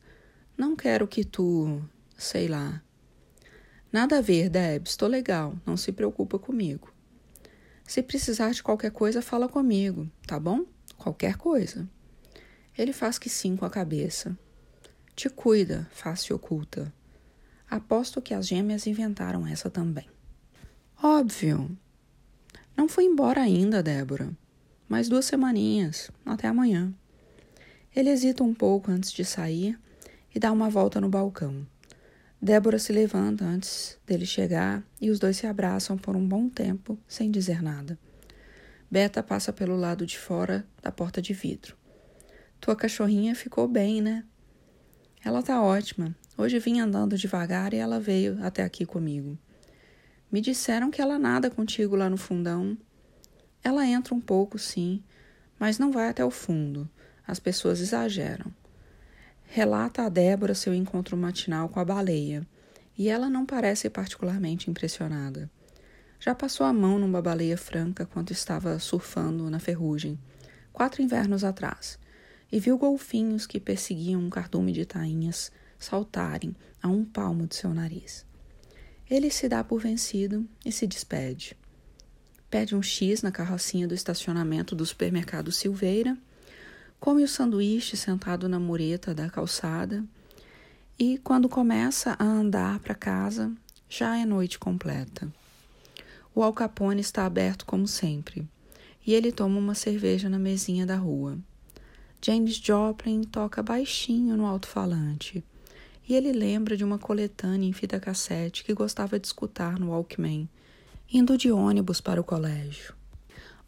Não 0.57 0.75
quero 0.75 1.07
que 1.07 1.25
tu, 1.25 1.81
sei 2.17 2.49
lá. 2.49 2.83
Nada 3.91 4.19
a 4.19 4.21
ver, 4.21 4.51
Debs, 4.51 4.97
tô 4.97 5.07
legal, 5.07 5.57
não 5.65 5.77
se 5.77 5.93
preocupa 5.93 6.39
comigo. 6.39 6.93
Se 7.87 8.03
precisar 8.03 8.51
de 8.51 8.63
qualquer 8.63 8.91
coisa, 8.91 9.23
fala 9.23 9.49
comigo, 9.49 10.11
tá 10.27 10.39
bom? 10.39 10.67
Qualquer 10.99 11.37
coisa. 11.37 11.89
Ele 12.77 12.93
faz 12.93 13.19
que 13.19 13.31
sim 13.31 13.57
com 13.57 13.65
a 13.65 13.71
cabeça. 13.71 14.37
Te 15.17 15.31
cuida, 15.31 15.89
face 15.91 16.33
oculta. 16.35 16.93
Aposto 17.69 18.21
que 18.21 18.35
as 18.35 18.47
gêmeas 18.47 18.87
inventaram 18.87 19.47
essa 19.47 19.71
também. 19.71 20.07
Óbvio. 21.03 21.77
Não 22.77 22.89
fui 22.89 23.05
embora 23.05 23.41
ainda, 23.41 23.83
Débora. 23.83 24.37
Mais 24.87 25.09
duas 25.09 25.25
semaninhas, 25.25 26.11
até 26.27 26.47
amanhã. 26.47 26.93
Ele 27.97 28.11
hesita 28.11 28.45
um 28.45 28.53
pouco 28.53 28.91
antes 28.91 29.11
de 29.11 29.25
sair 29.25 29.79
e 30.35 30.39
dá 30.39 30.53
uma 30.53 30.69
volta 30.69 31.01
no 31.01 31.09
balcão. 31.09 31.67
Débora 32.41 32.79
se 32.79 32.93
levanta 32.93 33.45
antes 33.45 33.99
dele 34.07 34.25
chegar 34.25 34.85
e 35.01 35.11
os 35.11 35.19
dois 35.19 35.37
se 35.37 35.47
abraçam 35.47 35.99
por 35.99 36.15
um 36.15 36.27
bom 36.27 36.49
tempo 36.49 36.97
sem 37.09 37.33
dizer 37.33 37.61
nada. 37.61 37.99
Beta 38.89 39.23
passa 39.23 39.53
pelo 39.53 39.77
lado 39.77 40.07
de 40.07 40.17
fora 40.17 40.65
da 40.81 40.93
porta 40.93 41.21
de 41.21 41.35
vidro. 41.35 41.77
Tua 42.61 42.77
cachorrinha 42.77 43.35
ficou 43.35 43.67
bem, 43.67 44.01
né? 44.01 44.25
Ela 45.25 45.43
tá 45.43 45.61
ótima. 45.61 46.15
Hoje 46.37 46.61
vim 46.61 46.79
andando 46.79 47.19
devagar 47.19 47.75
e 47.75 47.77
ela 47.77 47.99
veio 47.99 48.39
até 48.43 48.63
aqui 48.63 48.87
comigo. 48.87 49.37
Me 50.31 50.41
disseram 50.41 50.91
que 50.91 51.03
ela 51.03 51.19
nada 51.19 51.51
contigo 51.51 51.97
lá 51.97 52.09
no 52.09 52.17
fundão. 52.17 52.79
Ela 53.65 53.85
entra 53.85 54.15
um 54.15 54.21
pouco, 54.21 54.59
sim, 54.59 55.03
mas 55.59 55.79
não 55.79 55.91
vai 55.91 56.09
até 56.09 56.25
o 56.25 56.31
fundo. 56.31 56.89
As 57.27 57.41
pessoas 57.41 57.81
exageram. 57.81 58.55
Relata 59.51 60.03
a 60.03 60.09
Débora 60.11 60.55
seu 60.55 60.75
encontro 60.75 61.17
matinal 61.17 61.71
com 61.71 61.81
a 61.81 61.85
baleia, 61.85 62.47
e 62.97 63.09
ela 63.09 63.31
não 63.31 63.47
parece 63.47 63.89
particularmente 63.89 64.71
impressionada. 64.71 65.51
Já 66.21 66.35
passou 66.35 66.67
a 66.67 66.73
mão 66.73 66.99
numa 66.99 67.23
baleia 67.23 67.57
franca 67.57 68.05
quando 68.05 68.31
estava 68.31 68.79
surfando 68.79 69.49
na 69.49 69.59
ferrugem, 69.59 70.19
quatro 70.71 71.01
invernos 71.01 71.45
atrás, 71.45 71.99
e 72.53 72.61
viu 72.61 72.77
golfinhos 72.77 73.47
que 73.47 73.59
perseguiam 73.59 74.21
um 74.21 74.29
cardume 74.29 74.71
de 74.71 74.85
tainhas 74.85 75.51
saltarem 75.79 76.55
a 76.83 76.89
um 76.89 77.03
palmo 77.03 77.47
de 77.47 77.55
seu 77.55 77.73
nariz. 77.73 78.27
Ele 79.09 79.31
se 79.31 79.49
dá 79.49 79.65
por 79.65 79.81
vencido 79.81 80.47
e 80.63 80.71
se 80.71 80.87
despede. 80.87 81.57
Pede 82.51 82.77
um 82.77 82.83
X 82.83 83.23
na 83.23 83.33
carrocinha 83.33 83.89
do 83.89 83.95
estacionamento 83.95 84.77
do 84.77 84.85
supermercado 84.85 85.51
Silveira 85.51 86.19
come 87.01 87.23
o 87.23 87.29
sanduíche 87.29 87.97
sentado 87.97 88.49
na 88.49 88.59
mureta 88.59 89.15
da 89.15 89.31
calçada 89.31 90.05
e, 90.99 91.19
quando 91.19 91.49
começa 91.49 92.17
a 92.19 92.25
andar 92.25 92.81
para 92.81 92.95
casa, 92.95 93.53
já 93.89 94.19
é 94.19 94.25
noite 94.25 94.59
completa. 94.59 95.33
O 96.35 96.43
Al 96.43 96.53
Capone 96.53 97.01
está 97.01 97.25
aberto 97.25 97.65
como 97.65 97.87
sempre 97.87 98.47
e 99.07 99.15
ele 99.15 99.33
toma 99.33 99.59
uma 99.59 99.75
cerveja 99.75 100.29
na 100.29 100.39
mesinha 100.39 100.85
da 100.85 100.97
rua. 100.97 101.39
James 102.21 102.57
Joplin 102.57 103.23
toca 103.23 103.63
baixinho 103.63 104.37
no 104.37 104.45
alto-falante 104.45 105.43
e 106.09 106.15
ele 106.15 106.33
lembra 106.33 106.77
de 106.77 106.83
uma 106.83 106.99
coletânea 106.99 107.69
em 107.69 107.73
fita 107.73 108.01
cassete 108.01 108.65
que 108.65 108.75
gostava 108.75 109.21
de 109.21 109.27
escutar 109.27 109.79
no 109.79 109.91
Walkman, 109.91 110.49
indo 111.13 111.39
de 111.39 111.53
ônibus 111.53 112.01
para 112.01 112.21
o 112.21 112.25
colégio. 112.25 112.93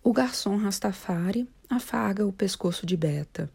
O 0.03 0.12
garçom 0.12 0.57
Rastafari 0.57 1.49
afaga 1.70 2.26
o 2.26 2.33
pescoço 2.33 2.85
de 2.85 2.96
Beta 2.96 3.48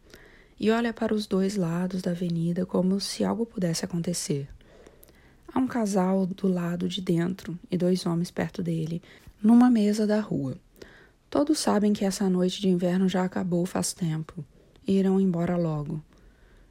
e 0.58 0.70
olha 0.70 0.90
para 0.90 1.14
os 1.14 1.26
dois 1.26 1.54
lados 1.54 2.00
da 2.00 2.12
avenida 2.12 2.64
como 2.64 2.98
se 2.98 3.22
algo 3.22 3.44
pudesse 3.44 3.84
acontecer. 3.84 4.48
Há 5.52 5.58
um 5.58 5.66
casal 5.66 6.24
do 6.24 6.48
lado 6.48 6.88
de 6.88 7.02
dentro 7.02 7.58
e 7.70 7.76
dois 7.76 8.06
homens 8.06 8.30
perto 8.30 8.62
dele, 8.62 9.02
numa 9.42 9.68
mesa 9.68 10.06
da 10.06 10.18
rua. 10.18 10.56
Todos 11.28 11.58
sabem 11.58 11.92
que 11.92 12.06
essa 12.06 12.30
noite 12.30 12.58
de 12.58 12.70
inverno 12.70 13.06
já 13.06 13.22
acabou 13.22 13.66
faz 13.66 13.92
tempo 13.92 14.42
e 14.88 14.92
irão 14.98 15.20
embora 15.20 15.54
logo. 15.54 16.02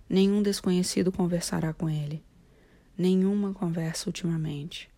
Nenhum 0.09 0.41
desconhecido 0.41 1.11
conversará 1.11 1.73
com 1.73 1.87
ele. 1.87 2.23
Nenhuma 2.97 3.53
conversa 3.53 4.09
ultimamente. 4.09 4.89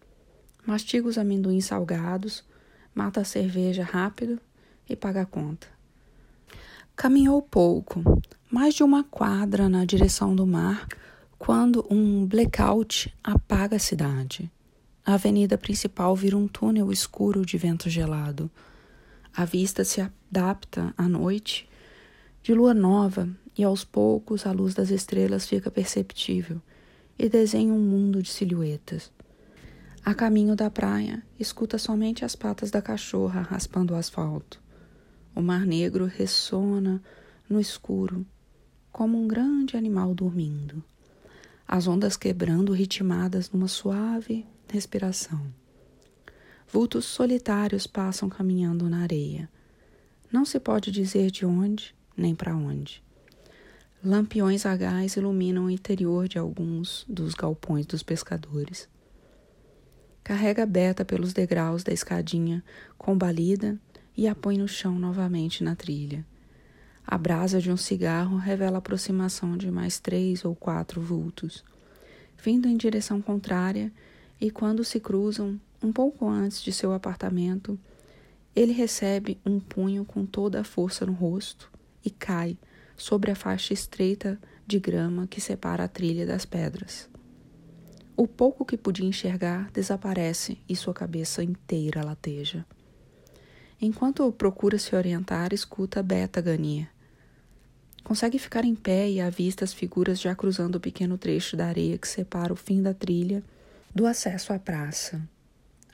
Mastiga 0.65 1.09
os 1.09 1.17
amendoins 1.17 1.65
salgados, 1.65 2.41
mata 2.95 3.19
a 3.19 3.25
cerveja 3.25 3.83
rápido 3.83 4.39
e 4.87 4.95
paga 4.95 5.23
a 5.23 5.25
conta. 5.25 5.76
Caminhou 6.97 7.43
pouco, 7.43 8.01
mais 8.49 8.73
de 8.73 8.81
uma 8.81 9.03
quadra 9.03 9.69
na 9.69 9.85
direção 9.85 10.35
do 10.35 10.47
mar, 10.47 10.87
quando 11.37 11.85
um 11.91 12.25
blackout 12.25 13.13
apaga 13.23 13.75
a 13.75 13.79
cidade. 13.79 14.51
A 15.05 15.13
avenida 15.13 15.59
principal 15.59 16.15
vira 16.15 16.35
um 16.35 16.47
túnel 16.47 16.91
escuro 16.91 17.45
de 17.45 17.55
vento 17.55 17.87
gelado. 17.87 18.49
A 19.31 19.45
vista 19.45 19.83
se 19.83 20.01
adapta 20.01 20.91
à 20.97 21.07
noite 21.07 21.69
de 22.41 22.55
lua 22.55 22.73
nova 22.73 23.29
e 23.55 23.63
aos 23.63 23.83
poucos 23.83 24.47
a 24.47 24.51
luz 24.51 24.73
das 24.73 24.89
estrelas 24.89 25.45
fica 25.45 25.69
perceptível 25.69 26.59
e 27.17 27.29
desenha 27.29 27.71
um 27.71 27.79
mundo 27.79 28.23
de 28.23 28.29
silhuetas. 28.31 29.11
A 30.03 30.15
caminho 30.15 30.55
da 30.55 30.71
praia, 30.71 31.21
escuta 31.39 31.77
somente 31.77 32.25
as 32.25 32.35
patas 32.35 32.71
da 32.71 32.81
cachorra 32.81 33.41
raspando 33.41 33.93
o 33.93 33.97
asfalto. 33.97 34.65
O 35.37 35.41
mar 35.43 35.67
negro 35.67 36.05
ressona 36.05 36.99
no 37.47 37.61
escuro, 37.61 38.25
como 38.91 39.21
um 39.21 39.27
grande 39.27 39.77
animal 39.77 40.15
dormindo, 40.15 40.83
as 41.67 41.87
ondas 41.87 42.17
quebrando 42.17 42.73
ritmadas 42.73 43.51
numa 43.51 43.67
suave 43.67 44.47
respiração. 44.67 45.45
Vultos 46.67 47.05
solitários 47.05 47.85
passam 47.85 48.27
caminhando 48.27 48.89
na 48.89 49.03
areia. 49.03 49.47
Não 50.31 50.43
se 50.43 50.59
pode 50.59 50.89
dizer 50.89 51.29
de 51.29 51.45
onde 51.45 51.93
nem 52.17 52.33
para 52.33 52.55
onde. 52.55 53.03
Lampiões 54.03 54.65
a 54.65 54.75
gás 54.75 55.17
iluminam 55.17 55.65
o 55.65 55.69
interior 55.69 56.27
de 56.27 56.39
alguns 56.39 57.05
dos 57.07 57.35
galpões 57.35 57.85
dos 57.85 58.01
pescadores. 58.01 58.89
Carrega 60.23 60.65
Beta 60.65 61.05
pelos 61.05 61.31
degraus 61.31 61.83
da 61.83 61.93
escadinha, 61.93 62.63
combalida 62.97 63.79
e 64.17 64.27
a 64.27 64.33
põe 64.33 64.57
no 64.57 64.67
chão 64.67 64.97
novamente 64.97 65.63
na 65.63 65.75
trilha. 65.75 66.25
A 67.05 67.17
brasa 67.17 67.61
de 67.61 67.71
um 67.71 67.77
cigarro 67.77 68.35
revela 68.35 68.77
a 68.77 68.79
aproximação 68.79 69.55
de 69.55 69.69
mais 69.69 69.99
três 69.99 70.43
ou 70.43 70.55
quatro 70.55 70.99
vultos, 70.99 71.63
vindo 72.43 72.67
em 72.67 72.75
direção 72.75 73.21
contrária, 73.21 73.93
e 74.41 74.51
quando 74.51 74.83
se 74.83 74.99
cruzam, 74.99 75.59
um 75.81 75.93
pouco 75.93 76.27
antes 76.27 76.61
de 76.61 76.71
seu 76.71 76.91
apartamento, 76.91 77.79
ele 78.55 78.73
recebe 78.73 79.39
um 79.45 79.59
punho 79.59 80.03
com 80.03 80.25
toda 80.25 80.61
a 80.61 80.63
força 80.63 81.05
no 81.05 81.13
rosto 81.13 81.71
e 82.03 82.09
cai 82.09 82.57
sobre 82.95 83.29
a 83.29 83.35
faixa 83.35 83.73
estreita 83.73 84.39
de 84.65 84.79
grama 84.79 85.27
que 85.27 85.39
separa 85.39 85.83
a 85.83 85.87
trilha 85.87 86.25
das 86.25 86.43
pedras. 86.43 87.07
O 88.15 88.27
pouco 88.27 88.65
que 88.65 88.75
podia 88.75 89.05
enxergar 89.05 89.69
desaparece 89.71 90.57
e 90.67 90.75
sua 90.75 90.93
cabeça 90.93 91.43
inteira 91.43 92.03
lateja. 92.03 92.65
Enquanto 93.79 94.31
procura 94.31 94.79
se 94.79 94.95
orientar, 94.95 95.53
escuta 95.53 96.01
Beta 96.01 96.41
Gania. 96.41 96.89
Consegue 98.03 98.39
ficar 98.39 98.65
em 98.65 98.73
pé 98.73 99.07
e 99.07 99.21
avista 99.21 99.63
as 99.63 99.71
figuras 99.71 100.19
já 100.19 100.33
cruzando 100.33 100.77
o 100.77 100.79
pequeno 100.79 101.15
trecho 101.15 101.55
da 101.55 101.67
areia 101.67 101.95
que 101.97 102.07
separa 102.07 102.51
o 102.51 102.55
fim 102.55 102.81
da 102.81 102.91
trilha 102.91 103.43
do 103.93 104.07
acesso 104.07 104.51
à 104.51 104.57
praça. 104.57 105.21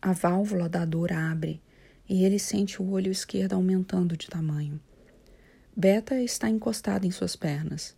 A 0.01 0.13
válvula 0.13 0.69
da 0.69 0.85
dor 0.85 1.11
abre 1.11 1.61
e 2.07 2.23
ele 2.23 2.39
sente 2.39 2.81
o 2.81 2.89
olho 2.89 3.11
esquerdo 3.11 3.53
aumentando 3.53 4.15
de 4.15 4.27
tamanho. 4.27 4.79
Beta 5.75 6.21
está 6.21 6.49
encostada 6.49 7.05
em 7.05 7.11
suas 7.11 7.35
pernas. 7.35 7.97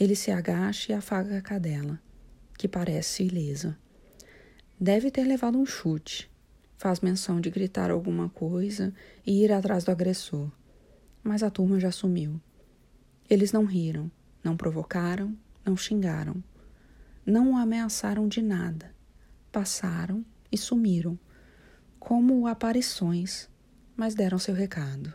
Ele 0.00 0.16
se 0.16 0.32
agacha 0.32 0.90
e 0.90 0.94
afaga 0.94 1.38
a 1.38 1.42
cadela, 1.42 2.00
que 2.58 2.66
parece 2.66 3.22
ilesa. 3.22 3.78
Deve 4.80 5.08
ter 5.08 5.22
levado 5.22 5.56
um 5.56 5.64
chute 5.64 6.28
faz 6.76 7.00
menção 7.00 7.40
de 7.40 7.50
gritar 7.50 7.90
alguma 7.90 8.28
coisa 8.28 8.92
e 9.26 9.44
ir 9.44 9.52
atrás 9.52 9.84
do 9.84 9.90
agressor. 9.90 10.50
Mas 11.22 11.42
a 11.42 11.50
turma 11.50 11.80
já 11.80 11.90
sumiu. 11.90 12.40
Eles 13.28 13.52
não 13.52 13.64
riram, 13.64 14.10
não 14.42 14.56
provocaram, 14.56 15.36
não 15.64 15.76
xingaram. 15.76 16.42
Não 17.24 17.52
o 17.52 17.56
ameaçaram 17.56 18.28
de 18.28 18.42
nada. 18.42 18.94
Passaram 19.50 20.24
e 20.52 20.58
sumiram, 20.58 21.18
como 21.98 22.46
aparições, 22.46 23.48
mas 23.96 24.14
deram 24.14 24.38
seu 24.38 24.54
recado. 24.54 25.14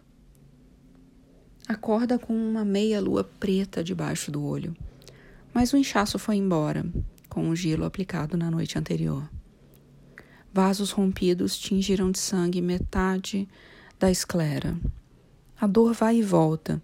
Acorda 1.68 2.18
com 2.18 2.34
uma 2.34 2.66
meia-lua 2.66 3.24
preta 3.24 3.84
debaixo 3.84 4.32
do 4.32 4.44
olho, 4.44 4.76
mas 5.54 5.72
o 5.72 5.78
inchaço 5.78 6.18
foi 6.18 6.36
embora, 6.36 6.84
com 7.30 7.48
o 7.50 7.56
gelo 7.56 7.86
aplicado 7.86 8.36
na 8.36 8.50
noite 8.50 8.80
anterior. 8.80 9.30
Vasos 10.52 10.92
rompidos 10.92 11.58
tingiram 11.58 12.12
de 12.12 12.18
sangue 12.18 12.62
metade 12.62 13.48
da 14.00 14.10
esclera. 14.10 14.76
A 15.60 15.68
dor 15.68 15.94
vai 15.94 16.18
e 16.18 16.24
volta 16.24 16.82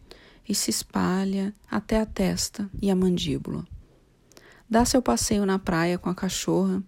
e 0.48 0.54
se 0.54 0.70
espalha 0.70 1.54
até 1.70 2.00
a 2.00 2.06
testa 2.06 2.70
e 2.80 2.92
a 2.92 2.96
mandíbula. 2.96 3.66
Dá 4.70 4.86
seu 4.86 5.02
passeio 5.02 5.46
na 5.46 5.58
praia 5.58 5.98
com 5.98 6.10
a 6.10 6.16
cachorra 6.16 6.84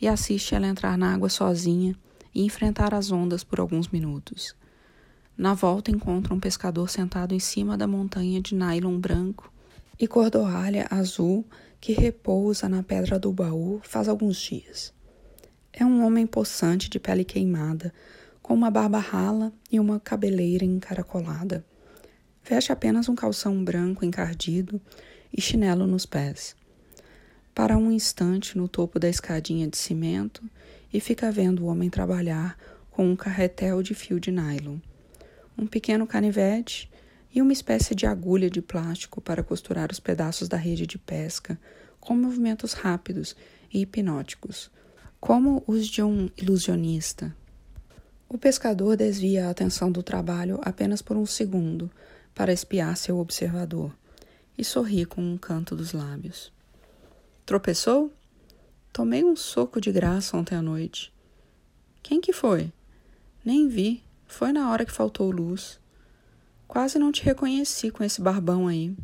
e 0.00 0.06
assiste 0.06 0.54
ela 0.54 0.66
entrar 0.66 0.98
na 0.98 1.14
água 1.14 1.30
sozinha 1.30 1.96
e 2.34 2.44
enfrentar 2.44 2.92
as 2.92 3.10
ondas 3.10 3.42
por 3.42 3.58
alguns 3.58 3.88
minutos. 3.88 4.54
Na 5.36 5.54
volta 5.54 5.90
encontra 5.90 6.34
um 6.34 6.40
pescador 6.40 6.90
sentado 6.90 7.34
em 7.34 7.40
cima 7.40 7.76
da 7.78 7.86
montanha 7.86 8.40
de 8.40 8.54
nylon 8.54 8.98
branco 8.98 9.50
e 9.98 10.06
cordoalha 10.06 10.86
azul 10.90 11.46
que 11.80 11.92
repousa 11.92 12.68
na 12.68 12.82
pedra 12.82 13.18
do 13.18 13.32
baú 13.32 13.80
faz 13.82 14.08
alguns 14.08 14.36
dias. 14.36 14.97
É 15.72 15.84
um 15.84 16.04
homem 16.04 16.26
possante 16.26 16.88
de 16.88 16.98
pele 16.98 17.24
queimada, 17.24 17.92
com 18.42 18.54
uma 18.54 18.70
barba 18.70 18.98
rala 18.98 19.52
e 19.70 19.78
uma 19.78 20.00
cabeleira 20.00 20.64
encaracolada. 20.64 21.64
Veste 22.42 22.72
apenas 22.72 23.08
um 23.08 23.14
calção 23.14 23.62
branco 23.62 24.04
encardido 24.04 24.80
e 25.32 25.40
chinelo 25.40 25.86
nos 25.86 26.06
pés. 26.06 26.56
Para 27.54 27.76
um 27.76 27.92
instante 27.92 28.56
no 28.56 28.68
topo 28.68 28.98
da 28.98 29.08
escadinha 29.08 29.68
de 29.68 29.76
cimento 29.76 30.42
e 30.92 31.00
fica 31.00 31.30
vendo 31.30 31.64
o 31.64 31.66
homem 31.66 31.90
trabalhar 31.90 32.56
com 32.90 33.10
um 33.10 33.16
carretel 33.16 33.82
de 33.82 33.94
fio 33.94 34.18
de 34.18 34.30
nylon. 34.30 34.78
Um 35.56 35.66
pequeno 35.66 36.06
canivete 36.06 36.90
e 37.34 37.42
uma 37.42 37.52
espécie 37.52 37.94
de 37.94 38.06
agulha 38.06 38.48
de 38.48 38.62
plástico 38.62 39.20
para 39.20 39.42
costurar 39.42 39.90
os 39.92 40.00
pedaços 40.00 40.48
da 40.48 40.56
rede 40.56 40.86
de 40.86 40.98
pesca 40.98 41.60
com 42.00 42.16
movimentos 42.16 42.72
rápidos 42.72 43.36
e 43.72 43.82
hipnóticos, 43.82 44.70
como 45.20 45.62
os 45.66 45.86
de 45.86 46.02
um 46.02 46.30
ilusionista. 46.36 47.34
O 48.28 48.38
pescador 48.38 48.96
desvia 48.96 49.46
a 49.46 49.50
atenção 49.50 49.90
do 49.90 50.02
trabalho 50.02 50.60
apenas 50.62 51.02
por 51.02 51.16
um 51.16 51.26
segundo 51.26 51.90
para 52.34 52.52
espiar 52.52 52.96
seu 52.96 53.18
observador 53.18 53.92
e 54.56 54.64
sorri 54.64 55.04
com 55.04 55.22
um 55.22 55.38
canto 55.38 55.74
dos 55.74 55.92
lábios. 55.92 56.52
Tropeçou? 57.46 58.12
Tomei 58.92 59.24
um 59.24 59.34
soco 59.34 59.80
de 59.80 59.90
graça 59.90 60.36
ontem 60.36 60.54
à 60.54 60.62
noite. 60.62 61.12
Quem 62.02 62.20
que 62.20 62.32
foi? 62.32 62.72
Nem 63.44 63.68
vi. 63.68 64.02
Foi 64.26 64.52
na 64.52 64.70
hora 64.70 64.84
que 64.84 64.92
faltou 64.92 65.30
luz. 65.30 65.80
Quase 66.66 66.98
não 66.98 67.10
te 67.10 67.24
reconheci 67.24 67.90
com 67.90 68.04
esse 68.04 68.20
barbão 68.20 68.68
aí. 68.68 68.94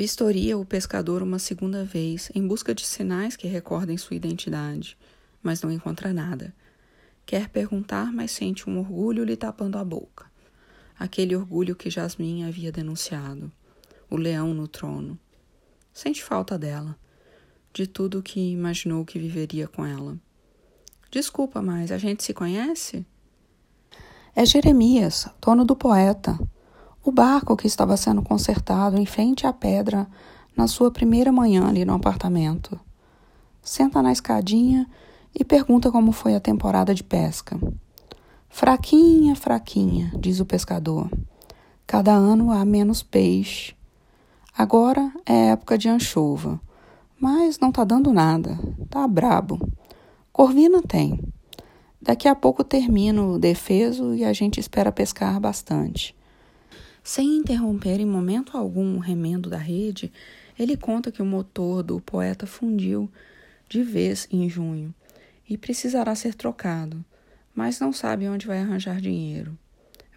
Vistoria 0.00 0.56
o 0.56 0.64
pescador 0.64 1.22
uma 1.22 1.38
segunda 1.38 1.84
vez 1.84 2.32
em 2.34 2.48
busca 2.48 2.74
de 2.74 2.86
sinais 2.86 3.36
que 3.36 3.46
recordem 3.46 3.98
sua 3.98 4.16
identidade, 4.16 4.96
mas 5.42 5.60
não 5.60 5.70
encontra 5.70 6.10
nada. 6.10 6.54
Quer 7.26 7.50
perguntar, 7.50 8.10
mas 8.10 8.30
sente 8.30 8.70
um 8.70 8.78
orgulho 8.78 9.24
lhe 9.24 9.36
tapando 9.36 9.76
a 9.76 9.84
boca. 9.84 10.24
Aquele 10.98 11.36
orgulho 11.36 11.76
que 11.76 11.90
Jasmine 11.90 12.44
havia 12.44 12.72
denunciado. 12.72 13.52
O 14.08 14.16
leão 14.16 14.54
no 14.54 14.66
trono. 14.66 15.18
Sente 15.92 16.24
falta 16.24 16.58
dela, 16.58 16.96
de 17.70 17.86
tudo 17.86 18.20
o 18.20 18.22
que 18.22 18.40
imaginou 18.40 19.04
que 19.04 19.18
viveria 19.18 19.68
com 19.68 19.84
ela. 19.84 20.16
Desculpa, 21.10 21.60
mas 21.60 21.92
a 21.92 21.98
gente 21.98 22.24
se 22.24 22.32
conhece? 22.32 23.04
É 24.34 24.46
Jeremias, 24.46 25.28
dono 25.42 25.62
do 25.62 25.76
poeta 25.76 26.38
o 27.02 27.10
barco 27.10 27.56
que 27.56 27.66
estava 27.66 27.96
sendo 27.96 28.22
consertado 28.22 28.98
em 28.98 29.06
frente 29.06 29.46
à 29.46 29.52
pedra 29.52 30.06
na 30.56 30.66
sua 30.66 30.90
primeira 30.90 31.32
manhã 31.32 31.66
ali 31.66 31.84
no 31.84 31.94
apartamento. 31.94 32.78
Senta 33.62 34.02
na 34.02 34.12
escadinha 34.12 34.86
e 35.34 35.44
pergunta 35.44 35.90
como 35.90 36.12
foi 36.12 36.34
a 36.34 36.40
temporada 36.40 36.94
de 36.94 37.02
pesca. 37.02 37.58
Fraquinha, 38.48 39.34
fraquinha, 39.34 40.12
diz 40.18 40.40
o 40.40 40.46
pescador. 40.46 41.10
Cada 41.86 42.12
ano 42.12 42.50
há 42.50 42.64
menos 42.64 43.02
peixe. 43.02 43.74
Agora 44.56 45.10
é 45.24 45.50
época 45.50 45.78
de 45.78 45.88
anchova, 45.88 46.60
mas 47.18 47.58
não 47.58 47.72
tá 47.72 47.84
dando 47.84 48.12
nada. 48.12 48.58
Tá 48.90 49.06
brabo. 49.06 49.58
Corvina 50.32 50.82
tem. 50.82 51.20
Daqui 52.02 52.28
a 52.28 52.34
pouco 52.34 52.64
termino 52.64 53.34
o 53.34 53.38
defeso 53.38 54.14
e 54.14 54.24
a 54.24 54.32
gente 54.32 54.58
espera 54.58 54.92
pescar 54.92 55.38
bastante. 55.40 56.14
Sem 57.02 57.38
interromper 57.38 57.98
em 57.98 58.06
momento 58.06 58.56
algum 58.56 58.96
o 58.96 58.98
remendo 58.98 59.48
da 59.48 59.56
rede, 59.56 60.12
ele 60.58 60.76
conta 60.76 61.10
que 61.10 61.22
o 61.22 61.26
motor 61.26 61.82
do 61.82 62.00
poeta 62.00 62.46
fundiu 62.46 63.10
de 63.68 63.82
vez 63.82 64.28
em 64.30 64.48
junho 64.48 64.94
e 65.48 65.56
precisará 65.56 66.14
ser 66.14 66.34
trocado, 66.34 67.02
mas 67.54 67.80
não 67.80 67.92
sabe 67.92 68.28
onde 68.28 68.46
vai 68.46 68.58
arranjar 68.58 69.00
dinheiro. 69.00 69.58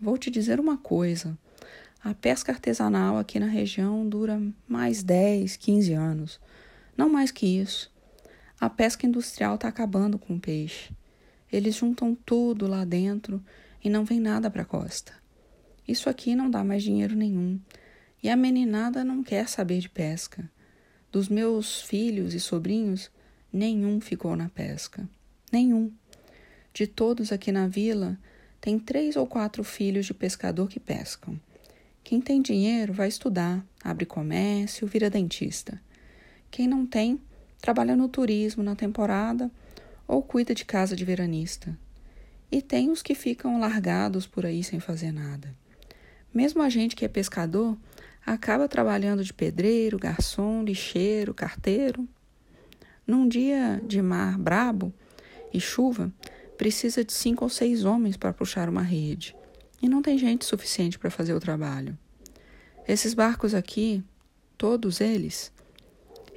Vou 0.02 0.18
te 0.18 0.30
dizer 0.30 0.60
uma 0.60 0.78
coisa: 0.78 1.38
a 2.04 2.14
pesca 2.14 2.52
artesanal 2.52 3.18
aqui 3.18 3.40
na 3.40 3.48
região 3.48 4.08
dura 4.08 4.42
mais 4.68 5.02
10, 5.02 5.56
15 5.56 5.94
anos, 5.94 6.42
não 6.98 7.08
mais 7.08 7.32
que 7.32 7.46
isso. 7.46 7.90
A 8.60 8.70
pesca 8.70 9.08
industrial 9.08 9.56
está 9.56 9.70
acabando 9.70 10.20
com 10.20 10.36
o 10.36 10.40
peixe. 10.40 10.92
Eles 11.52 11.76
juntam 11.76 12.16
tudo 12.26 12.68
lá 12.68 12.84
dentro 12.84 13.42
e 13.84 13.90
não 13.90 14.04
vem 14.04 14.20
nada 14.20 14.50
para 14.50 14.64
a 14.64 14.66
costa. 14.66 15.23
Isso 15.88 16.10
aqui 16.10 16.36
não 16.36 16.50
dá 16.50 16.64
mais 16.64 16.84
dinheiro 16.84 17.16
nenhum. 17.16 17.60
E 18.22 18.30
a 18.30 18.36
meninada 18.36 19.04
não 19.04 19.22
quer 19.22 19.50
saber 19.50 19.80
de 19.80 19.90
pesca. 19.90 20.50
Dos 21.12 21.28
meus 21.28 21.82
filhos 21.82 22.34
e 22.34 22.40
sobrinhos, 22.40 23.12
nenhum 23.52 24.00
ficou 24.00 24.36
na 24.36 24.50
pesca. 24.50 25.08
Nenhum. 25.52 25.92
De 26.74 26.88
todos 26.88 27.32
aqui 27.32 27.52
na 27.52 27.68
vila, 27.68 28.18
tem 28.60 28.80
três 28.80 29.16
ou 29.16 29.28
quatro 29.28 29.64
filhos 29.64 30.06
de 30.06 30.14
pescador 30.14 30.70
que 30.70 30.80
pescam. 30.80 31.40
Quem 32.04 32.20
tem 32.20 32.42
dinheiro 32.42 32.94
vai 32.94 33.08
estudar, 33.08 33.64
abre 33.84 34.06
comércio, 34.06 34.88
vira 34.88 35.10
dentista. 35.10 35.80
Quem 36.50 36.68
não 36.68 36.86
tem, 36.86 37.20
trabalha 37.62 37.96
no 37.96 38.08
turismo 38.08 38.64
na 38.64 38.76
temporada 38.76 39.52
ou 40.08 40.22
cuida 40.22 40.56
de 40.56 40.66
casa 40.66 40.96
de 40.96 41.06
veranista. 41.06 41.78
E 42.52 42.62
tem 42.62 42.90
os 42.90 43.02
que 43.02 43.16
ficam 43.16 43.60
largados 43.60 44.28
por 44.28 44.46
aí 44.46 44.64
sem 44.64 44.80
fazer 44.80 45.12
nada. 45.12 45.56
Mesmo 46.34 46.62
a 46.62 46.70
gente 46.70 46.96
que 46.96 47.06
é 47.06 47.08
pescador 47.08 47.78
acaba 48.26 48.68
trabalhando 48.68 49.24
de 49.24 49.34
pedreiro, 49.34 50.00
garçom, 50.00 50.64
lixeiro, 50.64 51.34
carteiro. 51.34 52.08
Num 53.06 53.28
dia 53.28 53.82
de 53.86 54.02
mar 54.02 54.38
brabo 54.38 54.94
e 55.54 55.60
chuva, 55.60 56.12
precisa 56.58 57.04
de 57.04 57.14
cinco 57.14 57.44
ou 57.44 57.50
seis 57.50 57.84
homens 57.86 58.18
para 58.18 58.34
puxar 58.34 58.70
uma 58.70 58.82
rede 58.82 59.36
e 59.82 59.90
não 59.90 60.02
tem 60.02 60.18
gente 60.18 60.46
suficiente 60.46 60.98
para 60.98 61.12
fazer 61.12 61.34
o 61.34 61.40
trabalho. 61.40 61.98
Esses 62.88 63.14
barcos 63.14 63.54
aqui, 63.54 64.02
todos 64.58 65.02
eles, 65.02 65.52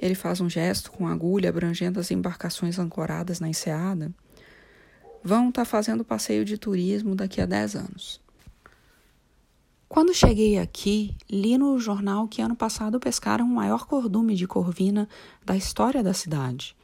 ele 0.01 0.15
faz 0.15 0.41
um 0.41 0.49
gesto 0.49 0.91
com 0.91 1.07
agulha 1.07 1.49
abrangendo 1.49 1.99
as 1.99 2.11
embarcações 2.11 2.77
ancoradas 2.77 3.39
na 3.39 3.47
enseada, 3.47 4.13
vão 5.23 5.47
estar 5.47 5.61
tá 5.61 5.65
fazendo 5.65 6.03
passeio 6.03 6.43
de 6.43 6.57
turismo 6.57 7.15
daqui 7.15 7.39
a 7.39 7.45
dez 7.45 7.75
anos. 7.75 8.21
Quando 9.89 10.13
cheguei 10.13 10.57
aqui, 10.57 11.15
li 11.29 11.57
no 11.57 11.79
jornal 11.79 12.27
que 12.27 12.41
ano 12.41 12.55
passado 12.57 12.99
pescaram 12.99 13.45
o 13.45 13.55
maior 13.55 13.85
cordume 13.85 14.35
de 14.35 14.45
corvina 14.45 15.07
da 15.45 15.55
história 15.55 16.03
da 16.03 16.13
cidade. 16.13 16.75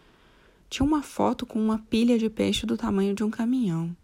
Tinha 0.69 0.85
uma 0.85 1.03
foto 1.03 1.45
com 1.45 1.59
uma 1.59 1.77
pilha 1.77 2.17
de 2.17 2.29
peixe 2.29 2.65
do 2.65 2.77
tamanho 2.77 3.13
de 3.13 3.21
um 3.21 3.29
caminhão. 3.29 3.95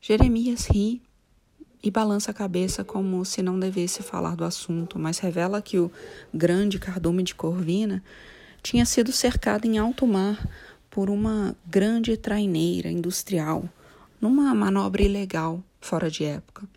Jeremias 0.00 0.66
ri 0.66 1.00
e 1.84 1.90
balança 1.90 2.32
a 2.32 2.34
cabeça 2.34 2.82
como 2.82 3.24
se 3.24 3.42
não 3.42 3.60
devesse 3.60 4.02
falar 4.02 4.34
do 4.34 4.44
assunto, 4.44 4.98
mas 4.98 5.20
revela 5.20 5.62
que 5.62 5.78
o 5.78 5.90
grande 6.34 6.80
cardume 6.80 7.22
de 7.22 7.34
corvina 7.34 8.02
tinha 8.60 8.84
sido 8.84 9.12
cercado 9.12 9.66
em 9.66 9.78
alto 9.78 10.04
mar 10.04 10.44
por 10.90 11.08
uma 11.08 11.54
grande 11.64 12.16
traineira 12.16 12.90
industrial, 12.90 13.68
numa 14.20 14.52
manobra 14.52 15.02
ilegal, 15.02 15.62
fora 15.80 16.10
de 16.10 16.24
época. 16.24 16.68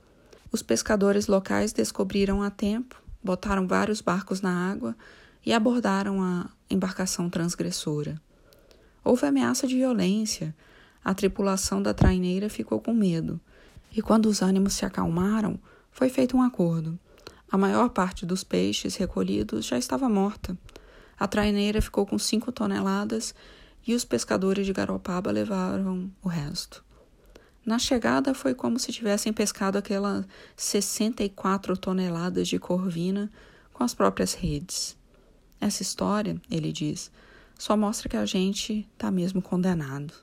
Os 0.58 0.64
pescadores 0.64 1.28
locais 1.28 1.72
descobriram 1.72 2.42
a 2.42 2.50
tempo, 2.50 3.00
botaram 3.24 3.68
vários 3.68 4.02
barcos 4.02 4.42
na 4.42 4.72
água 4.72 4.98
e 5.46 5.54
abordaram 5.54 6.20
a 6.20 6.50
embarcação 6.68 7.30
transgressora. 7.30 8.20
Houve 9.04 9.28
ameaça 9.28 9.68
de 9.68 9.76
violência. 9.76 10.56
A 11.06 11.14
tripulação 11.14 11.80
da 11.80 11.94
traineira 11.94 12.50
ficou 12.50 12.82
com 12.82 12.92
medo. 12.92 13.40
E 13.96 14.02
quando 14.02 14.26
os 14.26 14.42
ânimos 14.42 14.74
se 14.74 14.84
acalmaram, 14.84 15.60
foi 15.92 16.10
feito 16.10 16.36
um 16.36 16.42
acordo. 16.42 16.98
A 17.52 17.56
maior 17.56 17.90
parte 17.90 18.26
dos 18.26 18.44
peixes 18.44 18.96
recolhidos 18.96 19.64
já 19.64 19.78
estava 19.78 20.10
morta. 20.10 20.58
A 21.20 21.28
traineira 21.28 21.84
ficou 21.84 22.04
com 22.04 22.18
cinco 22.18 22.52
toneladas 22.52 23.36
e 23.86 23.94
os 23.94 24.04
pescadores 24.04 24.66
de 24.66 24.74
Garopaba 24.74 25.30
levaram 25.30 26.10
o 26.20 26.28
resto. 26.28 26.84
Na 27.68 27.78
chegada 27.78 28.34
foi 28.34 28.56
como 28.56 28.80
se 28.80 28.94
tivessem 28.94 29.34
pescado 29.34 29.78
aquelas 29.78 30.26
64 30.56 31.76
toneladas 31.76 32.48
de 32.48 32.58
corvina 32.58 33.30
com 33.74 33.84
as 33.84 33.94
próprias 33.94 34.34
redes. 34.34 34.98
Essa 35.60 35.82
história, 35.82 36.42
ele 36.50 36.72
diz, 36.72 37.12
só 37.60 37.76
mostra 37.76 38.08
que 38.08 38.16
a 38.16 38.26
gente 38.26 38.88
está 38.94 39.12
mesmo 39.12 39.42
condenado. 39.42 40.14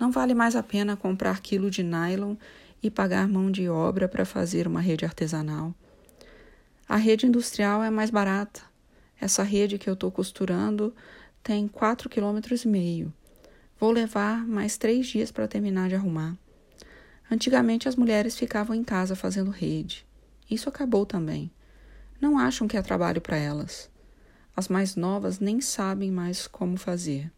Não 0.00 0.10
vale 0.10 0.32
mais 0.32 0.56
a 0.56 0.62
pena 0.62 0.96
comprar 0.96 1.42
quilo 1.42 1.70
de 1.70 1.82
nylon 1.82 2.34
e 2.82 2.90
pagar 2.90 3.28
mão 3.28 3.50
de 3.50 3.68
obra 3.68 4.08
para 4.08 4.24
fazer 4.24 4.66
uma 4.66 4.80
rede 4.80 5.04
artesanal. 5.04 5.74
A 6.88 6.96
rede 6.96 7.26
industrial 7.26 7.82
é 7.82 7.90
mais 7.90 8.08
barata. 8.08 8.62
Essa 9.20 9.42
rede 9.42 9.76
que 9.76 9.90
eu 9.90 9.94
estou 9.94 10.10
costurando 10.10 10.94
tem 11.42 11.68
quatro 11.68 12.08
quilômetros 12.08 12.64
e 12.64 12.68
meio. 12.68 13.12
Vou 13.78 13.90
levar 13.90 14.46
mais 14.46 14.78
três 14.78 15.06
dias 15.06 15.30
para 15.30 15.46
terminar 15.46 15.90
de 15.90 15.94
arrumar. 15.94 16.38
Antigamente 17.30 17.88
as 17.88 17.96
mulheres 17.96 18.36
ficavam 18.36 18.74
em 18.76 18.84
casa 18.84 19.16
fazendo 19.16 19.50
rede. 19.50 20.06
Isso 20.50 20.68
acabou 20.68 21.06
também. 21.06 21.50
Não 22.20 22.38
acham 22.38 22.68
que 22.68 22.76
é 22.76 22.82
trabalho 22.82 23.20
para 23.20 23.36
elas. 23.36 23.90
As 24.56 24.68
mais 24.68 24.94
novas 24.94 25.40
nem 25.40 25.60
sabem 25.60 26.10
mais 26.10 26.46
como 26.46 26.76
fazer. 26.76 27.32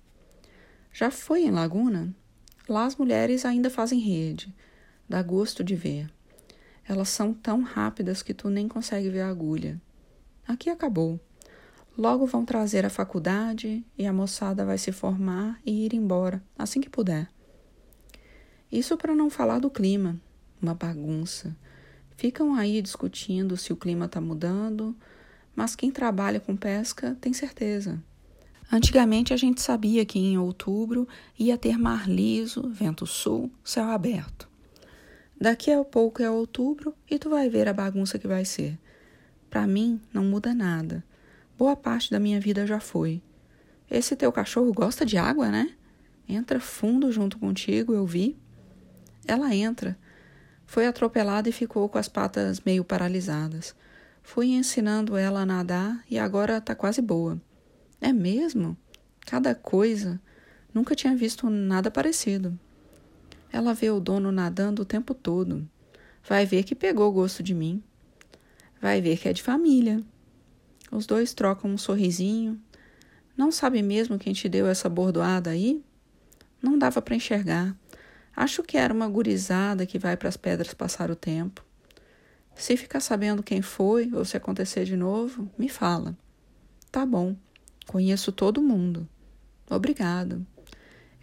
Já 0.92 1.10
foi 1.10 1.44
em 1.44 1.50
Laguna? 1.50 2.14
Lá 2.68 2.84
as 2.84 2.96
mulheres 2.96 3.44
ainda 3.44 3.70
fazem 3.70 4.00
rede. 4.00 4.54
Dá 5.08 5.22
gosto 5.22 5.62
de 5.62 5.76
ver. 5.76 6.10
Elas 6.88 7.08
são 7.08 7.32
tão 7.32 7.62
rápidas 7.62 8.22
que 8.22 8.34
tu 8.34 8.48
nem 8.48 8.68
consegue 8.68 9.08
ver 9.08 9.20
a 9.20 9.28
agulha. 9.28 9.80
Aqui 10.46 10.68
acabou. 10.68 11.18
Logo 11.96 12.26
vão 12.26 12.44
trazer 12.44 12.84
a 12.84 12.90
faculdade 12.90 13.84
e 13.96 14.06
a 14.06 14.12
moçada 14.12 14.64
vai 14.64 14.78
se 14.78 14.92
formar 14.92 15.58
e 15.64 15.86
ir 15.86 15.94
embora, 15.94 16.42
assim 16.58 16.80
que 16.80 16.90
puder. 16.90 17.28
Isso 18.70 18.96
para 18.96 19.14
não 19.14 19.30
falar 19.30 19.58
do 19.58 19.70
clima, 19.70 20.20
uma 20.60 20.74
bagunça. 20.74 21.56
Ficam 22.16 22.54
aí 22.54 22.80
discutindo 22.82 23.56
se 23.56 23.72
o 23.72 23.76
clima 23.76 24.06
está 24.06 24.20
mudando, 24.20 24.96
mas 25.54 25.76
quem 25.76 25.90
trabalha 25.90 26.40
com 26.40 26.56
pesca 26.56 27.16
tem 27.20 27.32
certeza. 27.32 28.02
Antigamente 28.70 29.32
a 29.32 29.36
gente 29.36 29.60
sabia 29.60 30.04
que 30.04 30.18
em 30.18 30.36
outubro 30.36 31.06
ia 31.38 31.56
ter 31.56 31.78
mar 31.78 32.08
liso, 32.08 32.68
vento 32.68 33.06
sul, 33.06 33.50
céu 33.62 33.84
aberto. 33.84 34.48
Daqui 35.40 35.70
a 35.70 35.84
pouco 35.84 36.22
é 36.22 36.30
outubro 36.30 36.94
e 37.08 37.18
tu 37.18 37.30
vai 37.30 37.48
ver 37.48 37.68
a 37.68 37.72
bagunça 37.72 38.18
que 38.18 38.26
vai 38.26 38.44
ser. 38.44 38.78
Para 39.48 39.66
mim 39.66 40.00
não 40.12 40.24
muda 40.24 40.54
nada. 40.54 41.04
Boa 41.56 41.76
parte 41.76 42.10
da 42.10 42.18
minha 42.18 42.40
vida 42.40 42.66
já 42.66 42.80
foi. 42.80 43.22
Esse 43.90 44.16
teu 44.16 44.32
cachorro 44.32 44.72
gosta 44.72 45.06
de 45.06 45.16
água, 45.16 45.48
né? 45.48 45.74
Entra 46.28 46.58
fundo 46.58 47.12
junto 47.12 47.38
contigo, 47.38 47.94
eu 47.94 48.04
vi. 48.04 48.36
Ela 49.26 49.54
entra. 49.54 49.98
Foi 50.66 50.86
atropelada 50.86 51.48
e 51.48 51.52
ficou 51.52 51.88
com 51.88 51.98
as 51.98 52.08
patas 52.08 52.60
meio 52.60 52.84
paralisadas. 52.84 53.74
Fui 54.22 54.48
ensinando 54.48 55.16
ela 55.16 55.40
a 55.40 55.46
nadar 55.46 56.04
e 56.10 56.18
agora 56.18 56.60
tá 56.60 56.74
quase 56.74 57.00
boa. 57.00 57.40
É 58.00 58.12
mesmo? 58.12 58.76
Cada 59.24 59.54
coisa. 59.54 60.20
Nunca 60.74 60.94
tinha 60.94 61.16
visto 61.16 61.48
nada 61.48 61.90
parecido. 61.90 62.58
Ela 63.52 63.72
vê 63.72 63.90
o 63.90 64.00
dono 64.00 64.32
nadando 64.32 64.82
o 64.82 64.84
tempo 64.84 65.14
todo. 65.14 65.66
Vai 66.28 66.44
ver 66.44 66.64
que 66.64 66.74
pegou 66.74 67.10
gosto 67.12 67.42
de 67.42 67.54
mim. 67.54 67.82
Vai 68.82 69.00
ver 69.00 69.16
que 69.16 69.28
é 69.28 69.32
de 69.32 69.42
família. 69.42 70.02
Os 70.90 71.06
dois 71.06 71.32
trocam 71.32 71.70
um 71.70 71.78
sorrisinho. 71.78 72.60
Não 73.36 73.50
sabe 73.50 73.80
mesmo 73.82 74.18
quem 74.18 74.32
te 74.32 74.48
deu 74.48 74.66
essa 74.66 74.88
bordoada 74.88 75.50
aí? 75.50 75.82
Não 76.60 76.76
dava 76.76 77.00
para 77.00 77.14
enxergar. 77.14 77.76
Acho 78.36 78.62
que 78.62 78.76
era 78.76 78.92
uma 78.92 79.08
gurizada 79.08 79.86
que 79.86 79.98
vai 79.98 80.14
para 80.14 80.28
as 80.28 80.36
pedras 80.36 80.74
passar 80.74 81.10
o 81.10 81.16
tempo. 81.16 81.64
Se 82.54 82.76
ficar 82.76 83.00
sabendo 83.00 83.42
quem 83.42 83.62
foi 83.62 84.12
ou 84.12 84.26
se 84.26 84.36
acontecer 84.36 84.84
de 84.84 84.94
novo, 84.94 85.50
me 85.58 85.70
fala. 85.70 86.14
Tá 86.92 87.06
bom. 87.06 87.34
Conheço 87.86 88.30
todo 88.30 88.62
mundo. 88.62 89.08
Obrigado. 89.70 90.46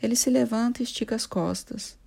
Ele 0.01 0.15
se 0.15 0.31
levanta 0.31 0.81
e 0.81 0.83
estica 0.83 1.15
as 1.15 1.27
costas. 1.27 1.97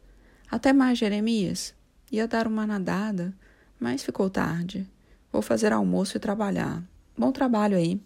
Até 0.51 0.73
mais, 0.73 0.99
Jeremias. 0.99 1.73
Ia 2.11 2.27
dar 2.27 2.49
uma 2.49 2.67
nadada, 2.67 3.33
mas 3.79 4.03
ficou 4.03 4.29
tarde. 4.29 4.89
Vou 5.33 5.41
fazer 5.41 5.73
almoço 5.73 6.17
e 6.17 6.21
trabalhar. 6.21 6.83
Bom 7.17 7.31
trabalho 7.31 7.77
aí. 7.77 8.01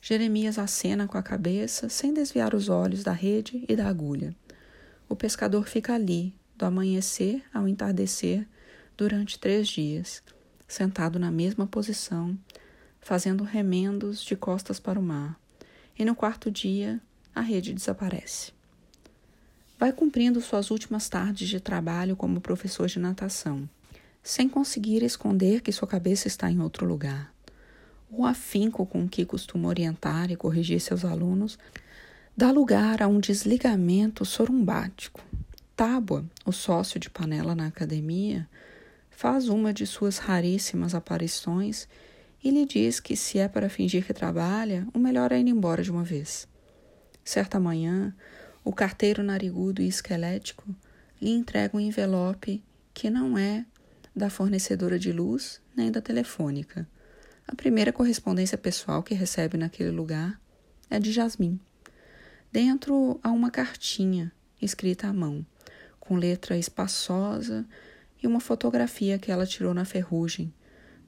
Jeremias 0.00 0.58
acena 0.58 1.06
com 1.06 1.16
a 1.16 1.22
cabeça, 1.22 1.88
sem 1.88 2.12
desviar 2.12 2.54
os 2.54 2.68
olhos 2.68 3.02
da 3.02 3.12
rede 3.12 3.64
e 3.66 3.74
da 3.74 3.88
agulha. 3.88 4.34
O 5.08 5.14
pescador 5.14 5.68
fica 5.68 5.94
ali, 5.94 6.34
do 6.56 6.64
amanhecer 6.64 7.42
ao 7.52 7.68
entardecer, 7.68 8.46
durante 8.96 9.38
três 9.38 9.68
dias, 9.68 10.22
sentado 10.66 11.18
na 11.18 11.30
mesma 11.30 11.66
posição, 11.66 12.38
fazendo 13.00 13.44
remendos 13.44 14.22
de 14.24 14.36
costas 14.36 14.80
para 14.80 14.98
o 14.98 15.02
mar 15.02 15.38
e 15.98 16.04
no 16.04 16.14
quarto 16.14 16.50
dia 16.50 17.00
a 17.34 17.40
rede 17.40 17.72
desaparece. 17.72 18.52
Vai 19.78 19.92
cumprindo 19.92 20.40
suas 20.40 20.70
últimas 20.70 21.08
tardes 21.08 21.48
de 21.48 21.60
trabalho 21.60 22.16
como 22.16 22.40
professor 22.40 22.86
de 22.86 22.98
natação, 22.98 23.68
sem 24.22 24.48
conseguir 24.48 25.02
esconder 25.02 25.60
que 25.60 25.72
sua 25.72 25.86
cabeça 25.86 26.28
está 26.28 26.50
em 26.50 26.60
outro 26.60 26.86
lugar. 26.86 27.32
O 28.10 28.24
afinco 28.24 28.86
com 28.86 29.08
que 29.08 29.24
costuma 29.24 29.68
orientar 29.68 30.30
e 30.30 30.36
corrigir 30.36 30.80
seus 30.80 31.04
alunos 31.04 31.58
dá 32.36 32.50
lugar 32.50 33.00
a 33.00 33.06
um 33.06 33.20
desligamento 33.20 34.24
sorumbático. 34.24 35.22
Tábua, 35.76 36.24
o 36.44 36.50
sócio 36.50 36.98
de 36.98 37.08
panela 37.08 37.54
na 37.54 37.66
academia, 37.66 38.48
faz 39.10 39.48
uma 39.48 39.72
de 39.72 39.86
suas 39.86 40.18
raríssimas 40.18 40.94
aparições 40.94 41.88
e 42.42 42.50
lhe 42.50 42.66
diz 42.66 42.98
que 42.98 43.16
se 43.16 43.38
é 43.38 43.48
para 43.48 43.68
fingir 43.68 44.04
que 44.04 44.12
trabalha, 44.12 44.86
o 44.92 44.98
melhor 44.98 45.30
é 45.30 45.38
ir 45.38 45.46
embora 45.46 45.82
de 45.82 45.90
uma 45.90 46.02
vez. 46.02 46.48
Certa 47.24 47.60
manhã, 47.60 48.14
o 48.64 48.72
carteiro 48.72 49.22
narigudo 49.22 49.80
e 49.80 49.88
esquelético 49.88 50.64
lhe 51.22 51.30
entrega 51.30 51.76
um 51.76 51.80
envelope 51.80 52.62
que 52.92 53.08
não 53.08 53.38
é 53.38 53.64
da 54.14 54.28
fornecedora 54.28 54.98
de 54.98 55.12
luz 55.12 55.60
nem 55.74 55.90
da 55.90 56.02
telefônica. 56.02 56.86
A 57.46 57.54
primeira 57.54 57.92
correspondência 57.92 58.58
pessoal 58.58 59.02
que 59.02 59.14
recebe 59.14 59.56
naquele 59.56 59.90
lugar 59.90 60.40
é 60.90 60.98
de 60.98 61.12
Jasmim. 61.12 61.60
Dentro 62.54 63.18
há 63.20 63.32
uma 63.32 63.50
cartinha 63.50 64.32
escrita 64.62 65.08
à 65.08 65.12
mão, 65.12 65.44
com 65.98 66.14
letra 66.14 66.56
espaçosa 66.56 67.66
e 68.22 68.28
uma 68.28 68.38
fotografia 68.38 69.18
que 69.18 69.32
ela 69.32 69.44
tirou 69.44 69.74
na 69.74 69.84
ferrugem 69.84 70.54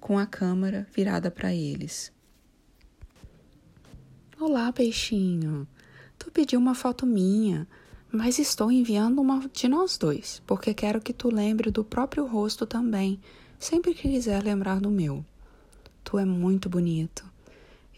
com 0.01 0.19
a 0.19 0.27
câmera 0.27 0.89
virada 0.93 1.31
para 1.31 1.55
eles. 1.55 2.13
Olá, 4.41 4.73
peixinho. 4.73 5.69
Tu 6.19 6.33
pediu 6.33 6.59
uma 6.59 6.75
foto 6.75 7.07
minha, 7.07 7.69
mas 8.11 8.41
estou 8.41 8.73
enviando 8.73 9.21
uma 9.21 9.49
de 9.49 9.69
nós 9.69 9.97
dois, 9.97 10.43
porque 10.49 10.75
quero 10.75 11.01
que 11.01 11.13
tu 11.13 11.33
lembre 11.33 11.71
do 11.71 11.85
próprio 11.85 12.27
rosto 12.27 12.67
também, 12.67 13.21
sempre 13.57 13.95
que 13.95 14.09
quiser 14.09 14.43
lembrar 14.43 14.81
do 14.81 14.91
meu. 14.91 15.25
Tu 16.03 16.19
é 16.19 16.25
muito 16.25 16.69
bonito. 16.69 17.25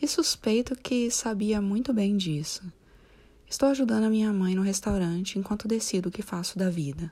E 0.03 0.07
suspeito 0.07 0.77
que 0.77 1.11
sabia 1.11 1.63
muito 1.63 1.95
bem 1.95 2.15
disso. 2.15 2.63
Estou 3.51 3.71
ajudando 3.71 4.05
a 4.05 4.11
minha 4.11 4.31
mãe 4.31 4.55
no 4.55 4.61
restaurante 4.61 5.39
enquanto 5.39 5.67
decido 5.67 6.11
o 6.11 6.13
que 6.13 6.21
faço 6.21 6.59
da 6.59 6.69
vida. 6.69 7.11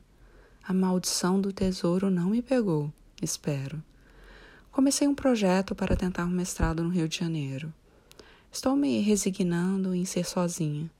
A 0.62 0.74
maldição 0.74 1.40
do 1.40 1.50
tesouro 1.50 2.10
não 2.10 2.28
me 2.28 2.42
pegou, 2.42 2.92
espero. 3.22 3.82
Comecei 4.70 5.08
um 5.08 5.14
projeto 5.14 5.74
para 5.74 5.96
tentar 5.96 6.26
um 6.26 6.30
mestrado 6.30 6.84
no 6.84 6.90
Rio 6.90 7.08
de 7.08 7.16
Janeiro. 7.18 7.72
Estou 8.52 8.76
me 8.76 9.00
resignando 9.00 9.94
em 9.94 10.04
ser 10.04 10.26
sozinha 10.26 10.90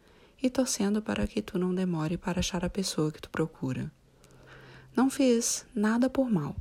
e 0.43 0.49
torcendo 0.49 1.03
para 1.03 1.27
que 1.27 1.43
tu 1.43 1.59
não 1.59 1.75
demore 1.75 2.17
para 2.17 2.41
achar 2.41 2.65
a 2.65 2.71
pessoa 2.71 3.13
que 3.13 3.21
tu 3.21 3.29
procura. 3.29 3.93
Não 4.97 5.11
fiz 5.11 5.67
nada 5.75 6.09
por 6.09 6.31
mal 6.31 6.57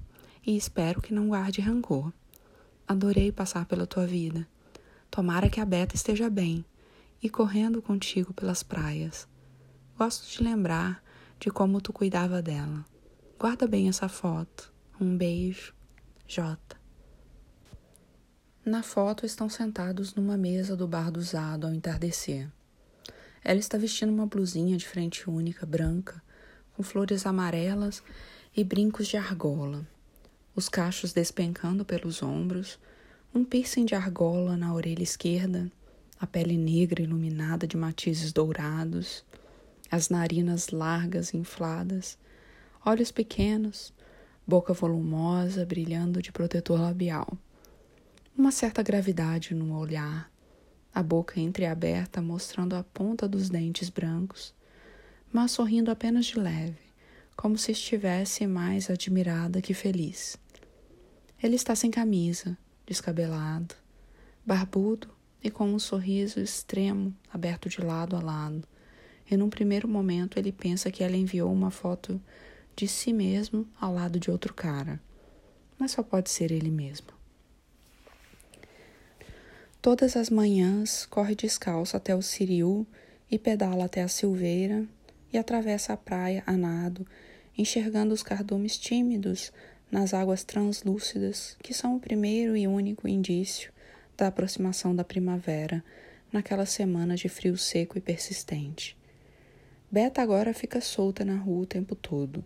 e 0.45 0.57
espero 0.57 1.01
que 1.01 1.13
não 1.13 1.29
guarde 1.29 1.61
rancor. 1.61 2.11
Adorei 2.85 3.31
passar 3.31 3.65
pela 3.65 3.87
tua 3.87 4.05
vida. 4.05 4.45
Tomara 5.09 5.49
que 5.49 5.61
a 5.61 5.65
Beta 5.65 5.95
esteja 5.95 6.29
bem 6.29 6.65
e 7.21 7.29
correndo 7.29 7.81
contigo 7.81 8.33
pelas 8.33 8.63
praias. 8.63 9.27
Gosto 9.97 10.29
de 10.29 10.43
lembrar 10.43 11.03
de 11.39 11.49
como 11.49 11.81
tu 11.81 11.93
cuidava 11.93 12.41
dela. 12.41 12.85
Guarda 13.39 13.67
bem 13.67 13.89
essa 13.89 14.07
foto. 14.07 14.73
Um 14.99 15.17
beijo. 15.17 15.73
J. 16.27 16.57
Na 18.65 18.81
foto 18.81 19.25
estão 19.25 19.47
sentados 19.47 20.15
numa 20.15 20.35
mesa 20.35 20.75
do 20.75 20.87
bar 20.87 21.11
do 21.11 21.21
Zado 21.21 21.67
ao 21.67 21.73
entardecer. 21.73 22.51
Ela 23.43 23.59
está 23.59 23.77
vestindo 23.77 24.11
uma 24.11 24.25
blusinha 24.25 24.75
de 24.75 24.87
frente 24.87 25.29
única, 25.29 25.67
branca, 25.67 26.19
com 26.73 26.81
flores 26.81 27.27
amarelas 27.27 28.01
e 28.57 28.63
brincos 28.63 29.07
de 29.07 29.17
argola. 29.17 29.87
Os 30.55 30.67
cachos 30.67 31.13
despencando 31.13 31.85
pelos 31.85 32.23
ombros, 32.23 32.79
um 33.33 33.43
piercing 33.43 33.85
de 33.85 33.93
argola 33.93 34.57
na 34.57 34.73
orelha 34.73 35.03
esquerda, 35.03 35.71
a 36.19 36.27
pele 36.27 36.57
negra 36.57 37.01
iluminada 37.01 37.67
de 37.67 37.77
matizes 37.77 38.31
dourados, 38.31 39.25
as 39.91 40.09
narinas 40.09 40.69
largas 40.69 41.33
e 41.33 41.37
infladas, 41.37 42.17
olhos 42.85 43.11
pequenos, 43.11 43.93
boca 44.47 44.73
volumosa 44.73 45.65
brilhando 45.65 46.21
de 46.21 46.31
protetor 46.31 46.79
labial 46.79 47.37
uma 48.37 48.51
certa 48.51 48.83
gravidade 48.83 49.55
no 49.55 49.77
olhar, 49.77 50.29
a 50.93 51.01
boca 51.01 51.39
entreaberta 51.39 52.21
mostrando 52.21 52.75
a 52.75 52.83
ponta 52.83 53.29
dos 53.29 53.49
dentes 53.49 53.89
brancos, 53.89 54.53
mas 55.31 55.51
sorrindo 55.51 55.89
apenas 55.89 56.25
de 56.25 56.37
leve, 56.37 56.77
como 57.37 57.57
se 57.57 57.71
estivesse 57.71 58.45
mais 58.45 58.89
admirada 58.89 59.61
que 59.61 59.73
feliz. 59.73 60.37
Ele 61.41 61.55
está 61.55 61.75
sem 61.75 61.89
camisa, 61.89 62.57
descabelado, 62.85 63.73
barbudo 64.45 65.14
e 65.45 65.51
com 65.51 65.67
um 65.67 65.77
sorriso 65.77 66.39
extremo 66.39 67.15
aberto 67.31 67.69
de 67.69 67.79
lado 67.79 68.15
a 68.15 68.19
lado. 68.19 68.67
E 69.29 69.37
num 69.37 69.47
primeiro 69.47 69.87
momento 69.87 70.39
ele 70.39 70.51
pensa 70.51 70.89
que 70.89 71.03
ela 71.03 71.15
enviou 71.15 71.53
uma 71.53 71.69
foto 71.69 72.19
de 72.75 72.87
si 72.87 73.13
mesmo 73.13 73.67
ao 73.79 73.93
lado 73.93 74.19
de 74.19 74.31
outro 74.31 74.55
cara, 74.55 74.99
mas 75.77 75.91
só 75.91 76.01
pode 76.01 76.31
ser 76.31 76.51
ele 76.51 76.71
mesmo. 76.71 77.09
Todas 79.83 80.17
as 80.17 80.31
manhãs 80.31 81.05
corre 81.05 81.35
descalço 81.35 81.95
até 81.95 82.15
o 82.15 82.23
Siriu 82.23 82.87
e 83.29 83.37
pedala 83.37 83.85
até 83.85 84.01
a 84.01 84.07
Silveira 84.07 84.83
e 85.31 85.37
atravessa 85.37 85.93
a 85.93 85.97
praia 85.97 86.41
a 86.47 86.53
nado, 86.53 87.05
enxergando 87.55 88.15
os 88.15 88.23
cardumes 88.23 88.79
tímidos 88.79 89.53
nas 89.91 90.11
águas 90.11 90.43
translúcidas, 90.43 91.55
que 91.61 91.71
são 91.71 91.95
o 91.95 91.99
primeiro 91.99 92.57
e 92.57 92.67
único 92.67 93.07
indício 93.07 93.74
da 94.17 94.27
aproximação 94.27 94.95
da 94.95 95.03
primavera, 95.03 95.83
naquela 96.31 96.65
semana 96.65 97.15
de 97.15 97.29
frio 97.29 97.57
seco 97.57 97.97
e 97.97 98.01
persistente. 98.01 98.97
Beta 99.91 100.21
agora 100.21 100.53
fica 100.53 100.81
solta 100.81 101.23
na 101.23 101.35
rua 101.35 101.63
o 101.63 101.65
tempo 101.65 101.95
todo 101.95 102.43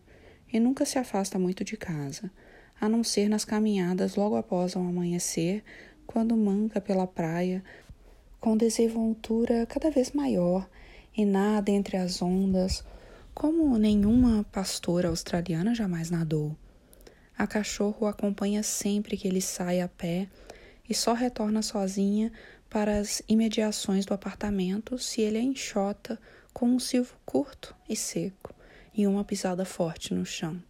e 0.51 0.59
nunca 0.59 0.85
se 0.85 0.97
afasta 0.97 1.39
muito 1.39 1.63
de 1.63 1.77
casa, 1.77 2.29
a 2.79 2.89
não 2.89 3.03
ser 3.03 3.29
nas 3.29 3.45
caminhadas 3.45 4.15
logo 4.15 4.35
após 4.35 4.75
o 4.75 4.79
amanhecer, 4.79 5.63
quando 6.07 6.35
manca 6.35 6.81
pela 6.81 7.05
praia, 7.05 7.63
com 8.39 8.57
desenvoltura 8.57 9.65
cada 9.65 9.91
vez 9.91 10.11
maior 10.11 10.67
e 11.15 11.25
nada 11.25 11.71
entre 11.71 11.97
as 11.97 12.21
ondas, 12.21 12.83
como 13.33 13.77
nenhuma 13.77 14.43
pastora 14.51 15.09
australiana 15.09 15.75
jamais 15.75 16.09
nadou. 16.09 16.55
A 17.37 17.45
cachorro 17.47 18.05
acompanha 18.07 18.63
sempre 18.63 19.15
que 19.15 19.27
ele 19.27 19.41
sai 19.41 19.81
a 19.81 19.87
pé 19.87 20.27
e 20.89 20.93
só 20.95 21.13
retorna 21.13 21.61
sozinha 21.61 22.31
para 22.69 22.97
as 22.97 23.21
imediações 23.27 24.05
do 24.05 24.13
apartamento 24.13 24.97
se 24.97 25.21
ele 25.21 25.37
a 25.37 25.41
enxota 25.41 26.19
com 26.51 26.67
um 26.67 26.79
silvo 26.79 27.15
curto 27.25 27.75
e 27.87 27.95
seco 27.95 28.53
e 28.93 29.05
uma 29.05 29.23
pisada 29.23 29.63
forte 29.63 30.13
no 30.13 30.25
chão. 30.25 30.61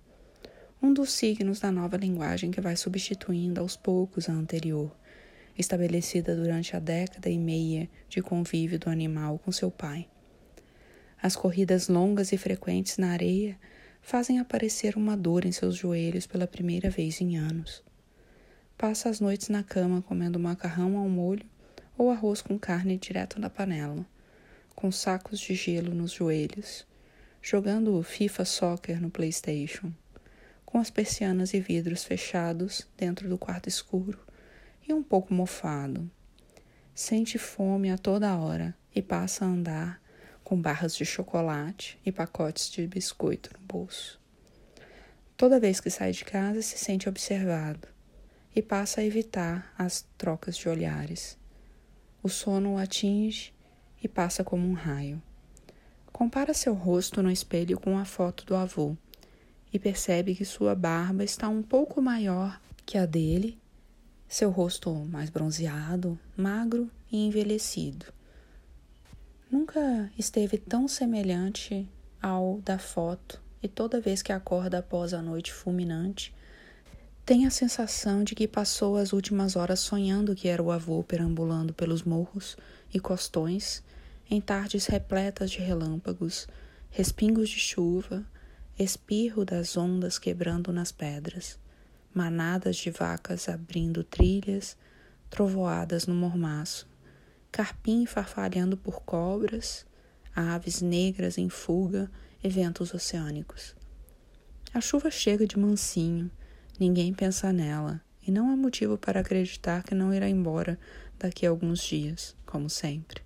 Um 0.82 0.93
dos 0.93 1.11
signos 1.11 1.59
da 1.59 1.72
nova 1.72 1.97
linguagem 1.97 2.51
que 2.51 2.61
vai 2.61 2.76
substituindo 2.76 3.59
aos 3.59 3.76
poucos 3.76 4.30
a 4.30 4.34
anterior, 4.34 4.95
estabelecida 5.57 6.36
durante 6.36 6.76
a 6.76 6.80
década 6.80 7.30
e 7.30 7.38
meia 7.38 7.89
de 8.07 8.22
convívio 8.22 8.80
do 8.80 8.89
animal 8.89 9.39
com 9.39 9.51
seu 9.51 9.70
pai. 9.70 10.07
As 11.22 11.36
corridas 11.36 11.89
longas 11.89 12.32
e 12.32 12.38
frequentes 12.38 12.97
na 12.97 13.11
areia 13.11 13.59
fazem 14.01 14.39
aparecer 14.39 14.95
uma 14.95 15.17
dor 15.17 15.45
em 15.45 15.51
seus 15.51 15.76
joelhos 15.76 16.26
pela 16.26 16.47
primeira 16.47 16.89
vez 16.89 17.20
em 17.20 17.38
anos. 17.38 17.84
Passa 18.80 19.09
as 19.09 19.19
noites 19.19 19.49
na 19.49 19.61
cama 19.61 20.01
comendo 20.01 20.39
macarrão 20.39 20.97
ao 20.97 21.09
molho 21.09 21.45
ou 21.97 22.09
arroz 22.09 22.41
com 22.41 22.57
carne 22.57 22.97
direto 22.97 23.38
da 23.38 23.49
panela, 23.49 24.05
com 24.73 24.89
sacos 24.89 25.38
de 25.38 25.53
gelo 25.53 25.93
nos 25.93 26.13
joelhos, 26.13 26.88
jogando 27.41 28.01
FIFA 28.01 28.45
Soccer 28.45 29.01
no 29.01 29.09
PlayStation, 29.09 29.91
com 30.65 30.77
as 30.77 30.89
persianas 30.89 31.53
e 31.53 31.59
vidros 31.59 32.05
fechados 32.05 32.88
dentro 32.95 33.27
do 33.27 33.38
quarto 33.38 33.67
escuro 33.67 34.17
e 34.88 34.93
um 34.93 35.03
pouco 35.03 35.34
mofado. 35.34 36.09
Sente 36.95 37.38
fome 37.38 37.91
a 37.91 37.97
toda 37.97 38.38
hora 38.38 38.73
e 38.95 39.01
passa 39.01 39.43
a 39.43 39.49
andar 39.49 40.01
com 40.41 40.55
barras 40.55 40.95
de 40.95 41.03
chocolate 41.03 41.99
e 42.05 42.13
pacotes 42.13 42.69
de 42.69 42.88
biscoito 42.88 43.49
no 43.59 43.67
bolso. 43.67 44.17
Toda 45.36 45.59
vez 45.59 45.82
que 45.82 45.89
sai 45.89 46.13
de 46.13 46.23
casa, 46.23 46.61
se 46.61 46.77
sente 46.77 47.09
observado 47.09 47.98
e 48.55 48.61
passa 48.61 49.01
a 49.01 49.05
evitar 49.05 49.73
as 49.77 50.07
trocas 50.17 50.57
de 50.57 50.67
olhares. 50.67 51.37
O 52.21 52.29
sono 52.29 52.73
o 52.73 52.77
atinge 52.77 53.53
e 54.03 54.07
passa 54.07 54.43
como 54.43 54.67
um 54.67 54.73
raio. 54.73 55.21
Compara 56.11 56.53
seu 56.53 56.73
rosto 56.73 57.21
no 57.21 57.31
espelho 57.31 57.79
com 57.79 57.97
a 57.97 58.05
foto 58.05 58.45
do 58.45 58.55
avô 58.55 58.95
e 59.71 59.79
percebe 59.79 60.35
que 60.35 60.43
sua 60.43 60.75
barba 60.75 61.23
está 61.23 61.47
um 61.47 61.61
pouco 61.61 62.01
maior 62.01 62.59
que 62.85 62.97
a 62.97 63.05
dele, 63.05 63.57
seu 64.27 64.49
rosto 64.49 64.93
mais 64.93 65.29
bronzeado, 65.29 66.17
magro 66.35 66.89
e 67.11 67.25
envelhecido. 67.25 68.05
Nunca 69.49 70.11
esteve 70.17 70.57
tão 70.57 70.87
semelhante 70.87 71.87
ao 72.21 72.59
da 72.61 72.77
foto, 72.77 73.41
e 73.61 73.67
toda 73.67 74.01
vez 74.01 74.21
que 74.21 74.31
acorda 74.31 74.79
após 74.79 75.13
a 75.13 75.21
noite 75.21 75.51
fulminante, 75.51 76.33
tem 77.26 77.45
a 77.45 77.51
sensação 77.51 78.24
de 78.24 78.34
que 78.34 78.47
passou 78.47 78.97
as 78.97 79.13
últimas 79.13 79.55
horas 79.55 79.80
sonhando 79.80 80.36
que 80.36 80.47
era 80.47 80.61
o 80.61 80.72
avô 80.72 81.03
perambulando 81.03 81.74
pelos 81.74 82.03
morros 82.03 82.57
e 82.93 82.99
costões 82.99 83.84
em 84.30 84.39
tardes 84.39 84.86
repletas 84.86 85.51
de 85.51 85.59
relâmpagos, 85.59 86.47
respingos 86.89 87.49
de 87.49 87.59
chuva, 87.59 88.26
espirro 88.78 89.43
das 89.43 89.76
ondas 89.76 90.17
quebrando 90.17 90.72
nas 90.72 90.91
pedras, 90.91 91.59
manadas 92.13 92.78
de 92.78 92.89
vacas 92.89 93.49
abrindo 93.49 94.03
trilhas, 94.03 94.78
trovoadas 95.30 96.07
no 96.07 96.15
mormaço, 96.15 96.88
carpim 97.51 98.05
farfalhando 98.05 98.78
por 98.78 99.01
cobras, 99.01 99.86
aves 100.36 100.82
negras 100.82 101.38
em 101.38 101.49
fuga, 101.49 102.09
eventos 102.43 102.93
oceânicos. 102.93 103.76
A 104.74 104.80
chuva 104.80 105.09
chega 105.09 105.45
de 105.45 105.57
mansinho, 105.57 106.30
ninguém 106.80 107.13
pensa 107.13 107.51
nela, 107.51 108.01
e 108.25 108.32
não 108.32 108.51
há 108.51 108.55
motivo 108.55 108.97
para 108.97 109.19
acreditar 109.19 109.84
que 109.84 109.95
não 109.95 110.13
irá 110.13 110.30
embora 110.30 110.80
daqui 111.17 111.45
a 111.45 111.49
alguns 111.49 111.82
dias, 111.82 112.36
como 112.45 112.69
sempre. 112.69 113.21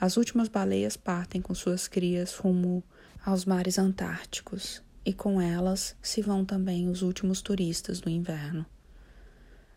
As 0.00 0.16
últimas 0.16 0.48
baleias 0.48 0.96
partem 0.96 1.40
com 1.40 1.54
suas 1.54 1.88
crias 1.88 2.34
rumo 2.34 2.84
aos 3.24 3.44
mares 3.44 3.78
antárticos, 3.78 4.82
e 5.04 5.12
com 5.12 5.40
elas 5.40 5.96
se 6.02 6.20
vão 6.20 6.44
também 6.44 6.88
os 6.88 7.02
últimos 7.02 7.40
turistas 7.40 8.00
do 8.00 8.10
inverno. 8.10 8.66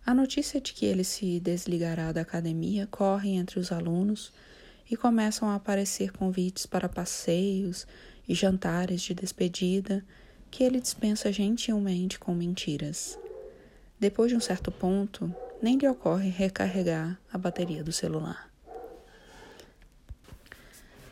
A 0.06 0.14
notícia 0.14 0.60
de 0.60 0.74
que 0.74 0.86
ele 0.86 1.04
se 1.04 1.40
desligará 1.40 2.12
da 2.12 2.22
academia 2.22 2.88
corre 2.88 3.30
entre 3.30 3.60
os 3.60 3.72
alunos 3.72 4.34
e 4.90 4.98
começam 4.98 5.50
a 5.50 5.56
aparecer 5.56 6.12
convites 6.12 6.66
para 6.66 6.90
passeios 6.90 7.88
e 8.28 8.34
jantares 8.34 9.02
de 9.02 9.14
despedida 9.14 10.04
que 10.52 10.64
ele 10.64 10.82
dispensa 10.82 11.32
gentilmente 11.32 12.20
com 12.20 12.36
mentiras. 12.36 13.18
Depois 13.98 14.30
de 14.30 14.36
um 14.36 14.42
certo 14.42 14.70
ponto, 14.70 15.34
nem 15.62 15.78
lhe 15.78 15.88
ocorre 15.88 16.30
recarregar 16.30 17.18
a 17.32 17.38
bateria 17.38 17.84
do 17.84 17.92
celular. 17.94 18.52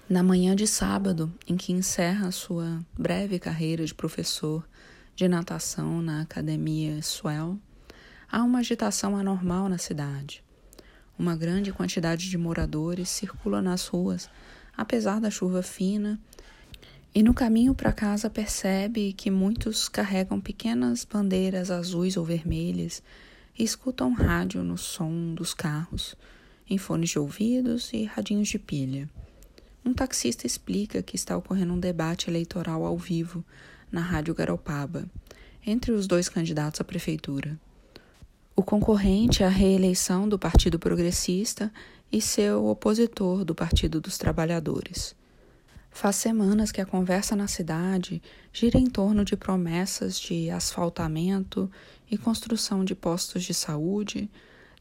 Na 0.10 0.22
manhã 0.24 0.56
de 0.56 0.68
sábado, 0.68 1.32
em 1.48 1.56
que 1.56 1.72
encerra 1.72 2.32
sua 2.32 2.84
breve 2.98 3.40
carreira 3.40 3.86
de 3.86 3.94
professor 3.94 4.68
de 5.16 5.28
natação 5.28 6.02
na 6.02 6.22
Academia 6.22 7.02
Swell, 7.02 7.60
há 8.30 8.44
uma 8.44 8.60
agitação 8.60 9.16
anormal 9.16 9.70
na 9.70 9.78
cidade. 9.78 10.44
Uma 11.18 11.36
grande 11.36 11.72
quantidade 11.72 12.30
de 12.30 12.38
moradores 12.38 13.08
circula 13.10 13.62
nas 13.62 13.86
ruas, 13.88 14.30
apesar 14.76 15.22
da 15.22 15.30
chuva 15.30 15.62
fina, 15.62 16.20
e 17.14 17.24
no 17.24 17.34
caminho 17.34 17.74
para 17.74 17.92
casa 17.92 18.30
percebe 18.30 19.14
que 19.14 19.32
muitos 19.32 19.90
carregam 19.90 20.40
pequenas 20.40 21.06
bandeiras 21.06 21.72
azuis 21.72 22.18
ou 22.18 22.24
vermelhas 22.24 23.02
e 23.58 23.64
escutam 23.64 24.14
rádio 24.14 24.64
no 24.64 24.78
som 24.78 25.34
dos 25.34 25.54
carros, 25.54 26.16
em 26.70 26.78
fones 26.78 27.10
de 27.10 27.20
ouvidos 27.20 27.92
e 27.94 28.06
radinhos 28.06 28.48
de 28.48 28.60
pilha. 28.60 29.10
Um 29.84 29.94
taxista 29.94 30.46
explica 30.46 31.02
que 31.02 31.16
está 31.16 31.36
ocorrendo 31.36 31.74
um 31.74 31.80
debate 31.80 32.30
eleitoral 32.30 32.86
ao 32.86 32.98
vivo 32.98 33.44
na 33.92 34.02
Rádio 34.02 34.36
Garopaba 34.36 35.06
entre 35.66 35.92
os 35.92 36.08
dois 36.08 36.30
candidatos 36.30 36.80
à 36.80 36.84
prefeitura 36.84 37.60
o 38.60 38.62
concorrente 38.62 39.42
à 39.42 39.48
reeleição 39.48 40.28
do 40.28 40.38
Partido 40.38 40.78
Progressista 40.78 41.72
e 42.12 42.22
seu 42.22 42.66
opositor 42.66 43.46
do 43.46 43.56
Partido 43.56 44.02
dos 44.02 44.18
Trabalhadores. 44.18 45.16
Faz 45.92 46.16
semanas 46.16 46.72
que 46.72 46.80
a 46.80 46.86
conversa 46.86 47.36
na 47.36 47.48
cidade 47.48 48.22
gira 48.54 48.78
em 48.78 48.86
torno 48.86 49.26
de 49.26 49.36
promessas 49.36 50.20
de 50.20 50.50
asfaltamento 50.50 51.70
e 52.10 52.18
construção 52.18 52.86
de 52.86 52.96
postos 52.96 53.44
de 53.44 53.54
saúde, 53.54 54.30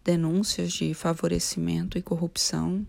denúncias 0.04 0.72
de 0.72 0.94
favorecimento 0.94 1.98
e 1.98 2.02
corrupção, 2.02 2.86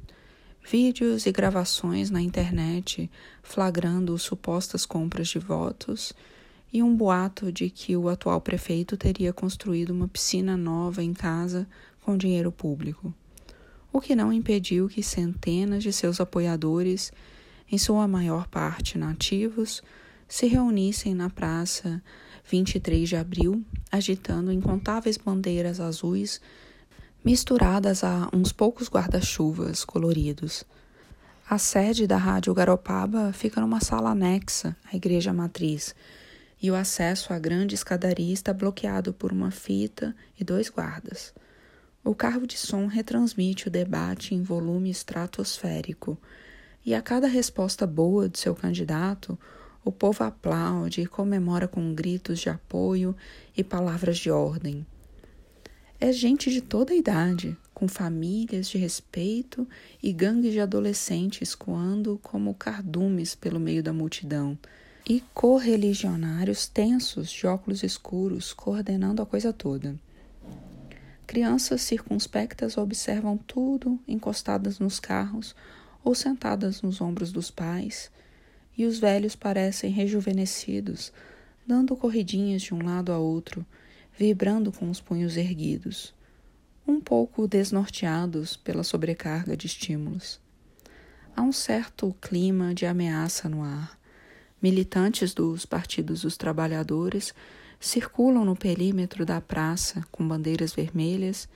vídeos 0.63 1.25
e 1.25 1.31
gravações 1.31 2.09
na 2.09 2.21
internet 2.21 3.09
flagrando 3.41 4.17
supostas 4.17 4.85
compras 4.85 5.27
de 5.27 5.39
votos 5.39 6.13
e 6.71 6.83
um 6.83 6.95
boato 6.95 7.51
de 7.51 7.69
que 7.69 7.97
o 7.97 8.07
atual 8.09 8.39
prefeito 8.39 8.95
teria 8.95 9.33
construído 9.33 9.89
uma 9.89 10.07
piscina 10.07 10.55
nova 10.55 11.01
em 11.01 11.13
casa 11.13 11.67
com 12.01 12.15
dinheiro 12.15 12.51
público, 12.51 13.13
o 13.91 13.99
que 13.99 14.15
não 14.15 14.31
impediu 14.31 14.87
que 14.87 15.01
centenas 15.01 15.81
de 15.81 15.91
seus 15.91 16.21
apoiadores, 16.21 17.11
em 17.71 17.77
sua 17.77 18.07
maior 18.07 18.47
parte 18.47 18.97
nativos, 18.97 19.81
se 20.27 20.47
reunissem 20.47 21.13
na 21.13 21.29
praça 21.29 22.01
23 22.49 23.07
de 23.07 23.15
abril, 23.15 23.63
agitando 23.91 24.51
incontáveis 24.51 25.17
bandeiras 25.17 25.79
azuis 25.79 26.41
misturadas 27.23 28.03
a 28.03 28.29
uns 28.33 28.51
poucos 28.51 28.89
guarda-chuvas 28.89 29.83
coloridos. 29.83 30.63
A 31.49 31.57
sede 31.57 32.07
da 32.07 32.17
Rádio 32.17 32.53
Garopaba 32.53 33.33
fica 33.33 33.59
numa 33.59 33.81
sala 33.81 34.11
anexa 34.11 34.75
à 34.91 34.95
igreja 34.95 35.33
matriz, 35.33 35.95
e 36.61 36.69
o 36.69 36.75
acesso 36.75 37.33
à 37.33 37.39
grande 37.39 37.73
escadaria 37.75 38.33
está 38.33 38.53
bloqueado 38.53 39.13
por 39.13 39.31
uma 39.31 39.49
fita 39.49 40.15
e 40.39 40.43
dois 40.43 40.69
guardas. 40.69 41.33
O 42.03 42.13
carro 42.13 42.45
de 42.45 42.57
som 42.57 42.85
retransmite 42.85 43.67
o 43.67 43.71
debate 43.71 44.33
em 44.35 44.43
volume 44.43 44.89
estratosférico, 44.89 46.17
e 46.85 46.93
a 46.93 47.01
cada 47.01 47.27
resposta 47.27 47.85
boa 47.85 48.29
de 48.29 48.39
seu 48.39 48.55
candidato, 48.55 49.37
o 49.83 49.91
povo 49.91 50.23
aplaude 50.23 51.01
e 51.01 51.07
comemora 51.07 51.67
com 51.67 51.93
gritos 51.93 52.39
de 52.39 52.49
apoio 52.49 53.15
e 53.55 53.63
palavras 53.63 54.17
de 54.17 54.29
ordem. 54.29 54.85
É 55.99 56.11
gente 56.11 56.49
de 56.49 56.61
toda 56.61 56.93
a 56.93 56.95
idade, 56.95 57.57
com 57.73 57.87
famílias 57.87 58.69
de 58.69 58.77
respeito 58.77 59.67
e 60.01 60.13
gangues 60.13 60.53
de 60.53 60.59
adolescentes 60.59 61.53
coando 61.53 62.19
como 62.23 62.53
cardumes 62.53 63.35
pelo 63.35 63.59
meio 63.59 63.83
da 63.83 63.91
multidão 63.91 64.57
e 65.07 65.23
correligionários 65.33 66.67
tensos 66.67 67.31
de 67.31 67.47
óculos 67.47 67.83
escuros 67.83 68.53
coordenando 68.53 69.21
a 69.21 69.25
coisa 69.25 69.51
toda. 69.51 69.95
Crianças 71.25 71.81
circunspectas 71.81 72.77
observam 72.77 73.37
tudo 73.37 73.99
encostadas 74.07 74.79
nos 74.79 74.99
carros 74.99 75.55
ou 76.03 76.15
sentadas 76.15 76.81
nos 76.81 77.01
ombros 77.01 77.31
dos 77.31 77.51
pais, 77.51 78.11
e 78.77 78.85
os 78.85 78.99
velhos 78.99 79.35
parecem 79.35 79.91
rejuvenescidos, 79.91 81.11
dando 81.67 81.95
corridinhas 81.95 82.61
de 82.61 82.73
um 82.73 82.83
lado 82.83 83.11
a 83.11 83.17
outro, 83.17 83.65
vibrando 84.17 84.71
com 84.71 84.89
os 84.89 85.01
punhos 85.01 85.37
erguidos, 85.37 86.13
um 86.87 86.99
pouco 86.99 87.47
desnorteados 87.47 88.55
pela 88.55 88.83
sobrecarga 88.83 89.55
de 89.55 89.67
estímulos. 89.67 90.39
Há 91.35 91.41
um 91.41 91.51
certo 91.51 92.15
clima 92.19 92.73
de 92.73 92.85
ameaça 92.85 93.47
no 93.47 93.63
ar. 93.63 93.97
Militantes 94.61 95.33
dos 95.33 95.65
partidos 95.65 96.23
dos 96.23 96.35
trabalhadores 96.35 97.33
circulam 97.79 98.43
no 98.43 98.55
perímetro 98.55 99.25
da 99.25 99.39
praça 99.39 100.03
com 100.11 100.27
bandeiras 100.27 100.73
vermelhas 100.73 101.47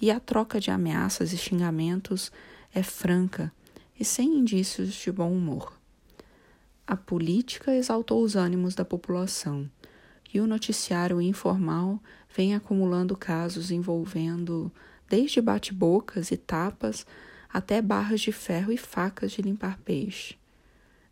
e 0.00 0.10
a 0.10 0.18
troca 0.18 0.58
de 0.58 0.70
ameaças 0.70 1.32
e 1.32 1.36
xingamentos 1.36 2.32
é 2.74 2.82
franca 2.82 3.52
e 3.98 4.04
sem 4.04 4.36
indícios 4.36 4.94
de 4.94 5.10
bom 5.10 5.32
humor. 5.32 5.72
A 6.86 6.96
política 6.96 7.74
exaltou 7.74 8.22
os 8.22 8.36
ânimos 8.36 8.74
da 8.74 8.84
população 8.84 9.70
e 10.32 10.40
o 10.40 10.46
noticiário 10.46 11.20
informal 11.20 12.00
vem 12.34 12.54
acumulando 12.54 13.16
casos 13.16 13.70
envolvendo 13.70 14.70
desde 15.08 15.40
bate-bocas 15.40 16.30
e 16.30 16.36
tapas 16.36 17.06
até 17.52 17.80
barras 17.80 18.20
de 18.20 18.30
ferro 18.30 18.72
e 18.72 18.76
facas 18.76 19.32
de 19.32 19.42
limpar 19.42 19.78
peixe. 19.78 20.36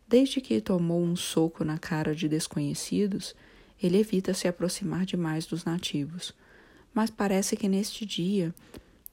Desde 0.07 0.39
que 0.39 0.61
tomou 0.61 1.03
um 1.03 1.15
soco 1.15 1.63
na 1.63 1.77
cara 1.77 2.15
de 2.15 2.29
desconhecidos, 2.29 3.35
ele 3.81 3.97
evita 3.97 4.33
se 4.33 4.47
aproximar 4.47 5.05
demais 5.05 5.45
dos 5.45 5.65
nativos. 5.65 6.33
Mas 6.93 7.09
parece 7.09 7.57
que 7.57 7.67
neste 7.67 8.05
dia 8.05 8.53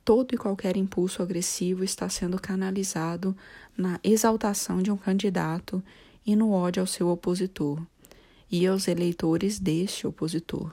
todo 0.05 0.35
e 0.35 0.39
qualquer 0.39 0.77
impulso 0.77 1.23
agressivo 1.23 1.83
está 1.83 2.09
sendo 2.09 2.39
canalizado 2.39 3.37
na 3.77 3.99
exaltação 4.03 4.83
de 4.83 4.91
um 4.91 4.97
candidato 4.97 5.83
e 6.25 6.35
no 6.35 6.51
ódio 6.51 6.81
ao 6.81 6.87
seu 6.87 7.09
opositor 7.09 7.81
e 8.51 8.67
aos 8.67 8.89
eleitores 8.89 9.59
deste 9.59 10.07
opositor. 10.07 10.73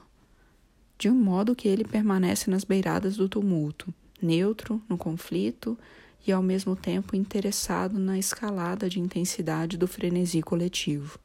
De 0.97 1.09
um 1.09 1.15
modo 1.15 1.55
que 1.55 1.67
ele 1.67 1.83
permanece 1.83 2.49
nas 2.49 2.63
beiradas 2.63 3.17
do 3.17 3.27
tumulto, 3.27 3.93
neutro 4.21 4.81
no 4.87 4.97
conflito 4.97 5.77
e 6.25 6.31
ao 6.31 6.43
mesmo 6.43 6.75
tempo 6.75 7.15
interessado 7.15 7.97
na 7.97 8.19
escalada 8.19 8.87
de 8.87 8.99
intensidade 8.99 9.77
do 9.77 9.87
frenesi 9.87 10.41
coletivo. 10.41 11.17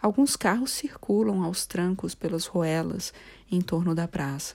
Alguns 0.00 0.36
carros 0.36 0.70
circulam 0.70 1.42
aos 1.42 1.66
trancos 1.66 2.14
pelas 2.14 2.46
ruelas 2.46 3.12
em 3.50 3.60
torno 3.60 3.94
da 3.94 4.06
praça, 4.06 4.54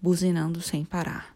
buzinando 0.00 0.60
sem 0.62 0.84
parar. 0.84 1.33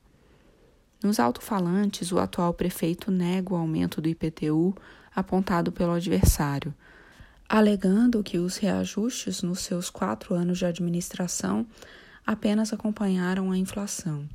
Nos 1.03 1.21
alto-falantes, 1.21 2.11
o 2.11 2.19
atual 2.19 2.53
prefeito 2.53 3.11
nega 3.11 3.55
o 3.55 3.57
aumento 3.57 4.01
do 4.01 4.09
IPTU 4.09 4.75
apontado 5.15 5.71
pelo 5.71 5.93
adversário, 5.93 6.75
alegando 7.49 8.23
que 8.23 8.39
os 8.39 8.57
reajustes 8.57 9.41
nos 9.43 9.61
seus 9.61 9.91
quatro 9.91 10.35
anos 10.35 10.59
de 10.59 10.67
administração 10.67 11.65
apenas 12.27 12.73
acompanharam 12.73 13.53
a 13.53 13.57
inflação. 13.57 14.29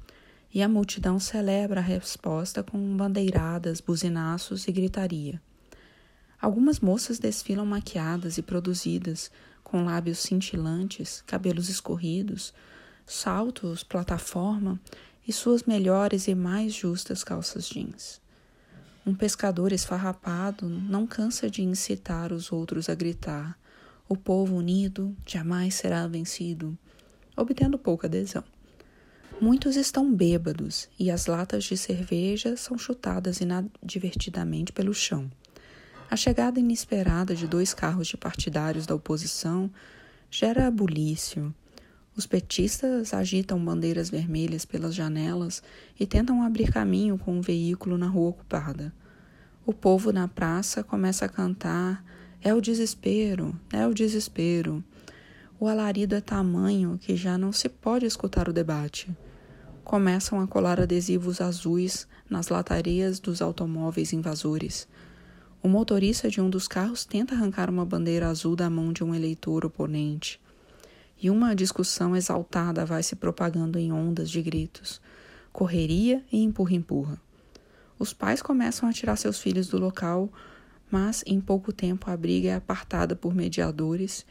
E 0.54 0.62
a 0.64 0.70
multidão 0.70 1.20
celebra 1.20 1.82
a 1.82 1.84
resposta 1.84 2.64
com 2.64 2.96
bandeiradas, 2.96 3.82
buzinaços 3.82 4.66
e 4.66 4.72
gritaria. 4.72 5.42
Algumas 6.40 6.80
moças 6.80 7.20
desfilam 7.20 7.66
maquiadas 7.66 8.38
e 8.38 8.42
produzidas, 8.42 9.30
com 9.64 9.84
lábios 9.84 10.20
cintilantes, 10.20 11.24
cabelos 11.28 11.68
escorridos, 11.68 12.54
saltos, 13.06 13.84
plataforma 13.84 14.80
e 15.28 15.32
suas 15.34 15.64
melhores 15.64 16.28
e 16.28 16.36
mais 16.36 16.74
justas 16.74 17.24
calças 17.24 17.68
jeans. 17.68 18.22
Um 19.06 19.14
pescador 19.14 19.72
esfarrapado 19.72 20.68
não 20.68 21.06
cansa 21.06 21.50
de 21.50 21.62
incitar 21.62 22.32
os 22.32 22.52
outros 22.52 22.88
a 22.90 22.96
gritar: 22.96 23.58
o 24.08 24.16
povo 24.16 24.56
unido 24.56 25.16
jamais 25.26 25.76
será 25.76 26.08
vencido, 26.08 26.78
obtendo 27.36 27.78
pouca 27.78 28.08
adesão. 28.08 28.44
Muitos 29.42 29.76
estão 29.76 30.14
bêbados 30.14 30.88
e 30.98 31.12
as 31.12 31.26
latas 31.26 31.66
de 31.66 31.76
cerveja 31.76 32.56
são 32.56 32.78
chutadas 32.78 33.42
inadvertidamente 33.42 34.72
pelo 34.72 34.94
chão. 34.94 35.30
A 36.10 36.16
chegada 36.16 36.60
inesperada 36.60 37.36
de 37.36 37.48
dois 37.48 37.74
carros 37.74 38.08
de 38.08 38.16
partidários 38.16 38.86
da 38.86 38.96
oposição 38.96 39.70
gera 40.30 40.70
bulício. 40.70 41.54
Os 42.16 42.28
petistas 42.28 43.12
agitam 43.12 43.64
bandeiras 43.64 44.10
vermelhas 44.10 44.66
pelas 44.66 44.94
janelas 44.94 45.64
e 46.00 46.06
tentam 46.06 46.44
abrir 46.44 46.72
caminho 46.72 47.18
com 47.18 47.38
um 47.38 47.42
veículo 47.42 47.98
na 47.98 48.08
rua 48.08 48.30
ocupada. 48.30 48.94
O 49.66 49.74
povo 49.74 50.12
na 50.12 50.28
praça 50.28 50.84
começa 50.84 51.26
a 51.26 51.30
cantar: 51.30 52.06
É 52.40 52.54
o 52.54 52.62
desespero, 52.62 53.60
é 53.72 53.88
o 53.88 53.94
desespero. 53.96 54.84
O 55.60 55.68
alarido 55.68 56.14
é 56.14 56.22
tamanho 56.22 57.00
que 57.02 57.16
já 57.16 57.36
não 57.36 57.52
se 57.52 57.68
pode 57.68 58.06
escutar 58.06 58.48
o 58.48 58.54
debate. 58.54 59.10
Começam 59.84 60.40
a 60.40 60.46
colar 60.46 60.80
adesivos 60.80 61.42
azuis 61.42 62.08
nas 62.30 62.50
latarias 62.50 63.20
dos 63.20 63.42
automóveis 63.42 64.14
invasores. 64.14 64.88
O 65.64 65.68
motorista 65.68 66.30
de 66.30 66.42
um 66.42 66.50
dos 66.50 66.68
carros 66.68 67.06
tenta 67.06 67.34
arrancar 67.34 67.70
uma 67.70 67.86
bandeira 67.86 68.28
azul 68.28 68.56
da 68.56 68.70
mão 68.70 68.94
de 68.94 69.04
um 69.04 69.16
eleitor 69.16 69.66
oponente. 69.66 70.43
E 71.24 71.30
uma 71.30 71.56
discussão 71.56 72.16
exaltada 72.16 72.86
vai 72.86 73.02
se 73.02 73.16
propagando 73.16 73.80
em 73.80 73.94
ondas 73.94 74.30
de 74.30 74.42
gritos, 74.42 75.00
correria 75.54 76.22
e 76.30 76.44
empurra-empurra. 76.44 77.18
Os 77.98 78.14
pais 78.14 78.42
começam 78.42 78.90
a 78.90 78.94
tirar 78.94 79.16
seus 79.16 79.40
filhos 79.40 79.70
do 79.70 79.80
local, 79.80 80.30
mas 80.92 81.24
em 81.26 81.40
pouco 81.40 81.72
tempo 81.72 82.12
a 82.12 82.18
briga 82.18 82.50
é 82.50 82.56
apartada 82.56 83.16
por 83.16 83.34
mediadores 83.34 84.26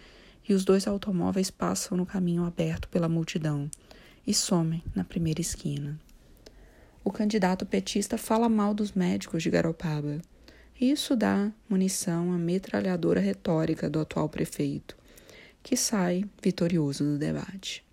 e 0.46 0.52
os 0.52 0.66
dois 0.66 0.86
automóveis 0.86 1.50
passam 1.50 1.96
no 1.96 2.04
caminho 2.04 2.44
aberto 2.44 2.86
pela 2.90 3.08
multidão 3.08 3.70
e 4.26 4.34
somem 4.34 4.84
na 4.94 5.02
primeira 5.02 5.40
esquina. 5.40 5.98
O 7.02 7.10
candidato 7.10 7.64
petista 7.64 8.18
fala 8.18 8.48
mal 8.48 8.74
dos 8.74 8.92
médicos 8.92 9.42
de 9.42 9.48
Garopaba 9.48 10.20
isso 10.84 11.14
dá 11.14 11.52
munição 11.68 12.32
à 12.32 12.36
metralhadora 12.36 13.20
retórica 13.20 13.88
do 13.88 14.00
atual 14.00 14.28
prefeito, 14.28 14.96
que 15.62 15.76
sai 15.76 16.24
vitorioso 16.42 17.04
do 17.04 17.18
debate. 17.18 17.84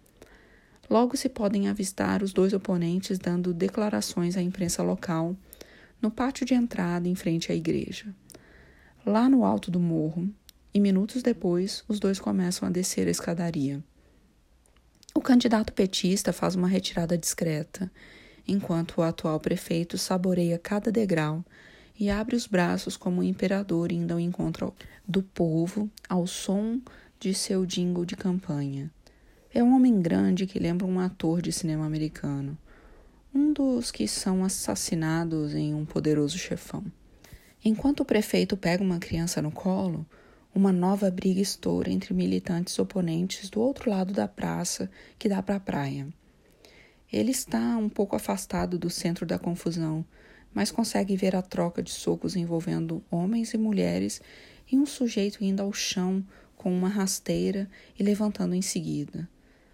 Logo 0.90 1.16
se 1.16 1.30
podem 1.30 1.68
avistar 1.68 2.24
os 2.24 2.34
dois 2.34 2.52
oponentes 2.54 3.20
dando 3.20 3.54
declarações 3.54 4.36
à 4.36 4.42
imprensa 4.42 4.82
local 4.82 5.36
no 6.02 6.10
pátio 6.10 6.46
de 6.46 6.54
entrada 6.54 7.08
em 7.08 7.16
frente 7.16 7.52
à 7.52 7.56
igreja. 7.56 8.14
Lá 9.06 9.30
no 9.30 9.44
alto 9.44 9.70
do 9.70 9.80
morro, 9.80 10.30
e 10.74 10.80
minutos 10.80 11.22
depois, 11.22 11.84
os 11.88 12.00
dois 12.00 12.20
começam 12.20 12.68
a 12.68 12.72
descer 12.72 13.08
a 13.08 13.12
escadaria. 13.12 13.84
O 15.14 15.22
candidato 15.22 15.74
petista 15.74 16.32
faz 16.32 16.56
uma 16.56 16.68
retirada 16.68 17.18
discreta, 17.18 17.92
enquanto 18.48 18.98
o 18.98 19.02
atual 19.02 19.40
prefeito 19.40 19.98
saboreia 19.98 20.58
cada 20.58 20.92
degrau 20.92 21.44
e 22.00 22.10
abre 22.10 22.36
os 22.36 22.48
braços 22.48 22.96
como 22.96 23.20
um 23.20 23.24
imperador 23.24 23.92
indo 23.92 24.14
ao 24.14 24.20
encontro 24.20 24.74
do 25.08 25.22
povo 25.22 25.90
ao 26.08 26.26
som 26.26 26.80
de 27.20 27.34
seu 27.34 27.66
jingle 27.66 28.06
de 28.06 28.16
campanha. 28.16 28.90
É 29.54 29.62
um 29.62 29.76
homem 29.76 30.02
grande 30.02 30.46
que 30.46 30.58
lembra 30.58 30.88
um 30.88 31.02
ator 31.02 31.42
de 31.42 31.52
cinema 31.52 31.86
americano, 31.86 32.58
um 33.36 33.52
dos 33.52 33.92
que 33.92 34.08
são 34.08 34.42
assassinados 34.42 35.54
em 35.54 35.74
um 35.74 35.86
poderoso 35.86 36.38
chefão. 36.38 36.86
Enquanto 37.64 38.00
o 38.00 38.06
prefeito 38.06 38.56
pega 38.56 38.82
uma 38.82 39.00
criança 39.00 39.42
no 39.42 39.52
colo, 39.52 40.06
uma 40.56 40.72
nova 40.72 41.12
briga 41.12 41.42
estoura 41.42 41.92
entre 41.92 42.14
militantes 42.14 42.80
oponentes 42.80 43.50
do 43.50 43.60
outro 43.60 43.90
lado 43.90 44.14
da 44.14 44.28
praça 44.28 44.90
que 45.18 45.28
dá 45.28 45.44
para 45.44 45.58
a 45.58 45.60
praia. 45.60 46.08
Ele 47.12 47.32
está 47.32 47.76
um 47.76 47.90
pouco 47.90 48.16
afastado 48.16 48.80
do 48.80 48.90
centro 48.90 49.26
da 49.26 49.38
confusão, 49.38 50.06
mas 50.54 50.72
consegue 50.72 51.18
ver 51.18 51.36
a 51.36 51.42
troca 51.42 51.84
de 51.84 51.92
socos 51.92 52.38
envolvendo 52.38 53.04
homens 53.12 53.54
e 53.54 53.58
mulheres 53.58 54.22
e 54.72 54.78
um 54.78 54.86
sujeito 54.86 55.44
indo 55.44 55.62
ao 55.62 55.74
chão 55.74 56.24
com 56.60 56.78
uma 56.78 56.90
rasteira 56.90 57.70
e 57.98 58.04
levantando 58.04 58.54
em 58.54 58.62
seguida. 58.62 59.28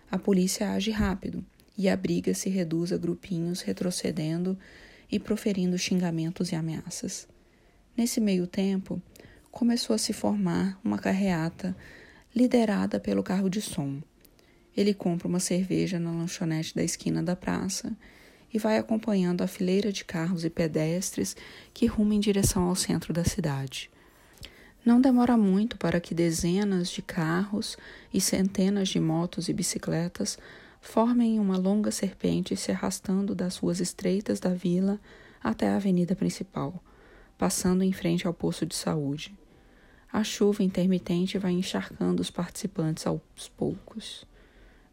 A 0.09 0.19
polícia 0.19 0.69
age 0.69 0.91
rápido 0.91 1.43
e 1.75 1.89
a 1.89 1.97
briga 1.97 2.31
se 2.35 2.47
reduz 2.47 2.93
a 2.93 2.97
grupinhos 2.97 3.61
retrocedendo 3.61 4.55
e 5.11 5.19
proferindo 5.19 5.79
xingamentos 5.79 6.51
e 6.51 6.55
ameaças. 6.55 7.27
Nesse 7.97 8.21
meio 8.21 8.45
tempo, 8.45 9.01
começou 9.51 9.95
a 9.95 9.97
se 9.97 10.13
formar 10.13 10.79
uma 10.83 10.99
carreata 10.99 11.75
liderada 12.35 12.99
pelo 12.99 13.23
carro 13.23 13.49
de 13.49 13.61
som. 13.61 13.99
Ele 14.77 14.93
compra 14.93 15.27
uma 15.27 15.39
cerveja 15.39 15.99
na 15.99 16.11
lanchonete 16.11 16.75
da 16.75 16.83
esquina 16.83 17.23
da 17.23 17.35
praça 17.35 17.97
e 18.53 18.59
vai 18.59 18.77
acompanhando 18.77 19.41
a 19.41 19.47
fileira 19.47 19.91
de 19.91 20.05
carros 20.05 20.45
e 20.45 20.51
pedestres 20.51 21.35
que 21.73 21.87
rumam 21.87 22.13
em 22.13 22.19
direção 22.19 22.63
ao 22.63 22.75
centro 22.75 23.11
da 23.11 23.23
cidade. 23.23 23.89
Não 24.85 25.01
demora 25.01 25.35
muito 25.35 25.77
para 25.77 25.99
que 25.99 26.13
dezenas 26.13 26.91
de 26.91 27.01
carros 27.01 27.75
e 28.13 28.21
centenas 28.21 28.87
de 28.87 28.99
motos 28.99 29.49
e 29.49 29.53
bicicletas 29.53 30.37
formem 30.79 31.39
uma 31.39 31.57
longa 31.57 31.89
serpente 31.89 32.55
se 32.55 32.71
arrastando 32.71 33.33
das 33.33 33.57
ruas 33.57 33.79
estreitas 33.79 34.39
da 34.39 34.53
vila 34.53 35.01
até 35.43 35.69
a 35.69 35.77
avenida 35.77 36.15
principal, 36.15 36.83
passando 37.35 37.83
em 37.83 37.91
frente 37.91 38.27
ao 38.27 38.33
posto 38.33 38.63
de 38.63 38.75
saúde. 38.75 39.35
A 40.13 40.23
chuva 40.23 40.61
intermitente 40.61 41.39
vai 41.39 41.53
encharcando 41.53 42.21
os 42.21 42.29
participantes 42.29 43.07
aos 43.07 43.49
poucos. 43.57 44.23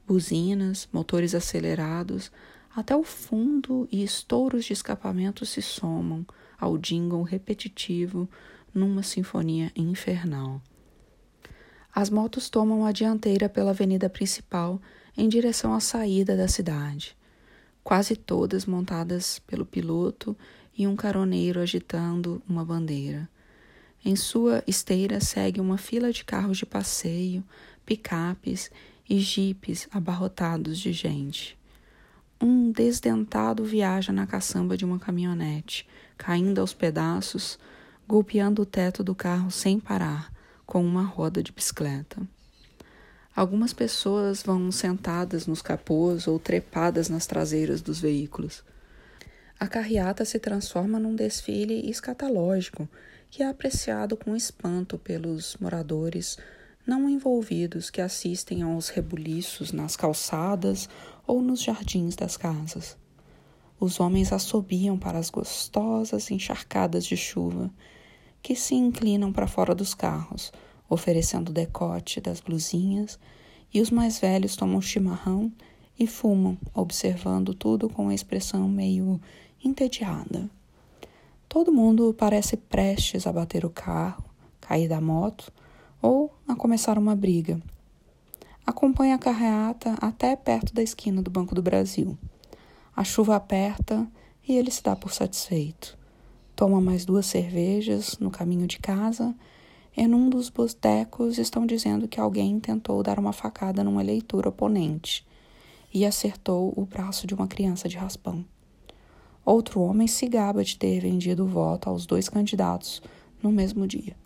Buzinas, 0.07 0.89
motores 0.91 1.35
acelerados, 1.35 2.33
até 2.75 2.97
o 2.97 3.05
fundo 3.05 3.87
e 3.93 4.03
estouros 4.03 4.65
de 4.65 4.73
escapamento 4.73 5.45
se 5.45 5.61
somam 5.61 6.27
ao 6.59 6.79
jingle 6.79 7.23
repetitivo 7.23 8.27
numa 8.75 9.03
sinfonia 9.03 9.71
infernal. 9.77 10.61
As 11.95 12.09
motos 12.09 12.49
tomam 12.49 12.87
a 12.87 12.93
dianteira 12.93 13.49
pela 13.49 13.71
avenida 13.71 14.09
principal 14.09 14.81
em 15.17 15.29
direção 15.29 15.75
à 15.75 15.81
saída 15.81 16.37
da 16.37 16.49
cidade, 16.49 17.17
quase 17.85 18.17
todas 18.17 18.65
montadas 18.65 19.39
pelo 19.41 19.67
piloto 19.67 20.37
e 20.77 20.87
um 20.87 20.97
caroneiro 20.97 21.61
agitando 21.61 22.43
uma 22.49 22.65
bandeira. 22.65 23.29
Em 24.05 24.17
sua 24.17 24.65
esteira 24.67 25.21
segue 25.21 25.61
uma 25.61 25.77
fila 25.77 26.11
de 26.11 26.25
carros 26.25 26.59
de 26.59 26.67
passeio, 26.67 27.45
picapes 27.85 28.71
e 29.09 29.19
jipes 29.19 29.87
abarrotados 29.93 30.79
de 30.79 30.93
gente. 30.93 31.59
Um 32.41 32.73
desdentado 32.73 33.65
viaja 33.65 34.13
na 34.13 34.27
caçamba 34.27 34.77
de 34.77 34.85
uma 34.85 34.99
caminhonete, 34.99 35.87
caindo 36.17 36.61
aos 36.61 36.73
pedaços, 36.73 37.59
golpeando 38.13 38.61
o 38.61 38.67
teto 38.67 39.03
do 39.03 39.15
carro 39.15 39.51
sem 39.51 39.81
parar, 39.81 40.31
com 40.67 40.85
uma 40.85 41.03
roda 41.03 41.43
de 41.43 41.51
bicicleta. 41.51 42.21
Algumas 43.35 43.73
pessoas 43.73 44.43
vão 44.43 44.71
sentadas 44.71 45.47
nos 45.47 45.63
capôs 45.63 46.27
ou 46.27 46.39
trepadas 46.39 47.09
nas 47.09 47.27
traseiras 47.27 47.81
dos 47.81 47.99
veículos. 47.99 48.63
A 49.59 49.67
carreata 49.67 50.27
se 50.27 50.39
transforma 50.39 50.99
num 50.99 51.17
desfile 51.17 51.89
escatológico 51.89 52.87
que 53.31 53.43
é 53.43 53.49
apreciado 53.49 54.15
com 54.15 54.37
espanto 54.37 54.99
pelos 54.99 55.57
moradores 55.59 56.37
não 56.87 57.09
envolvidos 57.09 57.89
que 57.89 58.03
assistem 58.03 58.61
aos 58.61 58.91
rebuliços 58.91 59.73
nas 59.73 59.97
calçadas 59.97 60.87
ou 61.27 61.41
nos 61.41 61.63
jardins 61.63 62.15
das 62.15 62.37
casas. 62.37 62.95
Os 63.81 63.99
homens 63.99 64.35
assobiam 64.35 64.99
para 64.99 65.19
as 65.19 65.31
gostosas 65.31 66.31
encharcadas 66.31 67.07
de 67.07 67.17
chuva 67.17 67.71
que 68.43 68.57
se 68.57 68.75
inclinam 68.75 69.33
para 69.33 69.47
fora 69.47 69.75
dos 69.75 69.95
carros, 69.95 70.53
oferecendo 70.89 71.51
o 71.51 71.53
decote 71.53 72.21
das 72.21 72.41
blusinhas, 72.41 73.19
e 73.73 73.81
os 73.81 73.91
mais 73.91 74.19
velhos 74.19 74.57
tomam 74.57 74.81
chimarrão 74.81 75.51
e 75.99 76.07
fumam, 76.07 76.59
observando 76.75 77.55
tudo 77.55 77.89
com 77.89 78.03
uma 78.03 78.15
expressão 78.15 78.69
meio 78.69 79.21
entediada. 79.65 80.51
Todo 81.49 81.73
mundo 81.73 82.15
parece 82.19 82.57
prestes 82.57 83.27
a 83.27 83.33
bater 83.33 83.65
o 83.65 83.71
carro, 83.71 84.25
cair 84.61 84.89
da 84.89 85.01
moto 85.01 85.53
ou 86.01 86.35
a 86.49 86.55
começar 86.55 86.99
uma 86.99 87.15
briga. 87.15 87.61
Acompanha 88.67 89.15
a 89.15 89.19
carreata 89.19 89.95
até 90.01 90.35
perto 90.35 90.75
da 90.75 90.83
esquina 90.83 91.23
do 91.23 91.31
Banco 91.31 91.55
do 91.55 91.63
Brasil. 91.63 92.17
A 92.95 93.05
chuva 93.05 93.37
aperta 93.37 94.07
e 94.47 94.57
ele 94.57 94.71
se 94.71 94.83
dá 94.83 94.97
por 94.97 95.13
satisfeito. 95.13 95.99
Toma 96.55 96.81
mais 96.81 97.05
duas 97.05 97.27
cervejas 97.27 98.19
no 98.19 98.31
caminho 98.31 98.67
de 98.67 98.79
casa 98.79 99.35
e 99.97 100.07
num 100.07 100.29
dos 100.29 100.49
botecos 100.49 101.39
estão 101.39 101.67
dizendo 101.67 102.09
que 102.09 102.21
alguém 102.21 102.59
tentou 102.61 103.03
dar 103.03 103.19
uma 103.19 103.33
facada 103.33 103.83
num 103.85 104.01
eleitor 104.01 104.47
oponente 104.47 105.27
e 105.93 106.07
acertou 106.07 106.73
o 106.77 106.87
braço 106.87 107.27
de 107.27 107.35
uma 107.35 107.47
criança 107.47 107.89
de 107.89 107.97
raspão. 107.97 108.45
Outro 109.45 109.81
homem 109.81 110.07
se 110.07 110.27
gaba 110.29 110.63
de 110.63 110.79
ter 110.79 111.01
vendido 111.01 111.45
o 111.45 111.49
voto 111.49 111.89
aos 111.89 112.07
dois 112.07 112.29
candidatos 112.29 113.03
no 113.43 113.51
mesmo 113.51 113.87
dia 113.87 114.17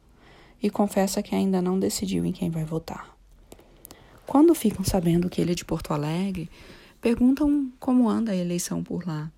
e 0.62 0.70
confessa 0.70 1.22
que 1.22 1.34
ainda 1.34 1.60
não 1.62 1.78
decidiu 1.78 2.24
em 2.24 2.32
quem 2.32 2.50
vai 2.50 2.64
votar. 2.64 3.16
Quando 4.26 4.54
ficam 4.54 4.84
sabendo 4.84 5.30
que 5.30 5.40
ele 5.40 5.52
é 5.52 5.54
de 5.54 5.64
Porto 5.64 5.92
Alegre, 5.92 6.50
perguntam 7.00 7.70
como 7.78 8.08
anda 8.08 8.32
a 8.32 8.36
eleição 8.36 8.82
por 8.82 9.06
lá. 9.06 9.30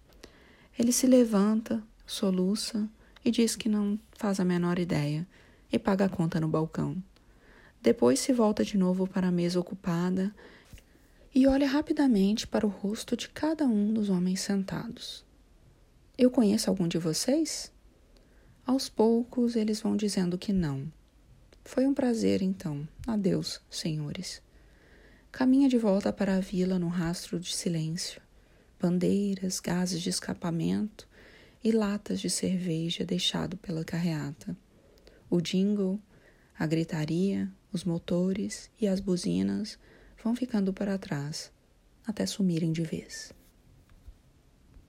Ele 0.78 0.93
se 0.93 1.07
levanta, 1.07 1.82
soluça 2.09 2.89
e 3.25 3.31
diz 3.31 3.55
que 3.55 3.69
não 3.69 3.99
faz 4.13 4.41
a 4.41 4.45
menor 4.45 4.79
ideia 4.79 5.27
e 5.71 5.79
paga 5.79 6.07
a 6.07 6.09
conta 6.09 6.41
no 6.41 6.49
balcão. 6.49 6.97
Depois 7.81 8.19
se 8.19 8.33
volta 8.33 8.65
de 8.65 8.77
novo 8.77 9.07
para 9.07 9.29
a 9.29 9.33
mesa 9.33 9.61
ocupada 9.61 10.35
e 11.35 11.47
olha 11.47 11.69
rapidamente 11.69 12.47
para 12.47 12.67
o 12.67 12.71
rosto 12.71 13.17
de 13.17 13.29
cada 13.29 13.67
um 13.67 13.93
dos 13.93 14.09
homens 14.09 14.41
sentados. 14.41 15.25
Eu 16.17 16.31
conheço 16.31 16.71
algum 16.71 16.89
de 16.89 16.99
vocês? 16.99 17.71
Aos 18.67 18.89
poucos 18.89 19.55
eles 19.55 19.81
vão 19.81 19.95
dizendo 19.95 20.39
que 20.39 20.53
não. 20.53 20.91
Foi 21.65 21.87
um 21.87 21.93
prazer, 21.93 22.41
então. 22.43 22.89
Adeus, 23.07 23.61
senhores. 23.71 24.41
Caminha 25.31 25.69
de 25.69 25.77
volta 25.77 26.13
para 26.13 26.37
a 26.37 26.41
vila 26.41 26.79
no 26.79 26.89
rastro 26.89 27.39
de 27.39 27.55
silêncio. 27.55 28.23
Bandeiras, 28.81 29.61
gases 29.61 30.01
de 30.01 30.09
escapamento 30.09 31.07
e 31.63 31.73
latas 31.73 32.21
de 32.21 32.31
cerveja 32.31 33.05
deixado 33.05 33.57
pela 33.57 33.85
carreata. 33.85 34.57
O 35.31 35.41
jingle, 35.41 36.01
a 36.59 36.67
gritaria, 36.67 37.51
os 37.73 37.85
motores 37.85 38.71
e 38.81 38.87
as 38.87 39.01
buzinas 39.01 39.79
vão 40.23 40.35
ficando 40.35 40.73
para 40.73 40.99
trás, 40.99 41.53
até 42.07 42.25
sumirem 42.27 42.73
de 42.73 42.83
vez. 42.83 43.33